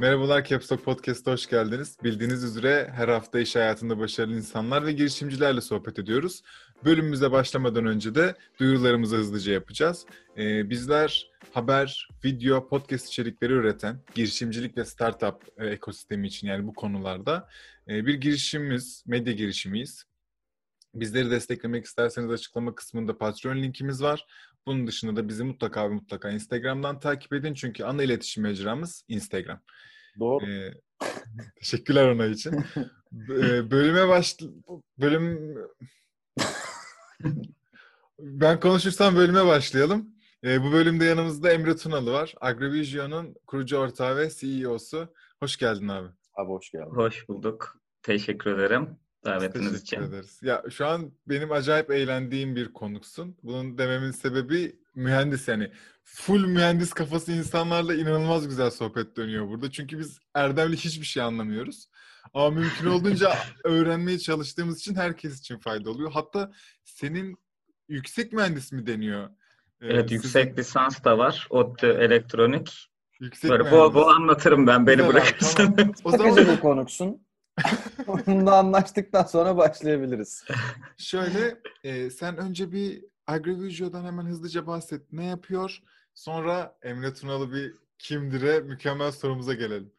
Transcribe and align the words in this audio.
Merhabalar 0.00 0.44
Caps 0.44 0.72
Lock 0.72 0.84
Podcast'a 0.84 1.32
hoş 1.32 1.46
geldiniz. 1.46 1.96
Bildiğiniz 2.04 2.44
üzere 2.44 2.90
her 2.94 3.08
hafta 3.08 3.40
iş 3.40 3.56
hayatında 3.56 3.98
başarılı 3.98 4.36
insanlar 4.36 4.86
ve 4.86 4.92
girişimcilerle 4.92 5.60
sohbet 5.60 5.98
ediyoruz. 5.98 6.42
Bölümümüze 6.84 7.32
başlamadan 7.32 7.86
önce 7.86 8.14
de 8.14 8.34
duyurularımızı 8.58 9.16
hızlıca 9.16 9.52
yapacağız. 9.52 10.06
Ee, 10.38 10.70
bizler 10.70 11.30
haber, 11.52 12.08
video, 12.24 12.68
podcast 12.68 13.08
içerikleri 13.08 13.52
üreten 13.52 14.00
girişimcilik 14.14 14.76
ve 14.76 14.84
startup 14.84 15.42
e, 15.58 15.66
ekosistemi 15.66 16.26
için 16.26 16.46
yani 16.46 16.66
bu 16.66 16.74
konularda 16.74 17.48
e, 17.88 18.06
bir 18.06 18.14
girişimimiz, 18.14 19.04
medya 19.06 19.32
girişimiyiz. 19.32 20.04
Bizleri 20.94 21.30
desteklemek 21.30 21.84
isterseniz 21.84 22.30
açıklama 22.30 22.74
kısmında 22.74 23.18
Patreon 23.18 23.56
linkimiz 23.56 24.02
var. 24.02 24.26
Bunun 24.66 24.86
dışında 24.86 25.16
da 25.16 25.28
bizi 25.28 25.44
mutlaka 25.44 25.90
ve 25.90 25.94
mutlaka 25.94 26.30
Instagram'dan 26.30 27.00
takip 27.00 27.32
edin. 27.32 27.54
Çünkü 27.54 27.84
ana 27.84 28.02
iletişim 28.02 28.42
mecramız 28.42 29.04
Instagram. 29.08 29.60
Doğru. 30.18 30.46
Ee, 30.46 30.74
teşekkürler 31.60 32.08
ona 32.08 32.26
için. 32.26 32.64
Ee, 33.30 33.70
bölüme 33.70 34.08
baş... 34.08 34.36
Bölüm... 34.98 35.54
ben 38.18 38.60
konuşursam 38.60 39.16
bölüme 39.16 39.46
başlayalım. 39.46 40.08
Ee, 40.44 40.62
bu 40.62 40.72
bölümde 40.72 41.04
yanımızda 41.04 41.52
Emre 41.52 41.76
Tunalı 41.76 42.12
var. 42.12 42.34
Agrovision'un 42.40 43.34
kurucu 43.46 43.76
ortağı 43.76 44.16
ve 44.16 44.30
CEO'su. 44.30 45.14
Hoş 45.40 45.56
geldin 45.56 45.88
abi. 45.88 46.08
Abi 46.34 46.48
hoş 46.48 46.70
geldin. 46.70 46.94
Hoş 46.94 47.28
bulduk. 47.28 47.80
Teşekkür 48.02 48.50
ederim 48.50 48.98
davetiniz 49.26 49.66
Teşekkür 49.72 49.82
için. 49.82 50.02
ederiz. 50.02 50.38
Ya 50.42 50.62
şu 50.70 50.86
an 50.86 51.12
benim 51.28 51.52
acayip 51.52 51.90
eğlendiğim 51.90 52.56
bir 52.56 52.72
konuksun. 52.72 53.36
Bunun 53.42 53.78
dememin 53.78 54.10
sebebi 54.10 54.76
mühendis 54.94 55.48
yani 55.48 55.70
full 56.04 56.46
mühendis 56.46 56.92
kafası 56.92 57.32
insanlarla 57.32 57.94
inanılmaz 57.94 58.48
güzel 58.48 58.70
sohbet 58.70 59.16
dönüyor 59.16 59.48
burada. 59.48 59.70
Çünkü 59.70 59.98
biz 59.98 60.18
Erdem'le 60.34 60.72
hiçbir 60.72 61.06
şey 61.06 61.22
anlamıyoruz. 61.22 61.88
Ama 62.34 62.50
mümkün 62.50 62.86
olduğunca 62.86 63.34
öğrenmeye 63.64 64.18
çalıştığımız 64.18 64.78
için 64.80 64.94
herkes 64.94 65.40
için 65.40 65.58
fayda 65.58 65.90
oluyor. 65.90 66.10
Hatta 66.12 66.52
senin 66.84 67.36
yüksek 67.88 68.32
mühendis 68.32 68.72
mi 68.72 68.86
deniyor? 68.86 69.24
Ee, 69.80 69.86
Evet 69.86 70.02
sizin 70.10 70.14
yüksek 70.22 70.58
lisans 70.58 71.04
da 71.04 71.18
var. 71.18 71.46
ODTÜ 71.50 71.86
elektronik. 71.86 72.88
yüksek 73.20 73.50
Böyle 73.50 73.62
mühendis. 73.62 73.80
bol 73.80 73.94
bol 73.94 74.08
anlatırım 74.08 74.66
ben 74.66 74.86
beni 74.86 74.96
Güzel 74.96 75.06
abi, 75.10 75.14
bırakırsan. 75.14 75.76
tamam. 75.76 75.94
O 76.04 76.10
zaman 76.10 76.36
bir 76.36 76.60
Onunla 78.06 78.56
anlaştıktan 78.56 79.22
sonra 79.22 79.56
başlayabiliriz. 79.56 80.44
şöyle 80.96 81.60
e, 81.84 82.10
sen 82.10 82.36
önce 82.36 82.72
bir 82.72 83.04
Agrovisio'dan 83.26 84.04
hemen 84.04 84.24
hızlıca 84.24 84.66
bahset. 84.66 85.12
Ne 85.12 85.24
yapıyor? 85.24 85.82
Sonra 86.14 86.76
Emre 86.82 87.14
Tunalı 87.14 87.52
bir 87.52 87.74
kimdir'e 87.98 88.60
mükemmel 88.60 89.12
sorumuza 89.12 89.54
gelelim. 89.54 89.92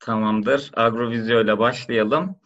Tamamdır. 0.00 0.70
Agrovizyo 0.76 1.44
ile 1.44 1.58
başlayalım. 1.58 2.36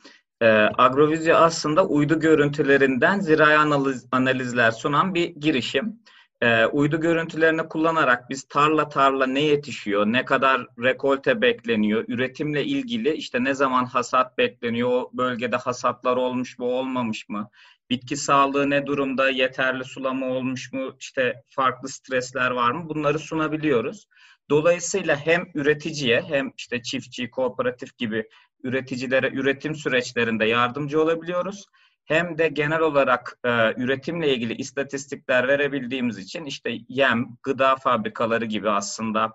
Ee, 0.40 0.46
Agrovizyo 0.78 1.36
aslında 1.36 1.86
uydu 1.86 2.20
görüntülerinden 2.20 3.20
zirai 3.20 3.58
analiz, 3.58 4.06
analizler 4.12 4.70
sunan 4.70 5.14
bir 5.14 5.34
girişim. 5.34 6.00
Ee, 6.42 6.66
uydu 6.66 7.00
görüntülerini 7.00 7.68
kullanarak 7.68 8.30
biz 8.30 8.44
tarla 8.44 8.88
tarla 8.88 9.26
ne 9.26 9.40
yetişiyor, 9.40 10.06
ne 10.06 10.24
kadar 10.24 10.66
rekolte 10.82 11.40
bekleniyor, 11.40 12.04
üretimle 12.08 12.64
ilgili 12.64 13.14
işte 13.14 13.44
ne 13.44 13.54
zaman 13.54 13.84
hasat 13.84 14.38
bekleniyor, 14.38 14.90
o 14.90 15.10
bölgede 15.12 15.56
hasatlar 15.56 16.16
olmuş 16.16 16.58
mu, 16.58 16.66
olmamış 16.66 17.28
mı, 17.28 17.50
bitki 17.90 18.16
sağlığı 18.16 18.70
ne 18.70 18.86
durumda, 18.86 19.30
yeterli 19.30 19.84
sulama 19.84 20.26
olmuş 20.26 20.72
mu, 20.72 20.96
işte 21.00 21.42
farklı 21.50 21.88
stresler 21.88 22.50
var 22.50 22.70
mı 22.70 22.88
bunları 22.88 23.18
sunabiliyoruz. 23.18 24.06
Dolayısıyla 24.50 25.16
hem 25.16 25.44
üreticiye 25.54 26.22
hem 26.28 26.52
işte 26.56 26.82
çiftçi, 26.82 27.30
kooperatif 27.30 27.98
gibi 27.98 28.28
üreticilere 28.62 29.30
üretim 29.30 29.74
süreçlerinde 29.74 30.44
yardımcı 30.44 31.02
olabiliyoruz. 31.02 31.66
Hem 32.08 32.38
de 32.38 32.48
genel 32.48 32.80
olarak 32.80 33.38
e, 33.44 33.50
üretimle 33.82 34.34
ilgili 34.34 34.54
istatistikler 34.54 35.48
verebildiğimiz 35.48 36.18
için 36.18 36.44
işte 36.44 36.78
yem, 36.88 37.28
gıda 37.42 37.76
fabrikaları 37.76 38.44
gibi 38.44 38.70
aslında 38.70 39.32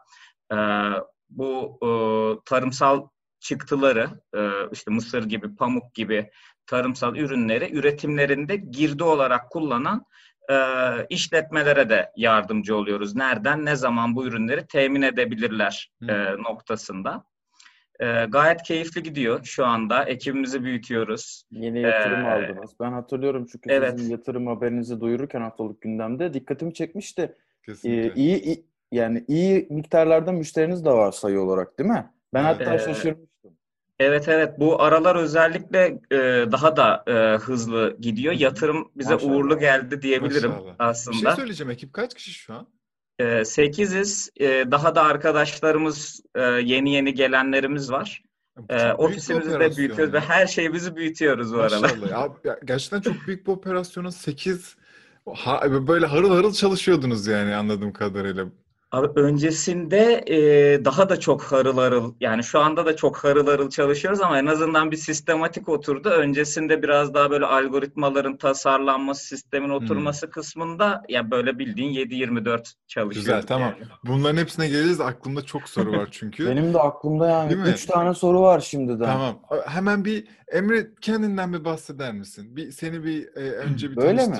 e, 0.51 0.57
bu 1.29 1.79
e, 1.81 1.89
tarımsal 2.45 3.07
çıktıları, 3.39 4.09
e, 4.35 4.50
işte 4.72 4.91
mısır 4.91 5.25
gibi, 5.25 5.56
pamuk 5.56 5.94
gibi 5.94 6.31
tarımsal 6.66 7.16
ürünleri 7.16 7.75
üretimlerinde 7.75 8.56
girdi 8.56 9.03
olarak 9.03 9.50
kullanan 9.50 10.05
e, 10.50 10.55
işletmelere 11.09 11.90
de 11.90 12.11
yardımcı 12.16 12.75
oluyoruz. 12.78 13.16
Nereden, 13.16 13.66
ne 13.66 13.75
zaman 13.75 14.16
bu 14.16 14.25
ürünleri 14.25 14.67
temin 14.67 15.01
edebilirler 15.01 15.91
e, 16.09 16.13
noktasında. 16.34 17.25
E, 18.03 18.25
gayet 18.30 18.64
keyifli 18.64 19.03
gidiyor 19.03 19.44
şu 19.44 19.66
anda. 19.66 20.03
Ekibimizi 20.03 20.64
büyütüyoruz. 20.64 21.44
Yeni 21.52 21.81
yatırım 21.81 22.25
Ee, 22.25 22.30
aldınız. 22.30 22.72
Ben 22.80 22.91
hatırlıyorum 22.91 23.46
çünkü 23.52 23.69
evet. 23.72 24.00
sizin 24.00 24.12
yatırım 24.12 24.47
haberinizi 24.47 25.02
duyururken 25.02 25.41
haftalık 25.41 25.81
gündemde 25.81 26.34
dikkatimi 26.34 26.74
çekmişti. 26.74 27.22
Ee, 27.22 27.66
Kesinlikle. 27.66 28.14
iyi, 28.22 28.41
iyi 28.41 28.66
yani 28.91 29.25
iyi 29.28 29.68
miktarlarda 29.69 30.31
müşteriniz 30.31 30.86
de 30.86 30.90
var 30.90 31.12
sayı 31.12 31.40
olarak 31.41 31.80
değil 31.80 31.90
mi? 31.90 32.09
Ben 32.34 32.44
hatta 32.44 32.74
Ee, 32.75 32.80
şaşırmıştım. 32.80 33.58
Evet 34.00 34.28
evet 34.28 34.59
bu 34.59 34.81
aralar 34.81 35.16
özellikle 35.16 36.00
e, 36.12 36.18
daha 36.52 36.78
da 36.78 37.03
e, 37.08 37.38
hızlı 37.38 37.97
gidiyor. 38.00 38.34
Yatırım 38.34 38.91
bize 38.96 39.14
Maşallah. 39.14 39.31
uğurlu 39.34 39.59
geldi 39.59 40.02
diyebilirim 40.02 40.50
Maşallah. 40.50 40.64
Bir 40.66 40.68
şey 40.70 40.75
aslında. 40.80 41.35
söyleyeceğim. 41.35 41.72
Ekip 41.72 41.94
kaç 41.94 42.14
kişi 42.14 42.31
şu 42.34 42.53
an? 42.53 42.68
E, 43.19 43.24
8'iz. 43.24 44.29
E, 44.40 44.72
daha 44.72 44.96
da 44.96 45.03
arkadaşlarımız, 45.03 46.22
e, 46.35 46.41
yeni 46.41 46.94
yeni 46.94 47.13
gelenlerimiz 47.13 47.91
var. 47.91 48.24
E, 48.69 48.91
ofisimizi 48.91 49.59
de 49.59 49.78
büyütüyoruz 49.78 50.13
ya. 50.13 50.22
ve 50.22 50.25
her 50.25 50.47
şeyimizi 50.47 50.96
büyütüyoruz 50.96 51.53
bu. 51.53 51.57
Ya, 52.12 52.29
ya 52.44 52.59
gerçekten 52.66 53.02
çok 53.02 53.28
büyük 53.28 53.47
bir 53.47 53.52
operasyonun 53.52 54.09
8 54.09 54.75
böyle 55.88 56.06
harıl 56.06 56.29
harıl 56.29 56.53
çalışıyordunuz 56.53 57.28
yani 57.28 57.56
anladığım 57.56 57.94
kadarıyla. 57.94 58.46
Abi 58.93 59.19
öncesinde 59.19 60.23
e, 60.27 60.85
daha 60.85 61.09
da 61.09 61.19
çok 61.19 61.43
harıl 61.43 61.77
harıl 61.77 62.13
yani 62.19 62.43
şu 62.43 62.59
anda 62.59 62.85
da 62.85 62.95
çok 62.95 63.17
harıl 63.17 63.47
harıl 63.47 63.69
çalışıyoruz 63.69 64.21
ama 64.21 64.39
en 64.39 64.45
azından 64.45 64.91
bir 64.91 64.97
sistematik 64.97 65.69
oturdu. 65.69 66.09
Öncesinde 66.09 66.83
biraz 66.83 67.13
daha 67.13 67.31
böyle 67.31 67.45
algoritmaların 67.45 68.37
tasarlanması, 68.37 69.25
sistemin 69.25 69.69
oturması 69.69 70.29
kısmında 70.29 71.03
ya 71.09 71.31
böyle 71.31 71.59
bildiğin 71.59 71.93
7-24 71.93 72.73
çalışıyoruz. 72.87 73.15
Güzel 73.15 73.41
tamam. 73.41 73.73
yani. 73.79 73.91
Bunların 74.03 74.37
hepsine 74.37 74.67
geleceğiz. 74.67 75.01
Aklımda 75.01 75.41
çok 75.41 75.69
soru 75.69 75.91
var 75.91 76.07
çünkü. 76.11 76.45
Benim 76.49 76.73
de 76.73 76.79
aklımda 76.79 77.29
yani 77.29 77.49
Değil 77.49 77.61
mi? 77.61 77.69
üç 77.69 77.85
tane 77.85 78.13
soru 78.13 78.41
var 78.41 78.59
şimdiden. 78.59 79.05
Tamam. 79.05 79.39
Hemen 79.65 80.05
bir 80.05 80.27
Emre 80.51 80.87
kendinden 81.01 81.53
bir 81.53 81.65
bahseder 81.65 82.13
misin? 82.13 82.55
Bir 82.55 82.71
seni 82.71 83.03
bir 83.03 83.27
e, 83.35 83.51
önce 83.51 83.91
bir 83.91 83.95
Böyle 83.95 84.27
mi? 84.27 84.35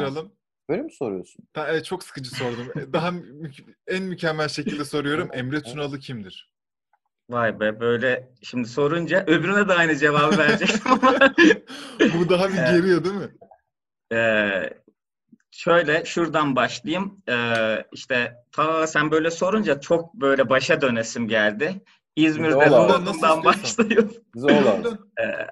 Böyle 0.70 0.82
mi 0.82 0.92
soruyorsun? 0.92 1.46
Ta- 1.54 1.74
e, 1.74 1.84
çok 1.84 2.04
sıkıcı 2.04 2.36
sordum. 2.36 2.72
E, 2.80 2.94
Daha 2.94 3.12
mü- 3.12 3.52
en 3.88 4.04
mükemmel 4.04 4.48
şekilde 4.48 4.86
soruyorum. 4.86 5.30
Emre 5.34 5.64
Tunalı 5.64 6.00
kimdir? 6.00 6.50
Vay 7.30 7.60
be 7.60 7.80
böyle 7.80 8.30
şimdi 8.42 8.68
sorunca 8.68 9.24
öbürüne 9.28 9.68
de 9.68 9.74
aynı 9.74 9.96
cevabı 9.96 10.38
verecektim 10.38 10.92
ama 10.92 11.18
Bu 12.14 12.30
daha 12.30 12.50
bir 12.50 12.58
Evet. 12.58 12.68
geriyor 12.70 13.04
değil 13.04 13.16
mi? 13.16 13.30
Ee, 14.14 14.70
şöyle 15.52 16.06
şuradan 16.06 16.56
başlayayım. 16.56 17.22
Ee, 17.30 17.86
işte 17.92 18.36
ta 18.52 18.88
sen 18.88 19.12
böyle 19.12 19.32
sorunca 19.32 19.80
çok 19.80 20.14
böyle 20.14 20.50
başa 20.50 20.82
dönesim 20.82 21.28
geldi. 21.28 21.82
İzmir'de 22.16 22.54
Doğru. 22.56 22.72
doğduğumdan 22.72 23.06
Nasıl 23.06 23.14
istiyorsan. 23.14 23.44
başlayayım. 23.44 24.14
Ee, 25.20 25.48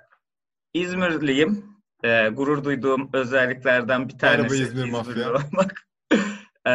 İzmirliyim. 0.74 1.71
Ee, 2.04 2.30
gurur 2.30 2.64
duyduğum 2.64 3.10
özelliklerden 3.14 4.10
bir 4.10 4.16
Merhaba 4.22 4.38
tanesi 4.38 4.56
İzmir 4.56 4.68
İzmirli 4.68 4.92
mafya. 4.92 5.30
olmak. 5.30 5.74
Ee, 6.68 6.72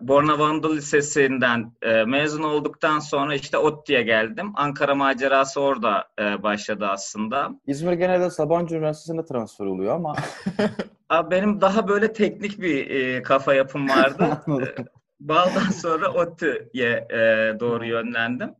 Bornova 0.00 0.46
Anadolu 0.46 0.76
Lisesi'nden 0.76 1.72
e, 1.82 2.04
mezun 2.04 2.42
olduktan 2.42 2.98
sonra 2.98 3.34
işte 3.34 3.58
ODTÜ'ye 3.58 4.02
geldim. 4.02 4.52
Ankara 4.54 4.94
macerası 4.94 5.60
orada 5.60 6.08
e, 6.20 6.42
başladı 6.42 6.86
aslında. 6.86 7.50
İzmir 7.66 7.92
genelde 7.92 8.30
Sabancı 8.30 8.76
Üniversitesi'ne 8.76 9.24
transfer 9.24 9.66
oluyor 9.66 9.94
ama 9.94 10.14
Abi 11.08 11.30
benim 11.30 11.60
daha 11.60 11.88
böyle 11.88 12.12
teknik 12.12 12.60
bir 12.60 12.90
e, 12.90 13.22
kafa 13.22 13.54
yapım 13.54 13.88
vardı. 13.88 14.40
Anladım. 14.46 14.84
Baldan 15.20 15.70
sonra 15.70 16.12
ODTÜ'ye 16.12 17.06
e, 17.10 17.16
doğru 17.60 17.84
yönlendim. 17.86 18.54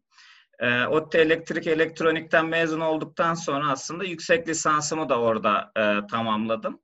E, 0.59 0.87
ODTÜ 0.87 1.19
elektrik 1.19 1.67
elektronikten 1.67 2.47
mezun 2.47 2.81
olduktan 2.81 3.35
sonra 3.35 3.71
aslında 3.71 4.05
yüksek 4.05 4.49
lisansımı 4.49 5.09
da 5.09 5.21
orada 5.21 5.73
e, 5.77 6.07
tamamladım. 6.07 6.81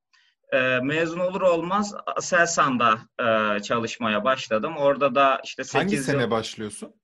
E, 0.52 0.80
mezun 0.80 1.18
olur 1.18 1.40
olmaz 1.40 1.94
Aselsan'da 2.16 2.98
e, 3.20 3.60
çalışmaya 3.62 4.24
başladım. 4.24 4.76
Orada 4.76 5.14
da 5.14 5.40
işte 5.44 5.64
8 5.64 5.80
Hangi 5.80 5.96
yıl, 5.96 6.02
sene 6.02 6.30
başlıyorsun? 6.30 6.94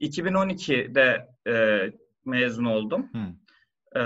2012'de 0.00 1.28
e, 1.50 1.84
mezun 2.24 2.64
oldum. 2.64 3.10
Hı. 3.12 3.44
Ee, 3.94 4.00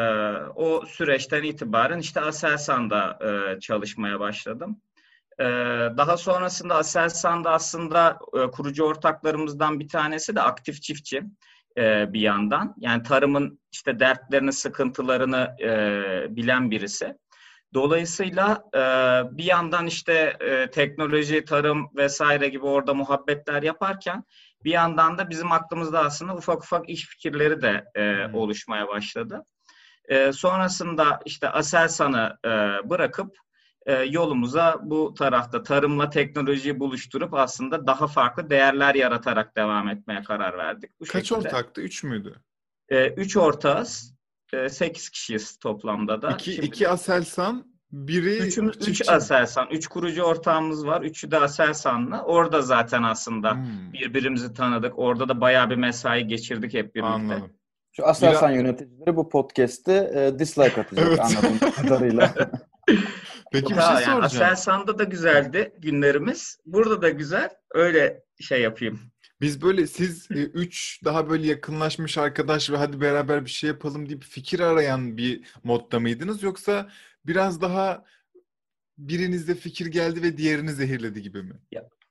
o 0.55 0.87
süreçten 0.87 1.43
itibaren 1.43 1.99
işte 1.99 2.21
Aselsan'da 2.21 3.19
e, 3.21 3.61
çalışmaya 3.61 4.21
başladım. 4.21 4.83
Ee, 5.41 5.45
daha 5.97 6.17
sonrasında 6.17 6.75
Aselsan'da 6.75 7.51
aslında 7.51 8.19
e, 8.35 8.51
kurucu 8.51 8.85
ortaklarımızdan 8.85 9.81
bir 9.81 9.89
tanesi 9.89 10.37
de 10.37 10.43
aktif 10.43 10.83
çiftçi. 10.83 11.23
E, 11.79 12.13
bir 12.13 12.21
yandan. 12.21 12.75
Yani 12.79 13.03
tarımın 13.03 13.61
işte 13.73 14.01
dertlerini, 14.01 14.53
sıkıntılarını 14.53 15.57
e, 15.61 16.37
bilen 16.37 16.71
birisi. 16.71 17.15
Dolayısıyla 17.75 18.65
e, 18.75 18.81
bir 19.39 19.45
yandan 19.45 19.87
işte 19.87 20.37
e, 20.41 20.71
teknoloji, 20.71 21.45
tarım 21.45 21.89
vesaire 21.97 22.49
gibi 22.49 22.67
orada 22.67 22.95
muhabbetler 22.95 23.63
yaparken 23.63 24.25
bir 24.65 24.71
yandan 24.71 25.19
da 25.19 25.31
bizim 25.31 25.53
aklımızda 25.53 26.01
aslında 26.01 26.35
ufak 26.35 26.63
ufak 26.63 26.89
iş 26.89 27.07
fikirleri 27.07 27.63
de 27.63 27.85
e, 27.95 28.37
oluşmaya 28.37 28.89
başladı. 28.89 29.43
E, 30.09 30.33
sonrasında 30.33 31.21
işte 31.25 31.49
Aselsan'ı 31.49 32.39
e, 32.45 32.49
bırakıp 32.91 33.37
e, 33.89 33.93
yolumuza 34.03 34.81
bu 34.83 35.15
tarafta 35.15 35.63
tarımla 35.63 36.11
teknolojiyi 36.11 36.81
buluşturup 36.81 37.35
aslında 37.35 37.87
daha 37.87 38.07
farklı 38.07 38.51
değerler 38.51 38.95
yaratarak 38.95 39.57
devam 39.57 39.89
etmeye 39.89 40.23
karar 40.23 40.59
verdik. 40.59 40.91
Bu 41.01 41.05
Kaç 41.05 41.29
şekilde. 41.29 41.49
ortaktı? 41.49 41.81
Üç 41.81 42.05
müydü? 42.05 42.35
E, 42.89 43.09
üç 43.09 43.37
ortağız. 43.37 44.15
E, 44.53 44.69
sekiz 44.69 45.09
kişiyiz 45.11 45.57
toplamda 45.59 46.23
da. 46.23 46.31
İki, 46.31 46.53
Şimdi 46.53 46.67
iki 46.67 46.89
Aselsan, 46.89 47.65
biri 47.93 48.37
üçümüz, 48.39 48.77
üç 48.77 48.85
çiftçi. 48.85 49.13
Aselsan. 49.13 49.69
Üç 49.71 49.87
kurucu 49.87 50.23
ortağımız 50.23 50.87
var. 50.87 51.03
Üçü 51.03 51.31
de 51.31 51.39
Aselsan'la. 51.39 52.25
Orada 52.25 52.63
zaten 52.63 53.03
aslında 53.03 53.53
Hmm, 53.55 53.93
birbirimizi 53.93 54.55
tanıdık. 54.55 54.99
Orada 54.99 55.29
da 55.29 55.41
bayağı 55.41 55.71
bir 55.71 55.77
mesai 55.77 56.27
geçirdik 56.27 56.75
hep 56.75 56.95
birlikte. 56.95 57.13
anladım. 57.13 57.51
Şu 57.93 58.07
Aselsan 58.07 58.51
yöneticileri 58.51 59.17
bu 59.17 59.29
podcast'te 59.29 60.11
e, 60.15 60.39
dislike 60.39 60.81
atacak 60.81 61.07
Evet. 61.09 61.21
anladığım 61.21 61.59
kadarıyla. 61.71 62.35
Peki 63.53 63.77
bir 63.77 63.81
şey 63.81 63.91
yani 63.91 64.05
soracağım. 64.05 64.23
Aselsan'da 64.25 64.99
da 64.99 65.05
güzeldi 65.05 65.73
günlerimiz. 65.79 66.59
Burada 66.67 67.03
da 67.03 67.09
güzel. 67.09 67.51
Öyle 67.71 68.23
şey 68.41 68.61
yapayım. 68.61 69.01
Biz 69.41 69.63
böyle 69.63 69.87
siz 69.87 70.31
e, 70.31 70.35
üç 70.35 71.01
daha 71.05 71.31
böyle 71.31 71.47
yakınlaşmış 71.47 72.19
arkadaş 72.19 72.71
ve 72.71 72.77
hadi 72.77 73.01
beraber 73.01 73.45
bir 73.45 73.51
şey 73.51 73.69
yapalım 73.69 74.09
deyip 74.09 74.25
fikir 74.25 74.61
arayan 74.61 75.17
bir 75.17 75.45
modda 75.65 76.01
mıydınız? 76.01 76.43
Yoksa 76.43 76.89
biraz 77.27 77.61
daha 77.61 78.05
birinizde 78.99 79.55
fikir 79.55 79.87
geldi 79.87 80.23
ve 80.23 80.37
diğerini 80.37 80.73
zehirledi 80.73 81.23
gibi 81.23 81.43
mi? 81.43 81.55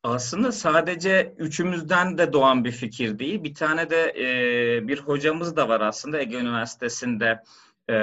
Aslında 0.03 0.51
sadece 0.51 1.35
üçümüzden 1.37 2.17
de 2.17 2.33
doğan 2.33 2.65
bir 2.65 2.71
fikir 2.71 3.19
değil. 3.19 3.43
Bir 3.43 3.53
tane 3.53 3.89
de 3.89 4.13
e, 4.17 4.87
bir 4.87 4.99
hocamız 4.99 5.55
da 5.55 5.69
var 5.69 5.81
aslında 5.81 6.19
Ege 6.19 6.37
Üniversitesi'nde 6.37 7.43
e, 7.89 7.95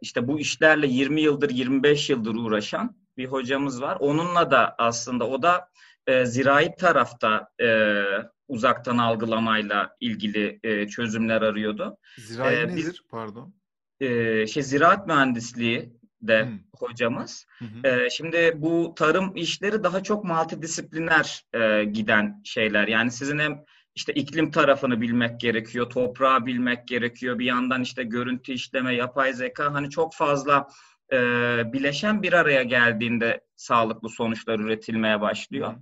işte 0.00 0.28
bu 0.28 0.40
işlerle 0.40 0.86
20 0.86 1.20
yıldır 1.20 1.50
25 1.50 2.10
yıldır 2.10 2.34
uğraşan 2.34 2.96
bir 3.16 3.26
hocamız 3.26 3.82
var. 3.82 3.96
Onunla 4.00 4.50
da 4.50 4.74
aslında 4.78 5.28
o 5.28 5.42
da 5.42 5.68
e, 6.06 6.26
zirai 6.26 6.76
tarafta 6.76 7.48
e, 7.62 8.02
uzaktan 8.48 8.98
algılamayla 8.98 9.96
ilgili 10.00 10.60
e, 10.62 10.88
çözümler 10.88 11.42
arıyordu. 11.42 11.96
Zirai 12.18 12.54
Ee, 12.56 12.68
biz- 12.68 12.86
nedir? 12.86 13.02
Pardon. 13.10 13.54
E, 14.00 14.46
şey 14.46 14.62
ziraat 14.62 15.06
mühendisliği 15.06 15.92
de 16.22 16.44
Hmm. 16.44 16.58
hocamız. 16.76 17.46
Hı. 17.58 17.64
Ee, 17.88 18.10
şimdi 18.10 18.52
bu 18.56 18.92
tarım 18.96 19.36
işleri 19.36 19.84
daha 19.84 20.02
çok 20.02 20.24
multidisipliner 20.24 21.44
e, 21.54 21.84
giden 21.84 22.40
şeyler. 22.44 22.88
Yani 22.88 23.10
sizin 23.10 23.38
hem 23.38 23.64
işte 23.94 24.12
iklim 24.12 24.50
tarafını 24.50 25.00
bilmek 25.00 25.40
gerekiyor, 25.40 25.90
toprağı 25.90 26.46
bilmek 26.46 26.88
gerekiyor. 26.88 27.38
Bir 27.38 27.44
yandan 27.44 27.82
işte 27.82 28.02
görüntü 28.02 28.52
işleme, 28.52 28.94
yapay 28.94 29.32
zeka 29.32 29.74
hani 29.74 29.90
çok 29.90 30.14
fazla 30.14 30.68
e, 31.12 31.16
bileşen 31.72 32.22
bir 32.22 32.32
araya 32.32 32.62
geldiğinde 32.62 33.40
sağlıklı 33.56 34.08
sonuçlar 34.08 34.58
üretilmeye 34.58 35.20
başlıyor. 35.20 35.74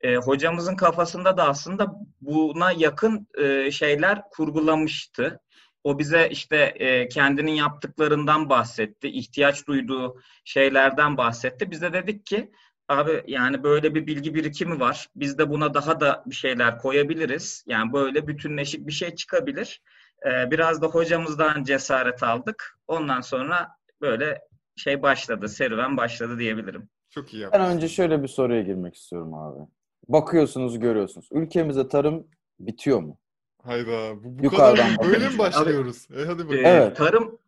E, 0.00 0.16
hocamızın 0.16 0.76
kafasında 0.76 1.36
da 1.36 1.48
aslında 1.48 1.94
buna 2.20 2.72
yakın 2.72 3.28
e, 3.38 3.70
şeyler 3.70 4.22
kurgulamıştı. 4.30 5.40
O 5.84 5.98
bize 5.98 6.28
işte 6.30 6.56
e, 6.56 7.08
kendinin 7.08 7.52
yaptıklarından 7.52 8.48
bahsetti, 8.48 9.08
ihtiyaç 9.08 9.66
duyduğu 9.66 10.20
şeylerden 10.44 11.16
bahsetti. 11.16 11.70
Biz 11.70 11.82
de 11.82 11.92
dedik 11.92 12.26
ki 12.26 12.50
abi 12.88 13.22
yani 13.26 13.62
böyle 13.62 13.94
bir 13.94 14.06
bilgi 14.06 14.34
birikimi 14.34 14.80
var. 14.80 15.08
Biz 15.16 15.38
de 15.38 15.50
buna 15.50 15.74
daha 15.74 16.00
da 16.00 16.22
bir 16.26 16.34
şeyler 16.34 16.78
koyabiliriz. 16.78 17.64
Yani 17.66 17.92
böyle 17.92 18.26
bütünleşik 18.26 18.86
bir 18.86 18.92
şey 18.92 19.14
çıkabilir. 19.14 19.82
E, 20.26 20.50
biraz 20.50 20.82
da 20.82 20.86
hocamızdan 20.86 21.64
cesaret 21.64 22.22
aldık. 22.22 22.78
Ondan 22.88 23.20
sonra 23.20 23.68
böyle 24.00 24.40
şey 24.76 25.02
başladı, 25.02 25.48
serüven 25.48 25.96
başladı 25.96 26.38
diyebilirim. 26.38 26.88
Çok 27.10 27.34
iyi 27.34 27.38
Ben 27.38 27.42
yaptınız. 27.42 27.74
önce 27.74 27.88
şöyle 27.88 28.22
bir 28.22 28.28
soruya 28.28 28.62
girmek 28.62 28.94
istiyorum 28.94 29.34
abi. 29.34 29.60
Bakıyorsunuz, 30.08 30.78
görüyorsunuz. 30.78 31.28
Ülkemizde 31.32 31.88
tarım 31.88 32.26
bitiyor 32.60 33.00
mu? 33.00 33.18
Hayda. 33.62 34.24
Bu, 34.24 34.38
bu 34.38 34.44
Yukarıdan 34.44 34.96
kadar 34.96 35.08
böyle 35.12 35.28
mi 35.28 35.38
başlıyoruz? 35.38 36.08
E, 36.16 36.24
hadi 36.24 36.38
bakalım. 36.44 36.64
Ee, 36.64 36.68
Evet. 36.68 36.96
Tarım 36.96 37.38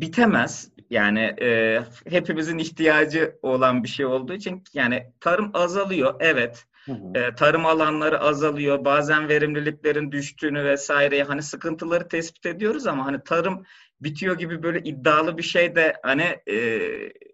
bitemez. 0.00 0.68
Yani 0.90 1.20
e, 1.20 1.80
hepimizin 2.08 2.58
ihtiyacı 2.58 3.38
olan 3.42 3.82
bir 3.82 3.88
şey 3.88 4.06
olduğu 4.06 4.34
için 4.34 4.64
yani 4.74 5.06
tarım 5.20 5.50
azalıyor. 5.54 6.14
Evet. 6.20 6.64
Hı 6.84 6.92
hı. 6.92 7.18
E, 7.18 7.34
tarım 7.34 7.66
alanları 7.66 8.20
azalıyor. 8.20 8.84
Bazen 8.84 9.28
verimliliklerin 9.28 10.12
düştüğünü 10.12 10.64
vesaire 10.64 11.22
hani 11.22 11.42
sıkıntıları 11.42 12.08
tespit 12.08 12.46
ediyoruz 12.46 12.86
ama 12.86 13.06
hani 13.06 13.24
tarım 13.24 13.64
bitiyor 14.00 14.38
gibi 14.38 14.62
böyle 14.62 14.78
iddialı 14.78 15.38
bir 15.38 15.42
şey 15.42 15.76
de 15.76 15.94
hani 16.02 16.36
e, 16.50 16.80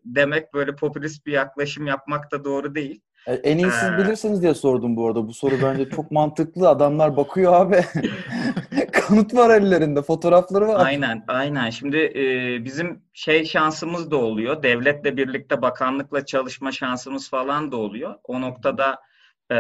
demek 0.05 0.55
böyle 0.55 0.75
popülist 0.75 1.27
bir 1.27 1.33
yaklaşım 1.33 1.87
yapmak 1.87 2.33
da 2.33 2.45
doğru 2.45 2.75
değil. 2.75 3.01
E, 3.27 3.35
En 3.35 3.59
iyi 3.59 3.71
siz 3.71 3.99
bilirsiniz 3.99 4.43
diye 4.43 4.55
sordum 4.55 4.97
bu 4.97 5.07
arada. 5.07 5.29
Bu 5.29 5.35
soru 5.35 5.55
bence 5.63 5.91
çok 5.91 6.11
mantıklı. 6.11 6.69
Adamlar 6.69 7.17
bakıyor 7.17 7.53
abi. 7.53 7.77
Kanıt 9.11 9.35
var 9.35 9.51
ellerinde, 9.61 10.03
fotoğrafları 10.03 10.69
var. 10.69 10.87
Aynen, 10.87 11.25
aynen. 11.29 11.71
Şimdi 11.71 11.97
e, 11.97 12.65
bizim 12.65 13.03
şey 13.13 13.45
şansımız 13.45 14.11
da 14.11 14.17
oluyor. 14.17 14.63
Devletle 14.63 15.17
birlikte 15.17 15.63
bakanlıkla 15.63 16.27
çalışma 16.27 16.73
şansımız 16.73 17.31
falan 17.31 17.73
da 17.73 17.77
oluyor. 17.77 18.15
O 18.25 18.41
noktada 18.41 18.99
e, 19.51 19.57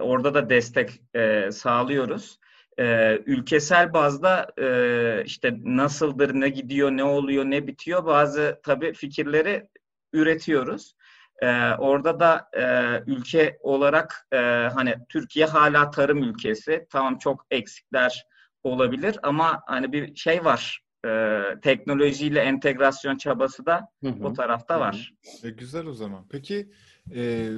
orada 0.00 0.34
da 0.34 0.50
destek 0.50 1.00
e, 1.14 1.50
sağlıyoruz. 1.52 2.38
E, 2.78 3.16
ülkesel 3.26 3.92
bazda 3.92 4.46
e, 4.58 5.24
işte 5.24 5.56
nasıldır, 5.64 6.34
ne 6.34 6.48
gidiyor, 6.48 6.90
ne 6.90 7.04
oluyor, 7.04 7.44
ne 7.44 7.66
bitiyor 7.66 8.06
bazı 8.06 8.60
tabii 8.62 8.92
fikirleri 8.92 9.68
üretiyoruz. 10.12 10.94
E, 11.42 11.46
orada 11.78 12.20
da 12.20 12.48
e, 12.52 12.64
ülke 13.06 13.58
olarak 13.60 14.26
e, 14.32 14.36
hani 14.74 14.94
Türkiye 15.08 15.46
hala 15.46 15.90
tarım 15.90 16.22
ülkesi. 16.22 16.86
Tamam 16.90 17.18
çok 17.18 17.46
eksikler 17.50 18.26
olabilir 18.66 19.18
ama 19.22 19.62
hani 19.66 19.92
bir 19.92 20.16
şey 20.16 20.44
var. 20.44 20.82
E, 21.06 21.40
teknolojiyle 21.62 22.40
entegrasyon 22.40 23.16
çabası 23.16 23.66
da 23.66 23.88
Hı 24.04 24.08
hı. 24.08 24.24
o 24.26 24.32
tarafta 24.32 24.74
Hı 24.74 24.78
hı. 24.78 24.80
var. 24.80 25.14
E, 25.42 25.50
güzel 25.50 25.86
o 25.86 25.92
zaman. 25.92 26.26
Peki 26.30 26.68
e, 27.14 27.48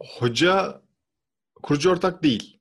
hoca 0.00 0.82
kurucu 1.62 1.90
ortak 1.90 2.22
değil. 2.22 2.60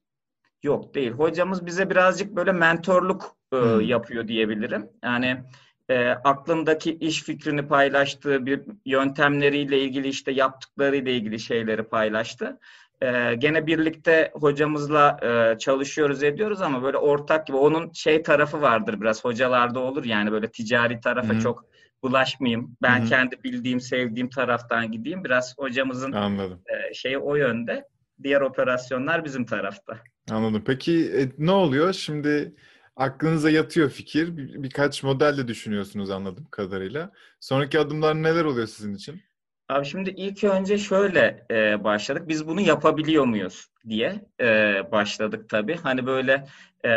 Yok 0.63 0.95
değil. 0.95 1.11
Hocamız 1.11 1.65
bize 1.65 1.89
birazcık 1.89 2.35
böyle 2.35 2.51
mentorluk 2.51 3.35
e, 3.53 3.57
yapıyor 3.83 4.27
diyebilirim. 4.27 4.89
Yani 5.03 5.43
e, 5.89 6.09
aklındaki 6.09 6.95
iş 6.95 7.23
fikrini 7.23 7.67
paylaştığı 7.67 8.45
bir 8.45 8.61
yöntemleriyle 8.85 9.79
ilgili 9.79 10.07
işte 10.07 10.31
yaptıklarıyla 10.31 11.11
ilgili 11.11 11.39
şeyleri 11.39 11.83
paylaştı. 11.83 12.59
E, 13.01 13.35
gene 13.35 13.67
birlikte 13.67 14.31
hocamızla 14.33 15.17
e, 15.55 15.57
çalışıyoruz 15.59 16.23
ediyoruz 16.23 16.61
ama 16.61 16.83
böyle 16.83 16.97
ortak 16.97 17.47
gibi 17.47 17.57
onun 17.57 17.91
şey 17.91 18.23
tarafı 18.23 18.61
vardır 18.61 19.01
biraz 19.01 19.25
hocalarda 19.25 19.79
olur 19.79 20.05
yani 20.05 20.31
böyle 20.31 20.51
ticari 20.51 20.99
tarafa 20.99 21.33
Hı 21.33 21.37
hı. 21.37 21.39
çok 21.39 21.65
bulaşmayayım. 22.03 22.77
Ben 22.81 22.99
Hı 22.99 23.03
hı. 23.03 23.09
kendi 23.09 23.43
bildiğim, 23.43 23.79
sevdiğim 23.79 24.29
taraftan 24.29 24.91
gideyim. 24.91 25.23
Biraz 25.23 25.57
hocamızın 25.57 26.11
Anladım. 26.11 26.61
e, 26.65 26.93
şeyi 26.93 27.17
o 27.17 27.35
yönde. 27.35 27.87
Diğer 28.23 28.41
operasyonlar 28.41 29.25
bizim 29.25 29.45
tarafta. 29.45 29.97
Anladım. 30.31 30.63
Peki 30.65 31.11
e, 31.17 31.31
ne 31.37 31.51
oluyor? 31.51 31.93
Şimdi 31.93 32.55
aklınıza 32.95 33.49
yatıyor 33.49 33.89
fikir. 33.89 34.37
Bir- 34.37 34.63
birkaç 34.63 35.03
model 35.03 35.37
de 35.37 35.47
düşünüyorsunuz 35.47 36.09
anladığım 36.09 36.45
kadarıyla. 36.51 37.11
Sonraki 37.39 37.79
adımlar 37.79 38.15
neler 38.23 38.45
oluyor 38.45 38.67
sizin 38.67 38.95
için? 38.95 39.21
Abi 39.69 39.85
şimdi 39.85 40.09
ilk 40.09 40.43
önce 40.43 40.77
şöyle 40.77 41.45
e, 41.51 41.83
başladık. 41.83 42.27
Biz 42.27 42.47
bunu 42.47 42.61
yapabiliyor 42.61 43.25
muyuz 43.25 43.67
diye 43.89 44.21
e, 44.41 44.81
başladık 44.91 45.49
tabii. 45.49 45.75
Hani 45.83 46.05
böyle 46.05 46.47
e, 46.83 46.89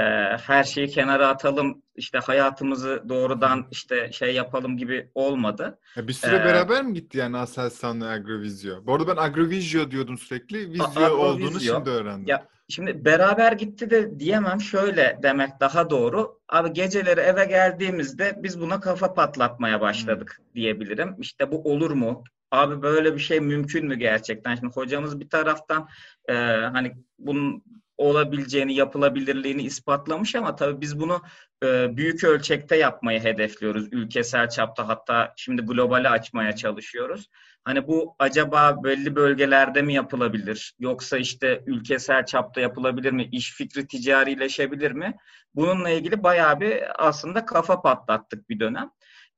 her 0.46 0.64
şeyi 0.64 0.88
kenara 0.88 1.28
atalım, 1.28 1.82
işte 1.96 2.18
hayatımızı 2.18 3.02
doğrudan 3.08 3.66
işte 3.70 4.12
şey 4.12 4.34
yapalım 4.34 4.76
gibi 4.76 5.10
olmadı. 5.14 5.78
Ya 5.96 6.08
bir 6.08 6.12
süre 6.12 6.36
Ee, 6.36 6.44
beraber 6.44 6.82
mi 6.84 6.94
gitti 6.94 7.18
yani 7.18 7.36
Aselsan'la 7.36 8.08
Agrovizyo? 8.08 8.86
Bu 8.86 8.94
arada 8.94 9.16
ben 9.16 9.22
Agrovizyo 9.22 9.90
diyordum 9.90 10.18
sürekli. 10.18 10.70
Vizyo 10.70 10.84
Agrovizyo. 10.86 11.16
olduğunu 11.18 11.60
şimdi 11.60 11.90
öğrendim. 11.90 12.24
Ya 12.26 12.46
şimdi 12.68 13.04
beraber 13.04 13.52
gitti 13.52 13.90
de 13.90 14.18
diyemem 14.18 14.60
şöyle 14.60 15.18
demek 15.22 15.60
daha 15.60 15.90
doğru. 15.90 16.38
Abi 16.48 16.72
geceleri 16.72 17.20
eve 17.20 17.44
geldiğimizde 17.44 18.38
biz 18.42 18.60
buna 18.60 18.80
kafa 18.80 19.14
patlatmaya 19.14 19.80
başladık 19.80 20.40
diyebilirim. 20.54 21.16
İşte 21.20 21.52
bu 21.52 21.62
olur 21.72 21.90
mu? 21.90 22.24
Abi 22.50 22.82
böyle 22.82 23.14
bir 23.14 23.20
şey 23.20 23.40
mümkün 23.40 23.86
mü 23.86 23.94
gerçekten? 23.94 24.54
Şimdi 24.54 24.74
hocamız 24.74 25.20
bir 25.20 25.28
taraftan 25.28 25.88
e, 26.28 26.34
hani 26.72 26.92
bunun 27.18 27.64
olabileceğini, 27.98 28.74
yapılabilirliğini 28.74 29.62
ispatlamış 29.62 30.34
ama 30.34 30.56
tabii 30.56 30.80
biz 30.80 31.00
bunu 31.00 31.22
e, 31.64 31.96
büyük 31.96 32.24
ölçekte 32.24 32.76
yapmayı 32.76 33.20
hedefliyoruz. 33.20 33.88
Ülkesel 33.92 34.48
çapta 34.48 34.88
hatta 34.88 35.32
şimdi 35.36 35.62
globale 35.62 36.08
açmaya 36.08 36.56
çalışıyoruz. 36.56 37.28
Hani 37.64 37.86
bu 37.88 38.16
acaba 38.18 38.84
belli 38.84 39.16
bölgelerde 39.16 39.82
mi 39.82 39.94
yapılabilir? 39.94 40.74
Yoksa 40.78 41.18
işte 41.18 41.62
ülkesel 41.66 42.26
çapta 42.26 42.60
yapılabilir 42.60 43.12
mi? 43.12 43.28
İş 43.32 43.52
fikri 43.52 43.86
ticarileşebilir 43.86 44.92
mi? 44.92 45.16
Bununla 45.54 45.90
ilgili 45.90 46.22
bayağı 46.22 46.60
bir 46.60 46.82
aslında 47.08 47.46
kafa 47.46 47.82
patlattık 47.82 48.48
bir 48.48 48.60
dönem. 48.60 48.90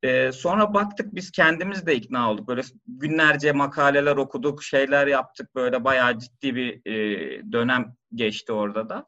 Ee, 0.02 0.32
sonra 0.32 0.74
baktık 0.74 1.14
biz 1.14 1.30
kendimiz 1.30 1.86
de 1.86 1.94
ikna 1.94 2.30
olduk. 2.30 2.48
Böyle 2.48 2.62
günlerce 2.86 3.52
makaleler 3.52 4.16
okuduk, 4.16 4.62
şeyler 4.62 5.06
yaptık. 5.06 5.54
Böyle 5.54 5.84
bayağı 5.84 6.18
ciddi 6.18 6.54
bir 6.54 6.80
e, 6.86 7.52
dönem 7.52 7.94
geçti 8.14 8.52
orada 8.52 8.88
da. 8.88 9.06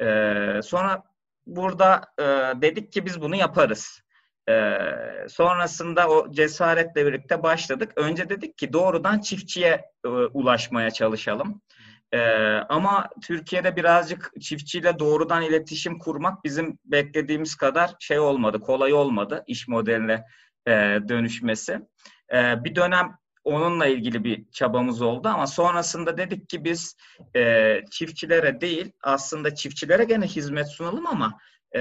Ee, 0.00 0.62
sonra 0.62 1.02
burada 1.46 2.02
e, 2.18 2.22
dedik 2.62 2.92
ki 2.92 3.06
biz 3.06 3.20
bunu 3.20 3.36
yaparız. 3.36 4.02
Ee, 4.48 4.78
sonrasında 5.28 6.08
o 6.08 6.32
cesaretle 6.32 7.06
birlikte 7.06 7.42
başladık. 7.42 7.92
Önce 7.96 8.28
dedik 8.28 8.58
ki 8.58 8.72
doğrudan 8.72 9.20
çiftçiye 9.20 9.84
e, 10.04 10.08
ulaşmaya 10.08 10.90
çalışalım. 10.90 11.62
Ee, 12.12 12.18
ama 12.68 13.08
Türkiye'de 13.22 13.76
birazcık 13.76 14.32
çiftçiyle 14.40 14.98
doğrudan 14.98 15.42
iletişim 15.42 15.98
kurmak 15.98 16.44
bizim 16.44 16.78
beklediğimiz 16.84 17.54
kadar 17.54 17.94
şey 18.00 18.18
olmadı, 18.18 18.60
kolay 18.60 18.92
olmadı 18.92 19.44
iş 19.46 19.68
modeline 19.68 20.24
e, 20.66 20.72
dönüşmesi. 21.08 21.80
E, 22.32 22.64
bir 22.64 22.74
dönem 22.74 23.16
onunla 23.44 23.86
ilgili 23.86 24.24
bir 24.24 24.50
çabamız 24.52 25.02
oldu 25.02 25.28
ama 25.28 25.46
sonrasında 25.46 26.18
dedik 26.18 26.48
ki 26.48 26.64
biz 26.64 26.96
e, 27.36 27.80
çiftçilere 27.90 28.60
değil 28.60 28.92
aslında 29.02 29.54
çiftçilere 29.54 30.04
gene 30.04 30.26
hizmet 30.26 30.68
sunalım 30.68 31.06
ama 31.06 31.38
e, 31.74 31.80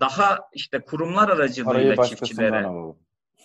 daha 0.00 0.38
işte 0.52 0.80
kurumlar 0.80 1.28
aracılığıyla 1.28 2.04
çiftçilere 2.04 2.66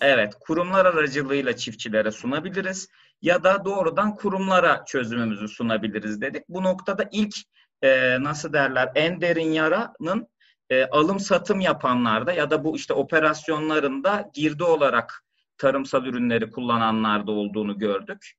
Evet, 0.02 0.34
kurumlar 0.40 0.86
aracılığıyla 0.86 1.56
çiftçilere 1.56 2.12
sunabiliriz 2.12 2.90
ya 3.22 3.44
da 3.44 3.66
doğrudan 3.66 4.16
kurumlara 4.16 4.86
çözümümüzü 4.86 5.48
sunabiliriz 5.48 6.22
dedik. 6.22 6.50
Bu 6.50 6.64
noktada 6.64 7.04
ilk 7.12 7.36
e, 7.82 8.24
nasıl 8.24 8.54
derler 8.54 8.92
en 8.96 9.22
derin 9.22 9.52
yaranın 9.52 10.28
e, 10.70 10.86
alım 10.86 11.20
satım 11.20 11.60
yapanlarda 11.60 12.34
ya 12.34 12.50
da 12.50 12.64
bu 12.64 12.76
işte 12.76 12.94
operasyonlarında 12.94 14.30
girdi 14.34 14.64
olarak 14.64 15.24
tarımsal 15.58 16.06
ürünleri 16.06 16.52
kullananlarda 16.52 17.32
olduğunu 17.32 17.78
gördük. 17.78 18.32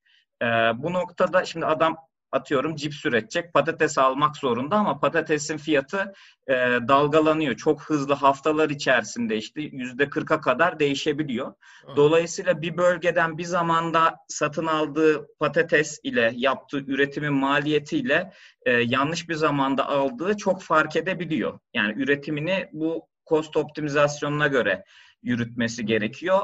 E, 0.43 0.47
bu 0.75 0.93
noktada 0.93 1.45
şimdi 1.45 1.67
adam 1.67 1.97
atıyorum 2.37 2.77
cips 2.77 3.07
üretecek, 3.07 3.55
patates 3.55 3.99
almak 3.99 4.37
zorunda 4.37 4.77
ama 4.77 5.01
patatesin 5.01 5.57
fiyatı 5.57 6.13
e, 6.49 6.55
dalgalanıyor. 6.89 7.57
Çok 7.57 7.83
hızlı 7.83 8.15
haftalar 8.15 8.71
içerisinde 8.71 9.37
işte 9.37 9.61
yüzde 9.63 10.09
kırka 10.09 10.41
kadar 10.41 10.81
değişebiliyor. 10.81 11.55
Dolayısıyla 11.97 12.63
bir 12.63 12.77
bölgeden 12.77 13.39
bir 13.39 13.45
zamanda 13.45 14.17
satın 14.29 14.67
aldığı 14.67 15.27
patates 15.39 16.01
ile 16.03 16.33
yaptığı 16.37 16.79
üretimin 16.79 17.33
maliyetiyle 17.33 18.33
e, 18.67 18.71
yanlış 18.71 19.29
bir 19.29 19.35
zamanda 19.35 19.89
aldığı 19.89 20.37
çok 20.37 20.63
fark 20.63 20.97
edebiliyor. 20.97 21.59
Yani 21.75 22.03
üretimini 22.03 22.69
bu 22.73 23.09
cost 23.29 23.57
optimizasyonuna 23.57 24.47
göre 24.47 24.85
yürütmesi 25.23 25.87
gerekiyor 25.87 26.41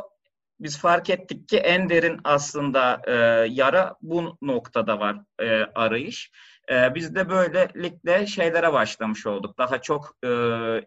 biz 0.63 0.79
fark 0.79 1.11
ettik 1.11 1.49
ki 1.49 1.59
en 1.59 1.89
derin 1.89 2.21
aslında 2.25 3.03
e, 3.07 3.13
yara 3.51 3.97
bu 4.03 4.39
noktada 4.43 5.01
var 5.01 5.17
e, 5.41 5.51
arayış. 5.75 6.31
E, 6.71 6.95
biz 6.95 7.15
de 7.15 7.29
böylelikle 7.29 8.27
şeylere 8.27 8.73
başlamış 8.73 9.27
olduk. 9.27 9.59
Daha 9.59 9.83
çok 9.83 10.17
e, 10.25 10.31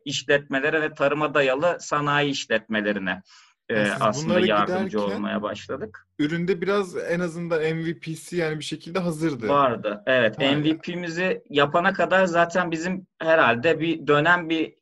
işletmelere 0.06 0.82
ve 0.82 0.94
tarıma 0.94 1.34
dayalı 1.34 1.78
sanayi 1.80 2.32
işletmelerine 2.32 3.22
e, 3.70 3.88
aslında 4.00 4.40
yardımcı 4.40 5.02
olmaya 5.02 5.42
başladık. 5.42 6.08
Üründe 6.20 6.62
biraz 6.62 6.98
en 6.98 7.20
azından 7.20 7.76
MVP'si 7.76 8.38
yani 8.38 8.60
bir 8.60 8.64
şekilde 8.64 9.00
hazırdı. 9.00 9.48
Vardı. 9.48 10.04
Evet. 10.06 10.36
Aynen. 10.40 10.60
MVP'mizi 10.60 11.44
yapana 11.50 11.94
kadar 11.94 12.26
zaten 12.26 12.72
bizim 12.72 13.08
herhalde 13.20 13.80
bir 13.80 14.08
dönem 14.08 14.50
bir 14.50 14.76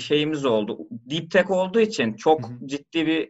şeyimiz 0.00 0.44
oldu. 0.44 0.78
Deep 0.90 1.30
Tech 1.30 1.50
olduğu 1.50 1.80
için 1.80 2.14
çok 2.14 2.48
Hı-hı. 2.48 2.66
ciddi 2.66 3.06
bir 3.06 3.28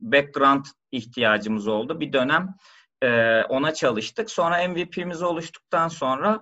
background 0.00 0.64
ihtiyacımız 0.92 1.68
oldu. 1.68 2.00
Bir 2.00 2.12
dönem 2.12 2.54
ona 3.48 3.74
çalıştık. 3.74 4.30
Sonra 4.30 4.68
MVP'miz 4.68 5.22
oluştuktan 5.22 5.88
sonra 5.88 6.40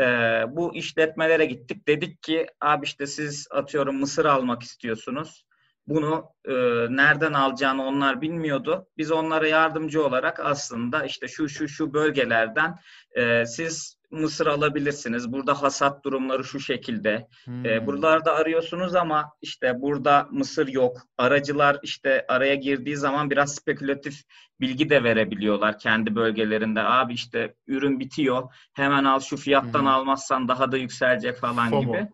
e, 0.00 0.04
bu 0.48 0.74
işletmelere 0.74 1.44
gittik. 1.44 1.88
Dedik 1.88 2.22
ki 2.22 2.46
abi 2.60 2.84
işte 2.84 3.06
siz 3.06 3.46
atıyorum 3.50 4.00
mısır 4.00 4.24
almak 4.24 4.62
istiyorsunuz 4.62 5.44
bunu 5.86 6.24
e, 6.44 6.52
nereden 6.96 7.32
alacağını 7.32 7.86
onlar 7.86 8.20
bilmiyordu. 8.20 8.86
Biz 8.98 9.12
onlara 9.12 9.48
yardımcı 9.48 10.06
olarak 10.06 10.40
aslında 10.40 11.04
işte 11.04 11.28
şu 11.28 11.48
şu 11.48 11.68
şu 11.68 11.94
bölgelerden 11.94 12.78
e, 13.16 13.46
siz 13.46 13.96
mısır 14.10 14.46
alabilirsiniz. 14.46 15.32
Burada 15.32 15.62
hasat 15.62 16.04
durumları 16.04 16.44
şu 16.44 16.60
şekilde. 16.60 17.28
Hmm. 17.44 17.66
E, 17.66 17.86
buralarda 17.86 18.34
arıyorsunuz 18.34 18.94
ama 18.94 19.32
işte 19.42 19.80
burada 19.80 20.28
mısır 20.30 20.68
yok. 20.68 20.96
Aracılar 21.18 21.78
işte 21.82 22.24
araya 22.28 22.54
girdiği 22.54 22.96
zaman 22.96 23.30
biraz 23.30 23.54
spekülatif 23.54 24.22
bilgi 24.60 24.90
de 24.90 25.04
verebiliyorlar 25.04 25.78
kendi 25.78 26.14
bölgelerinde. 26.14 26.80
Abi 26.80 27.14
işte 27.14 27.54
ürün 27.66 28.00
bitiyor. 28.00 28.42
Hemen 28.74 29.04
al 29.04 29.20
şu 29.20 29.36
fiyattan 29.36 29.80
hmm. 29.80 29.86
almazsan 29.86 30.48
daha 30.48 30.72
da 30.72 30.76
yükselecek 30.76 31.36
falan 31.36 31.70
FOMO. 31.70 31.80
gibi. 31.82 32.08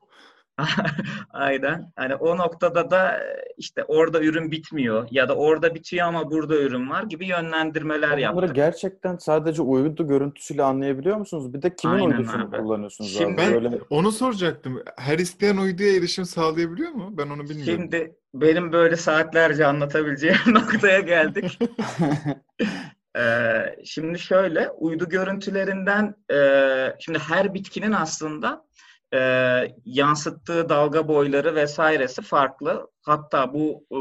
Aynen. 1.30 1.92
Hani 1.96 2.14
o 2.14 2.36
noktada 2.36 2.90
da 2.90 3.20
işte 3.56 3.84
orada 3.84 4.22
ürün 4.22 4.50
bitmiyor 4.50 5.08
ya 5.10 5.28
da 5.28 5.36
orada 5.36 5.74
bitiyor 5.74 6.06
ama 6.06 6.30
burada 6.30 6.56
ürün 6.56 6.90
var 6.90 7.02
gibi 7.02 7.26
yönlendirmeler 7.26 8.08
Onları 8.08 8.20
yaptık. 8.20 8.42
Bunları 8.42 8.54
gerçekten 8.54 9.16
sadece 9.16 9.62
uydu 9.62 10.06
görüntüsüyle 10.06 10.62
anlayabiliyor 10.62 11.16
musunuz? 11.16 11.54
Bir 11.54 11.62
de 11.62 11.76
kimin 11.76 11.94
Aynen 11.94 12.10
uydusunu 12.10 12.42
abi. 12.42 12.56
kullanıyorsunuz 12.56 13.18
Şimdi, 13.18 13.42
abi? 13.42 13.54
Böyle... 13.54 13.78
onu 13.90 14.12
soracaktım. 14.12 14.82
Her 14.96 15.18
isteyen 15.18 15.56
uyduya 15.56 15.96
erişim 15.96 16.24
sağlayabiliyor 16.24 16.90
mu? 16.90 17.14
Ben 17.18 17.26
onu 17.26 17.48
bilmiyorum. 17.48 17.74
Şimdi 17.82 18.16
benim 18.34 18.72
böyle 18.72 18.96
saatlerce 18.96 19.66
anlatabileceğim 19.66 20.38
noktaya 20.46 21.00
geldik. 21.00 21.58
ee, 23.16 23.76
şimdi 23.84 24.18
şöyle 24.18 24.70
uydu 24.70 25.08
görüntülerinden 25.08 26.14
e, 26.32 26.38
şimdi 26.98 27.18
her 27.18 27.54
bitkinin 27.54 27.92
aslında 27.92 28.64
e, 29.14 29.18
yansıttığı 29.84 30.68
dalga 30.68 31.08
boyları 31.08 31.54
vesairesi 31.54 32.22
farklı. 32.22 32.90
Hatta 33.02 33.54
bu 33.54 33.86
e, 33.90 33.98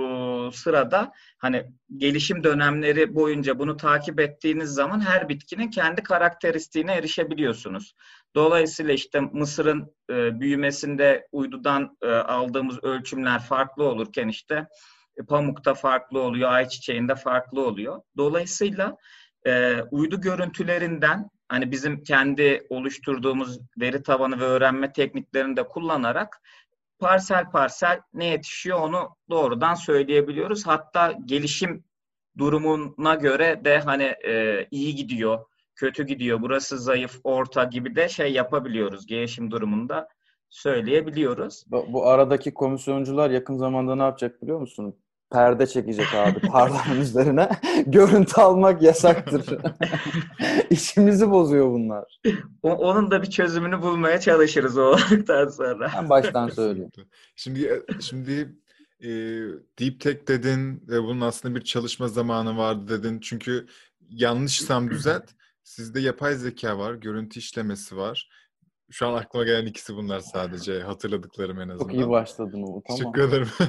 sırada 0.57 1.11
hani 1.37 1.71
gelişim 1.97 2.43
dönemleri 2.43 3.15
boyunca 3.15 3.59
bunu 3.59 3.77
takip 3.77 4.19
ettiğiniz 4.19 4.69
zaman 4.69 4.99
her 4.99 5.29
bitkinin 5.29 5.69
kendi 5.69 6.03
karakteristiğine 6.03 6.93
erişebiliyorsunuz. 6.93 7.93
Dolayısıyla 8.35 8.93
işte 8.93 9.19
mısırın 9.19 9.95
e, 10.09 10.39
büyümesinde 10.39 11.27
uydudan 11.31 11.97
e, 12.01 12.07
aldığımız 12.07 12.83
ölçümler 12.83 13.39
farklı 13.39 13.83
olurken 13.83 14.27
işte 14.27 14.67
e, 15.17 15.25
pamukta 15.25 15.73
farklı 15.73 16.19
oluyor, 16.19 16.51
ayçiçeğinde 16.51 17.15
farklı 17.15 17.65
oluyor. 17.65 18.01
Dolayısıyla 18.17 18.97
e, 19.47 19.81
uydu 19.91 20.21
görüntülerinden 20.21 21.29
hani 21.49 21.71
bizim 21.71 22.03
kendi 22.03 22.67
oluşturduğumuz 22.69 23.59
veri 23.79 24.03
tabanı 24.03 24.39
ve 24.39 24.43
öğrenme 24.43 24.93
tekniklerini 24.93 25.57
de 25.57 25.63
kullanarak 25.63 26.41
parsel 26.99 27.51
parsel 27.51 28.01
ne 28.13 28.25
yetişiyor 28.25 28.79
onu 28.79 29.15
doğrudan 29.29 29.73
söyleyebiliyoruz. 29.73 30.67
Hatta 30.67 31.13
gelişim 31.25 31.83
durumuna 32.37 33.15
göre 33.15 33.61
de 33.65 33.79
hani 33.79 34.03
e, 34.03 34.67
iyi 34.71 34.95
gidiyor, 34.95 35.45
kötü 35.75 36.05
gidiyor, 36.05 36.41
burası 36.41 36.77
zayıf, 36.77 37.19
orta 37.23 37.63
gibi 37.63 37.95
de 37.95 38.09
şey 38.09 38.33
yapabiliyoruz 38.33 39.05
gelişim 39.05 39.51
durumunda 39.51 40.07
söyleyebiliyoruz. 40.49 41.63
Bu, 41.67 41.93
bu 41.93 42.07
aradaki 42.07 42.53
komisyoncular 42.53 43.29
yakın 43.29 43.57
zamanda 43.57 43.95
ne 43.95 44.03
yapacak 44.03 44.41
biliyor 44.41 44.59
musun? 44.59 44.95
Perde 45.31 45.67
çekecek 45.67 46.13
abi 46.13 46.41
tarlanın 46.41 47.01
üzerine. 47.01 47.49
Görüntü 47.85 48.41
almak 48.41 48.81
yasaktır. 48.81 49.45
İşimizi 50.69 51.31
bozuyor 51.31 51.71
bunlar. 51.71 52.19
O, 52.63 52.71
onun 52.71 53.11
da 53.11 53.21
bir 53.21 53.29
çözümünü 53.29 53.81
bulmaya 53.81 54.19
çalışırız 54.19 54.77
o 54.77 54.81
olduktan 54.81 55.47
sonra. 55.47 55.91
Ben 55.97 56.09
baştan 56.09 56.49
söyleyeyim. 56.49 56.91
Şimdi 57.35 57.83
şimdi 57.99 58.55
e, 59.03 59.09
Deep 59.79 59.99
Tech 59.99 60.27
dedin 60.27 60.83
ve 60.87 61.03
bunun 61.03 61.21
aslında 61.21 61.55
bir 61.55 61.63
çalışma 61.63 62.07
zamanı 62.07 62.57
vardı 62.57 62.89
dedin. 62.89 63.19
Çünkü 63.19 63.65
yanlışsam 64.09 64.89
düzelt. 64.89 65.31
Sizde 65.63 65.99
yapay 65.99 66.35
zeka 66.35 66.77
var, 66.77 66.93
görüntü 66.93 67.39
işlemesi 67.39 67.97
var. 67.97 68.29
Şu 68.91 69.07
an 69.07 69.13
aklıma 69.13 69.45
gelen 69.45 69.65
ikisi 69.65 69.95
bunlar 69.95 70.19
sadece. 70.19 70.81
Hatırladıklarım 70.81 71.61
en 71.61 71.69
azından. 71.69 71.91
Çok 71.91 71.93
iyi 71.93 72.09
başladın 72.09 72.63
o. 72.63 72.65
Tamam. 72.65 72.81
Teşekkür 72.97 73.21
ederim. 73.21 73.47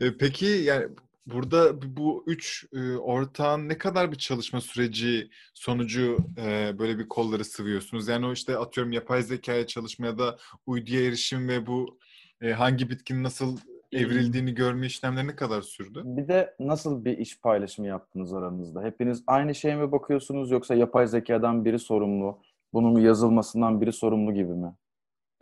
E, 0.00 0.16
peki 0.18 0.46
yani 0.46 0.88
burada 1.26 1.82
bu 1.96 2.24
üç 2.26 2.66
e, 2.72 2.96
ortağın 2.96 3.68
ne 3.68 3.78
kadar 3.78 4.12
bir 4.12 4.16
çalışma 4.16 4.60
süreci 4.60 5.30
sonucu 5.54 6.18
e, 6.38 6.78
böyle 6.78 6.98
bir 6.98 7.08
kolları 7.08 7.44
sıvıyorsunuz? 7.44 8.08
Yani 8.08 8.26
o 8.26 8.32
işte 8.32 8.58
atıyorum 8.58 8.92
yapay 8.92 9.22
zekaya 9.22 9.66
çalışma 9.66 10.06
ya 10.06 10.18
da 10.18 10.38
uyduya 10.66 11.04
erişim 11.04 11.48
ve 11.48 11.66
bu 11.66 11.98
e, 12.40 12.52
hangi 12.52 12.90
bitkinin 12.90 13.24
nasıl 13.24 13.56
evrildiğini 13.92 14.54
görme 14.54 14.86
işlemleri 14.86 15.26
ne 15.26 15.36
kadar 15.36 15.62
sürdü? 15.62 16.02
Bir 16.04 16.28
de 16.28 16.54
nasıl 16.60 17.04
bir 17.04 17.18
iş 17.18 17.40
paylaşımı 17.40 17.88
yaptınız 17.88 18.32
aranızda? 18.34 18.82
Hepiniz 18.82 19.22
aynı 19.26 19.54
şeye 19.54 19.76
mi 19.76 19.92
bakıyorsunuz 19.92 20.50
yoksa 20.50 20.74
yapay 20.74 21.06
zekadan 21.06 21.64
biri 21.64 21.78
sorumlu, 21.78 22.38
bunun 22.72 23.00
yazılmasından 23.00 23.80
biri 23.80 23.92
sorumlu 23.92 24.34
gibi 24.34 24.52
mi? 24.54 24.74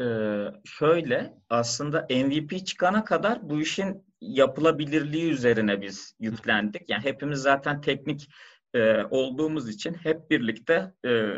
Ee, 0.01 0.47
şöyle 0.65 1.35
aslında 1.51 2.07
MVP 2.11 2.67
çıkana 2.67 3.05
kadar 3.05 3.51
bu 3.51 3.61
işin 3.61 4.07
yapılabilirliği 4.21 5.31
üzerine 5.33 5.83
biz 5.83 6.15
yüklendik. 6.21 6.91
Yani 6.91 7.05
hepimiz 7.05 7.39
zaten 7.39 7.81
teknik 7.81 8.29
e, 8.75 9.05
olduğumuz 9.11 9.69
için 9.69 9.95
hep 9.95 10.31
birlikte 10.31 10.93
e, 11.07 11.33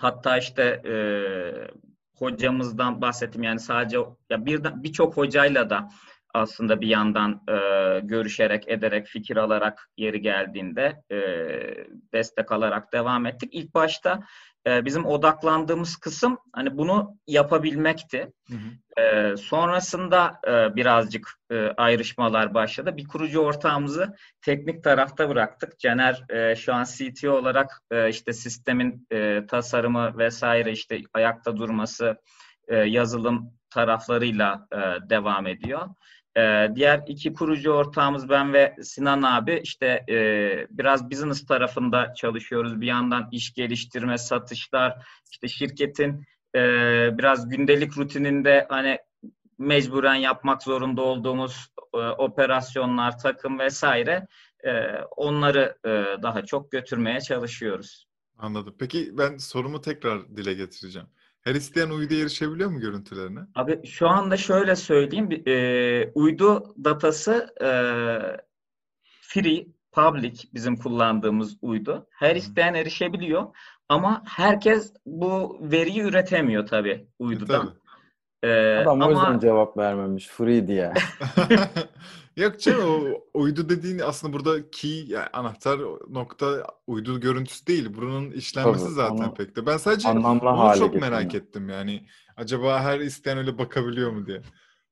hatta 0.00 0.38
işte 0.38 0.62
e, 0.62 0.94
hocamızdan 2.16 3.00
bahsettim 3.00 3.42
yani 3.42 3.60
sadece 3.60 3.98
ya 4.30 4.46
birden 4.46 4.82
birçok 4.82 5.16
hocayla 5.16 5.70
da 5.70 5.88
aslında 6.34 6.80
bir 6.80 6.88
yandan 6.88 7.42
e, 7.48 7.54
görüşerek, 8.00 8.68
ederek, 8.68 9.06
fikir 9.06 9.36
alarak 9.36 9.90
yeri 9.96 10.20
geldiğinde 10.20 11.02
e, 11.10 11.18
destek 12.12 12.52
alarak 12.52 12.92
devam 12.92 13.26
ettik. 13.26 13.50
İlk 13.52 13.74
başta 13.74 14.20
e, 14.66 14.84
bizim 14.84 15.06
odaklandığımız 15.06 15.96
kısım 15.96 16.38
hani 16.52 16.76
bunu 16.76 17.16
yapabilmekti. 17.26 18.32
Hı 18.48 18.54
hı. 18.54 19.02
E, 19.02 19.36
sonrasında 19.36 20.40
e, 20.46 20.76
birazcık 20.76 21.28
e, 21.50 21.68
ayrışmalar 21.76 22.54
başladı. 22.54 22.96
Bir 22.96 23.08
kurucu 23.08 23.40
ortağımızı 23.40 24.16
teknik 24.40 24.84
tarafta 24.84 25.28
bıraktık. 25.28 25.78
Caner 25.78 26.24
e, 26.28 26.56
şu 26.56 26.74
an 26.74 26.84
CTO 26.84 27.30
olarak 27.30 27.82
e, 27.90 28.08
işte 28.08 28.32
sistemin 28.32 29.06
e, 29.12 29.46
tasarımı 29.46 30.18
vesaire 30.18 30.72
işte 30.72 31.00
ayakta 31.14 31.56
durması, 31.56 32.16
e, 32.68 32.76
yazılım 32.76 33.52
taraflarıyla 33.70 34.66
e, 34.72 35.10
devam 35.10 35.46
ediyor. 35.46 35.88
Ee, 36.38 36.70
diğer 36.74 37.02
iki 37.06 37.32
kurucu 37.32 37.70
ortağımız 37.70 38.28
ben 38.28 38.52
ve 38.52 38.76
Sinan 38.82 39.22
abi 39.22 39.60
işte 39.62 40.04
e, 40.08 40.16
biraz 40.70 41.10
business 41.10 41.46
tarafında 41.46 42.14
çalışıyoruz. 42.14 42.80
Bir 42.80 42.86
yandan 42.86 43.28
iş 43.32 43.54
geliştirme, 43.54 44.18
satışlar, 44.18 45.06
işte 45.32 45.48
şirketin 45.48 46.26
e, 46.54 46.60
biraz 47.18 47.48
gündelik 47.48 47.98
rutininde 47.98 48.66
hani 48.68 48.98
mecburen 49.58 50.14
yapmak 50.14 50.62
zorunda 50.62 51.02
olduğumuz 51.02 51.68
e, 51.94 51.98
operasyonlar, 51.98 53.18
takım 53.18 53.58
vesaire 53.58 54.26
e, 54.64 54.70
onları 55.16 55.78
e, 55.84 56.22
daha 56.22 56.44
çok 56.44 56.72
götürmeye 56.72 57.20
çalışıyoruz. 57.20 58.06
Anladım. 58.38 58.74
Peki 58.78 59.18
ben 59.18 59.36
sorumu 59.36 59.80
tekrar 59.80 60.36
dile 60.36 60.54
getireceğim. 60.54 61.08
Her 61.48 61.54
isteyen 61.54 61.90
uydu 61.90 62.14
erişebiliyor 62.14 62.70
mu 62.70 62.80
görüntülerine? 62.80 63.40
Abi 63.54 63.86
şu 63.86 64.08
anda 64.08 64.36
şöyle 64.36 64.76
söyleyeyim. 64.76 65.42
E, 65.46 66.12
uydu 66.14 66.74
datası 66.84 67.54
e, 67.60 67.70
free, 69.20 69.66
public 69.92 70.34
bizim 70.54 70.76
kullandığımız 70.76 71.56
uydu. 71.62 72.06
Her 72.10 72.36
isteyen 72.36 72.74
erişebiliyor. 72.74 73.46
Ama 73.88 74.22
herkes 74.26 74.92
bu 75.06 75.58
veriyi 75.60 76.00
üretemiyor 76.00 76.66
tabii 76.66 77.08
uydudan. 77.18 77.66
E, 77.66 77.68
tabii. 77.68 78.52
Ee, 78.52 78.76
Adam 78.76 79.02
ama... 79.02 79.06
o 79.06 79.10
yüzden 79.10 79.38
cevap 79.38 79.76
vermemiş. 79.76 80.28
Free 80.28 80.66
diye. 80.66 80.92
Yok 82.38 82.60
canım 82.60 82.90
o 82.90 83.22
uydu 83.34 83.68
dediğin 83.68 83.98
aslında 83.98 84.32
burada 84.32 84.70
key 84.70 85.04
yani 85.06 85.26
anahtar 85.32 85.80
nokta 86.10 86.66
uydu 86.86 87.20
görüntüsü 87.20 87.66
değil. 87.66 87.88
Bunun 87.96 88.30
işlenmesi 88.30 88.84
Tabii, 88.84 88.94
zaten 88.94 89.34
pek 89.34 89.56
de. 89.56 89.66
Ben 89.66 89.76
sadece 89.76 90.08
onu 90.08 90.78
çok 90.78 90.94
merak 90.94 91.34
ettim 91.34 91.68
yani. 91.68 92.06
Acaba 92.36 92.80
her 92.80 93.00
isteyen 93.00 93.38
öyle 93.38 93.58
bakabiliyor 93.58 94.10
mu 94.10 94.26
diye. 94.26 94.40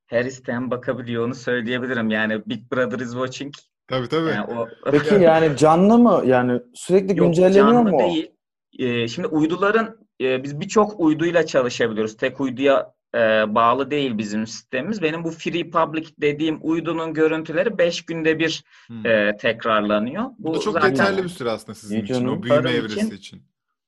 Her 0.07 0.25
isteyen 0.25 0.71
bakabiliyor 0.71 1.27
onu 1.27 1.35
söyleyebilirim. 1.35 2.11
Yani 2.11 2.43
Big 2.47 2.73
Brother 2.73 2.99
is 2.99 3.13
watching. 3.13 3.55
Tabii 3.89 4.09
tabii. 4.09 4.29
Yani 4.29 4.55
o... 4.55 4.69
Peki 4.91 5.15
yani 5.21 5.57
canlı 5.57 5.99
mı? 5.99 6.23
Yani 6.27 6.61
sürekli 6.75 7.19
Yok, 7.19 7.27
güncelleniyor 7.27 7.73
canlı 7.73 7.91
mu? 7.91 7.99
değil. 7.99 8.31
Ee, 8.79 9.09
şimdi 9.09 9.29
uyduların 9.29 9.99
e, 10.21 10.43
biz 10.43 10.61
birçok 10.61 11.01
uyduyla 11.01 11.47
çalışabiliyoruz. 11.47 12.17
Tek 12.17 12.41
uyduya 12.41 12.96
e, 13.15 13.55
bağlı 13.55 13.91
değil 13.91 14.19
bizim 14.19 14.47
sistemimiz. 14.47 15.03
Benim 15.03 15.25
bu 15.25 15.31
Free 15.31 15.71
Public 15.71 16.09
dediğim 16.21 16.59
uydunun 16.63 17.15
görüntüleri 17.15 17.79
5 17.79 18.05
günde 18.05 18.39
bir 18.39 18.65
hmm. 18.87 19.07
e, 19.07 19.37
tekrarlanıyor. 19.37 20.25
Bu, 20.39 20.49
bu 20.49 20.55
da 20.55 20.61
çok 20.61 20.75
zaten, 20.75 20.89
yeterli 20.89 21.25
bir 21.25 21.29
süre 21.29 21.51
aslında 21.51 21.75
sizin 21.75 22.03
için, 22.03 22.29
o 22.29 22.43
büyüme 22.43 22.71
evresi 22.71 23.01
için. 23.01 23.11
için. 23.11 23.43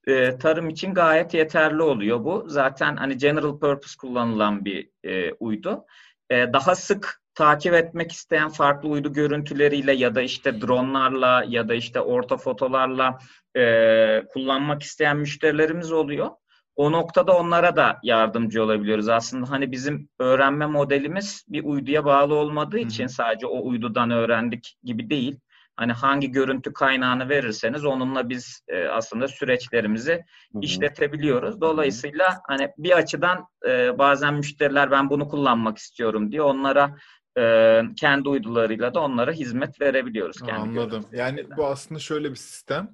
E, 0.06 0.38
tarım 0.38 0.68
için 0.68 0.94
gayet 0.94 1.34
yeterli 1.34 1.82
oluyor 1.82 2.24
bu. 2.24 2.44
Zaten 2.46 2.96
hani 2.96 3.16
general 3.16 3.58
purpose 3.58 3.96
kullanılan 3.98 4.64
bir 4.64 4.90
e, 5.04 5.32
uydu. 5.32 5.84
E, 6.30 6.52
daha 6.52 6.74
sık 6.74 7.22
takip 7.34 7.74
etmek 7.74 8.12
isteyen 8.12 8.48
farklı 8.48 8.88
uydu 8.88 9.12
görüntüleriyle 9.12 9.92
ya 9.92 10.14
da 10.14 10.22
işte 10.22 10.60
dronlarla 10.60 11.44
ya 11.48 11.68
da 11.68 11.74
işte 11.74 12.00
ortofotolarla 12.00 13.18
e, 13.56 14.22
kullanmak 14.28 14.82
isteyen 14.82 15.16
müşterilerimiz 15.16 15.92
oluyor. 15.92 16.30
O 16.78 16.92
noktada 16.92 17.36
onlara 17.36 17.76
da 17.76 17.98
yardımcı 18.02 18.62
olabiliyoruz. 18.62 19.08
Aslında 19.08 19.50
hani 19.50 19.72
bizim 19.72 20.08
öğrenme 20.18 20.66
modelimiz 20.66 21.44
bir 21.48 21.64
uyduya 21.64 22.04
bağlı 22.04 22.34
olmadığı 22.34 22.78
için 22.78 23.04
Hı-hı. 23.04 23.12
sadece 23.12 23.46
o 23.46 23.68
uydudan 23.68 24.10
öğrendik 24.10 24.76
gibi 24.84 25.10
değil. 25.10 25.40
Hani 25.76 25.92
hangi 25.92 26.30
görüntü 26.30 26.72
kaynağını 26.72 27.28
verirseniz 27.28 27.84
onunla 27.84 28.28
biz 28.28 28.62
e, 28.68 28.88
aslında 28.88 29.28
süreçlerimizi 29.28 30.12
Hı-hı. 30.12 30.60
işletebiliyoruz. 30.62 31.60
Dolayısıyla 31.60 32.40
hani 32.48 32.70
bir 32.78 32.96
açıdan 32.96 33.46
e, 33.68 33.98
bazen 33.98 34.34
müşteriler 34.34 34.90
ben 34.90 35.10
bunu 35.10 35.28
kullanmak 35.28 35.78
istiyorum 35.78 36.32
diye 36.32 36.42
onlara 36.42 36.96
e, 37.38 37.82
kendi 37.96 38.28
uydularıyla 38.28 38.94
da 38.94 39.00
onlara 39.00 39.32
hizmet 39.32 39.80
verebiliyoruz. 39.80 40.40
Kendi 40.40 40.80
Anladım. 40.80 41.06
Yani 41.12 41.46
bu 41.56 41.66
aslında 41.66 42.00
şöyle 42.00 42.30
bir 42.30 42.36
sistem. 42.36 42.92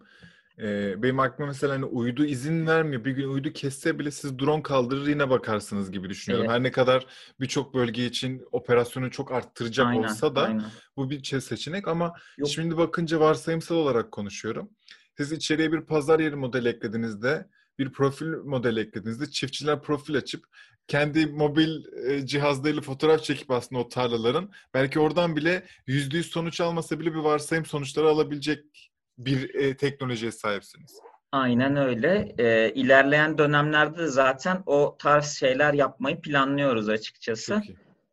Ee, 0.58 1.02
benim 1.02 1.20
aklıma 1.20 1.46
mesela 1.46 1.74
hani 1.74 1.84
uydu 1.84 2.24
izin 2.24 2.66
vermiyor. 2.66 3.04
Bir 3.04 3.10
gün 3.10 3.28
uydu 3.28 3.52
kesse 3.52 3.98
bile 3.98 4.10
siz 4.10 4.38
drone 4.38 4.62
kaldırır 4.62 5.06
yine 5.06 5.30
bakarsınız 5.30 5.90
gibi 5.90 6.08
düşünüyorum. 6.08 6.46
Evet. 6.46 6.56
Her 6.56 6.62
ne 6.62 6.70
kadar 6.70 7.06
birçok 7.40 7.74
bölge 7.74 8.06
için 8.06 8.42
operasyonu 8.52 9.10
çok 9.10 9.32
arttıracak 9.32 9.86
aynen, 9.86 10.02
olsa 10.02 10.34
da 10.34 10.42
aynen. 10.42 10.64
bu 10.96 11.10
bir 11.10 11.40
seçenek 11.40 11.88
ama 11.88 12.12
Yok. 12.38 12.48
şimdi 12.48 12.76
bakınca 12.76 13.20
varsayımsal 13.20 13.76
olarak 13.76 14.12
konuşuyorum. 14.12 14.70
Siz 15.16 15.32
içeriye 15.32 15.72
bir 15.72 15.80
pazar 15.80 16.20
yeri 16.20 16.36
modeli 16.36 16.68
eklediğinizde, 16.68 17.48
bir 17.78 17.92
profil 17.92 18.26
modeli 18.26 18.80
eklediğinizde 18.80 19.30
çiftçiler 19.30 19.82
profil 19.82 20.16
açıp 20.16 20.44
kendi 20.86 21.26
mobil 21.26 21.84
e, 22.06 22.26
cihazlarıyla 22.26 22.82
fotoğraf 22.82 23.22
çekip 23.22 23.50
aslında 23.50 23.80
o 23.80 23.88
tarlaların 23.88 24.50
belki 24.74 25.00
oradan 25.00 25.36
bile 25.36 25.66
yüzde 25.86 26.16
yüz 26.16 26.26
sonuç 26.26 26.60
almasa 26.60 27.00
bile 27.00 27.14
bir 27.14 27.18
varsayım 27.18 27.66
sonuçları 27.66 28.08
alabilecek 28.08 28.90
bir 29.18 29.54
e, 29.54 29.76
teknolojiye 29.76 30.32
sahipsiniz. 30.32 31.00
Aynen 31.32 31.76
öyle. 31.76 32.34
E, 32.38 32.74
ilerleyen 32.74 33.38
dönemlerde 33.38 33.98
de 33.98 34.06
zaten 34.06 34.62
o 34.66 34.96
tarz 34.98 35.26
şeyler 35.26 35.74
yapmayı 35.74 36.20
planlıyoruz 36.20 36.88
açıkçası. 36.88 37.62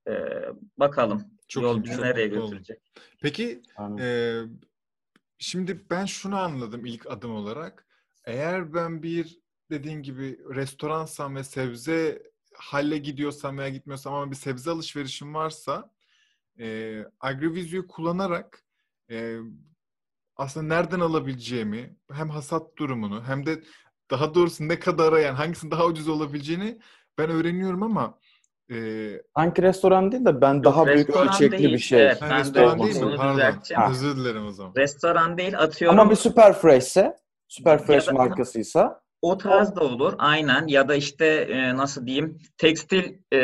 E, 0.08 0.14
bakalım 0.78 1.24
çok 1.48 1.64
yol 1.64 1.84
bizi 1.84 2.02
nereye 2.02 2.28
götürecek. 2.28 2.80
Peki 3.22 3.62
e, 4.00 4.38
şimdi 5.38 5.86
ben 5.90 6.06
şunu 6.06 6.38
anladım 6.38 6.86
ilk 6.86 7.12
adım 7.12 7.36
olarak. 7.36 7.88
Eğer 8.26 8.74
ben 8.74 9.04
bir 9.04 9.40
dediğin 9.70 10.02
gibi 10.02 10.40
restoransam 10.56 11.36
ve 11.36 11.44
sebze 11.44 12.24
halle 12.54 12.98
gidiyorsam 12.98 13.58
veya 13.58 13.70
gitmiyorsam 13.70 14.14
ama 14.14 14.32
bir 14.32 14.36
sebze 14.36 14.72
alışverişim 14.72 15.34
varsa 15.34 15.92
e, 16.60 16.98
AgriVisio'yu 17.20 17.88
kullanarak 17.88 18.64
e, 19.12 19.38
aslında 20.42 20.76
nereden 20.76 21.00
alabileceğimi 21.00 21.96
hem 22.12 22.30
hasat 22.30 22.78
durumunu 22.78 23.24
hem 23.28 23.46
de 23.46 23.62
daha 24.12 24.36
doğrusu 24.36 24.68
ne 24.68 24.80
kadara 24.80 25.20
yani 25.20 25.36
hangisinin 25.36 25.72
daha 25.72 25.86
ucuz 25.86 26.10
olabileceğini 26.10 26.80
ben 27.18 27.30
öğreniyorum 27.30 27.84
ama 27.84 28.20
e... 28.72 28.78
Sanki 29.38 29.62
restoran 29.62 30.12
değil 30.12 30.26
de 30.26 30.42
ben 30.42 30.54
Yok, 30.54 30.64
daha 30.64 30.86
büyük 30.86 31.10
ölçekli 31.10 31.58
değil. 31.58 31.74
bir 31.74 31.78
şey. 31.78 32.06
Evet, 32.06 32.18
ben 32.22 32.40
restoran 32.40 32.80
de 32.80 32.84
değil 32.84 33.04
mi? 33.04 33.16
Pardon. 33.18 33.92
Özür 33.92 34.16
dilerim 34.16 34.46
o 34.46 34.52
zaman. 34.52 34.74
Restoran 34.78 35.38
değil 35.38 35.60
atıyorum. 35.60 36.00
Ama 36.00 36.12
bir 36.12 36.16
Super 36.16 36.54
Fresh'se 36.54 37.16
Super 37.48 37.86
Fresh 37.86 38.08
da, 38.08 38.12
markasıysa 38.12 39.02
o 39.22 39.38
tarz 39.38 39.76
da 39.76 39.82
olur 39.82 40.14
aynen 40.18 40.68
ya 40.68 40.88
da 40.88 40.96
işte 40.96 41.26
e, 41.26 41.78
nasıl 41.78 42.06
diyeyim 42.06 42.38
tekstil 42.58 43.14
e, 43.34 43.40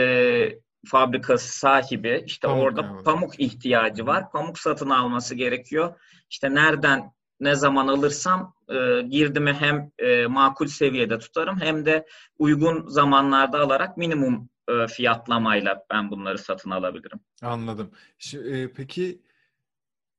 fabrikası 0.85 1.59
sahibi 1.59 2.23
işte 2.25 2.47
pamuk 2.47 2.63
orada 2.63 2.81
yani. 2.81 3.03
pamuk 3.03 3.39
ihtiyacı 3.39 4.05
var. 4.05 4.31
Pamuk 4.31 4.59
satın 4.59 4.89
alması 4.89 5.35
gerekiyor. 5.35 5.99
İşte 6.29 6.53
nereden 6.53 7.11
ne 7.39 7.55
zaman 7.55 7.87
alırsam 7.87 8.53
e, 8.69 9.01
girdimi 9.01 9.53
hem 9.53 9.91
e, 9.99 10.27
makul 10.27 10.67
seviyede 10.67 11.19
tutarım 11.19 11.61
hem 11.61 11.85
de 11.85 12.05
uygun 12.39 12.87
zamanlarda 12.87 13.59
alarak 13.59 13.97
minimum 13.97 14.49
e, 14.69 14.87
fiyatlamayla 14.87 15.85
ben 15.91 16.11
bunları 16.11 16.37
satın 16.37 16.71
alabilirim. 16.71 17.19
Anladım. 17.41 17.91
Şimdi, 18.17 18.49
e, 18.49 18.73
peki 18.73 19.21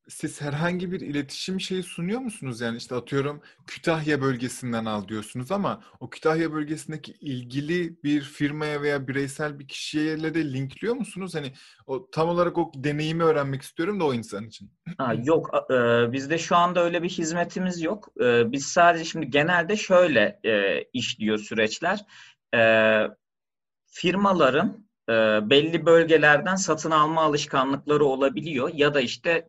siz 0.08 0.40
herhangi 0.40 0.92
bir 0.92 1.00
iletişim 1.00 1.60
şeyi 1.60 1.82
sunuyor 1.82 2.20
musunuz? 2.20 2.60
Yani 2.60 2.76
işte 2.76 2.94
atıyorum 2.94 3.42
Kütahya 3.66 4.20
bölgesinden 4.20 4.84
al 4.84 5.08
diyorsunuz 5.08 5.52
ama 5.52 5.82
o 6.00 6.10
Kütahya 6.10 6.52
bölgesindeki 6.52 7.12
ilgili 7.12 8.02
bir 8.02 8.20
firmaya 8.20 8.82
veya 8.82 9.08
bireysel 9.08 9.58
bir 9.58 9.68
kişiyle 9.68 10.34
de 10.34 10.52
linkliyor 10.52 10.94
musunuz? 10.94 11.34
Hani 11.34 11.52
o 11.86 12.10
tam 12.10 12.28
olarak 12.28 12.58
o 12.58 12.72
deneyimi 12.74 13.22
öğrenmek 13.22 13.62
istiyorum 13.62 14.00
da 14.00 14.04
o 14.04 14.14
insan 14.14 14.46
için. 14.46 14.70
Ha, 14.98 15.14
yok, 15.24 15.50
e, 15.70 15.74
bizde 16.12 16.38
şu 16.38 16.56
anda 16.56 16.84
öyle 16.84 17.02
bir 17.02 17.08
hizmetimiz 17.08 17.82
yok. 17.82 18.08
E, 18.20 18.52
biz 18.52 18.66
sadece 18.66 19.04
şimdi 19.04 19.30
genelde 19.30 19.76
şöyle 19.76 20.40
e, 20.44 20.82
işliyor 20.92 21.38
süreçler. 21.38 22.04
E, 22.54 22.60
firmaların 23.86 24.88
e, 25.08 25.12
belli 25.50 25.86
bölgelerden 25.86 26.54
satın 26.54 26.90
alma 26.90 27.22
alışkanlıkları 27.22 28.04
olabiliyor 28.04 28.70
ya 28.74 28.94
da 28.94 29.00
işte 29.00 29.48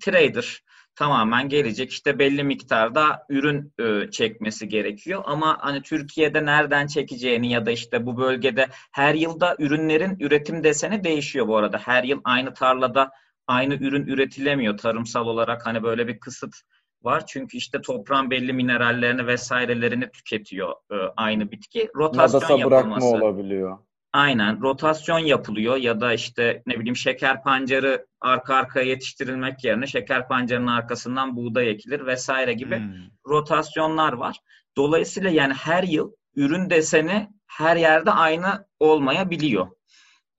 trader 0.00 0.64
tamamen 0.96 1.48
gelecek 1.48 1.90
işte 1.90 2.18
belli 2.18 2.44
miktarda 2.44 3.26
ürün 3.28 3.72
e, 3.78 4.10
çekmesi 4.10 4.68
gerekiyor 4.68 5.22
ama 5.26 5.56
hani 5.60 5.82
Türkiye'de 5.82 6.44
nereden 6.44 6.86
çekeceğini 6.86 7.52
ya 7.52 7.66
da 7.66 7.70
işte 7.70 8.06
bu 8.06 8.16
bölgede 8.16 8.66
her 8.92 9.14
yılda 9.14 9.56
ürünlerin 9.58 10.16
üretim 10.20 10.64
deseni 10.64 11.04
değişiyor 11.04 11.48
bu 11.48 11.56
arada. 11.56 11.78
Her 11.78 12.04
yıl 12.04 12.20
aynı 12.24 12.54
tarlada 12.54 13.10
aynı 13.46 13.74
ürün 13.74 14.06
üretilemiyor 14.06 14.78
tarımsal 14.78 15.26
olarak 15.26 15.66
hani 15.66 15.82
böyle 15.82 16.08
bir 16.08 16.18
kısıt 16.20 16.54
var. 17.02 17.26
Çünkü 17.26 17.56
işte 17.56 17.80
toprağın 17.80 18.30
belli 18.30 18.52
minerallerini 18.52 19.26
vesairelerini 19.26 20.10
tüketiyor 20.10 20.72
e, 20.90 20.94
aynı 21.16 21.50
bitki. 21.50 21.90
Rotasyon 21.96 22.40
Nadasa 22.40 22.58
yapılması. 22.58 23.00
bırakma 23.00 23.06
olabiliyor. 23.06 23.78
Aynen 24.14 24.60
rotasyon 24.62 25.18
yapılıyor 25.18 25.76
ya 25.76 26.00
da 26.00 26.12
işte 26.12 26.62
ne 26.66 26.78
bileyim 26.78 26.96
şeker 26.96 27.42
pancarı 27.42 28.06
arka 28.20 28.54
arkaya 28.54 28.86
yetiştirilmek 28.86 29.64
yerine 29.64 29.86
şeker 29.86 30.28
pancarının 30.28 30.66
arkasından 30.66 31.36
buğday 31.36 31.70
ekilir 31.70 32.06
vesaire 32.06 32.52
gibi 32.52 32.78
Hmm. 32.78 32.92
rotasyonlar 33.26 34.12
var. 34.12 34.36
Dolayısıyla 34.76 35.30
yani 35.30 35.52
her 35.54 35.82
yıl 35.82 36.12
ürün 36.36 36.70
deseni 36.70 37.28
her 37.46 37.76
yerde 37.76 38.10
aynı 38.10 38.66
olmayabiliyor. 38.80 39.66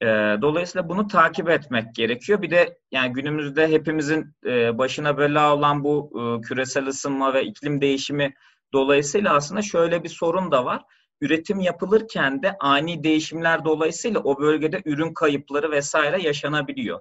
Ee, 0.01 0.05
dolayısıyla 0.41 0.89
bunu 0.89 1.07
takip 1.07 1.49
etmek 1.49 1.95
gerekiyor. 1.95 2.41
Bir 2.41 2.51
de 2.51 2.77
yani 2.91 3.13
günümüzde 3.13 3.67
hepimizin 3.67 4.35
e, 4.45 4.77
başına 4.77 5.17
bela 5.17 5.55
olan 5.55 5.83
bu 5.83 6.11
e, 6.15 6.41
küresel 6.41 6.87
ısınma 6.87 7.33
ve 7.33 7.43
iklim 7.43 7.81
değişimi 7.81 8.33
dolayısıyla 8.73 9.33
aslında 9.33 9.61
şöyle 9.61 10.03
bir 10.03 10.09
sorun 10.09 10.51
da 10.51 10.65
var. 10.65 10.81
Üretim 11.21 11.59
yapılırken 11.59 12.43
de 12.43 12.57
ani 12.59 13.03
değişimler 13.03 13.65
dolayısıyla 13.65 14.19
o 14.19 14.39
bölgede 14.39 14.81
ürün 14.85 15.13
kayıpları 15.13 15.71
vesaire 15.71 16.21
yaşanabiliyor. 16.21 16.99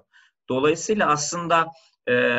Dolayısıyla 0.49 1.09
aslında 1.09 1.67
e, 2.09 2.37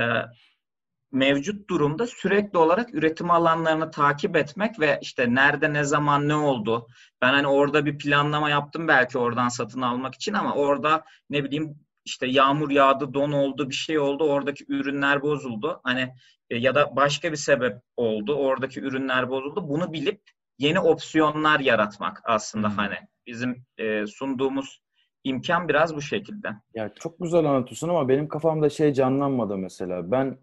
mevcut 1.12 1.70
durumda 1.70 2.06
sürekli 2.06 2.58
olarak 2.58 2.94
üretim 2.94 3.30
alanlarını 3.30 3.90
takip 3.90 4.36
etmek 4.36 4.80
ve 4.80 4.98
işte 5.02 5.34
nerede 5.34 5.72
ne 5.72 5.84
zaman 5.84 6.28
ne 6.28 6.34
oldu. 6.34 6.86
Ben 7.22 7.32
hani 7.32 7.46
orada 7.46 7.86
bir 7.86 7.98
planlama 7.98 8.50
yaptım 8.50 8.88
belki 8.88 9.18
oradan 9.18 9.48
satın 9.48 9.82
almak 9.82 10.14
için 10.14 10.34
ama 10.34 10.54
orada 10.54 11.04
ne 11.30 11.44
bileyim 11.44 11.74
işte 12.04 12.26
yağmur 12.26 12.70
yağdı, 12.70 13.14
don 13.14 13.32
oldu, 13.32 13.70
bir 13.70 13.74
şey 13.74 13.98
oldu, 13.98 14.24
oradaki 14.24 14.64
ürünler 14.68 15.22
bozuldu. 15.22 15.80
Hani 15.84 16.14
e, 16.50 16.56
ya 16.56 16.74
da 16.74 16.96
başka 16.96 17.32
bir 17.32 17.36
sebep 17.36 17.76
oldu, 17.96 18.34
oradaki 18.34 18.80
ürünler 18.80 19.30
bozuldu. 19.30 19.68
Bunu 19.68 19.92
bilip 19.92 20.20
yeni 20.58 20.80
opsiyonlar 20.80 21.60
yaratmak 21.60 22.20
aslında 22.24 22.68
Hmm. 22.68 22.76
hani 22.76 22.94
bizim 23.26 23.64
e, 23.78 24.06
sunduğumuz 24.06 24.82
imkan 25.24 25.68
biraz 25.68 25.96
bu 25.96 26.02
şekilde. 26.02 26.48
Ya 26.74 26.94
çok 26.94 27.18
güzel 27.20 27.44
anlatıyorsun 27.44 27.88
ama 27.88 28.08
benim 28.08 28.28
kafamda 28.28 28.70
şey 28.70 28.92
canlanmadı 28.92 29.56
mesela. 29.56 30.10
Ben 30.10 30.38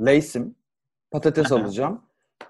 Lay'sim. 0.00 0.54
Patates 1.10 1.52
alacağım. 1.52 2.02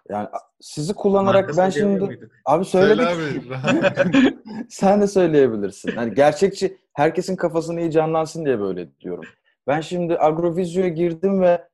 Yani 0.09 0.29
sizi 0.61 0.95
kullanarak 0.95 1.51
ben 1.57 1.71
şimdi 1.71 2.31
abi 2.45 2.65
Söyle 2.65 3.05
söyledik. 3.07 3.53
abi. 3.53 4.39
Sen 4.71 5.01
de 5.01 5.07
söyleyebilirsin. 5.07 5.93
Hani 5.97 6.15
gerçekçi 6.15 6.79
herkesin 6.93 7.37
kafasını 7.37 7.81
iyi 7.81 7.91
canlansın 7.91 8.45
diye 8.45 8.61
böyle 8.61 9.01
diyorum. 9.01 9.25
Ben 9.67 9.81
şimdi 9.81 10.19
Agrovizyo'ya 10.19 10.89
girdim 10.89 11.41
ve 11.41 11.69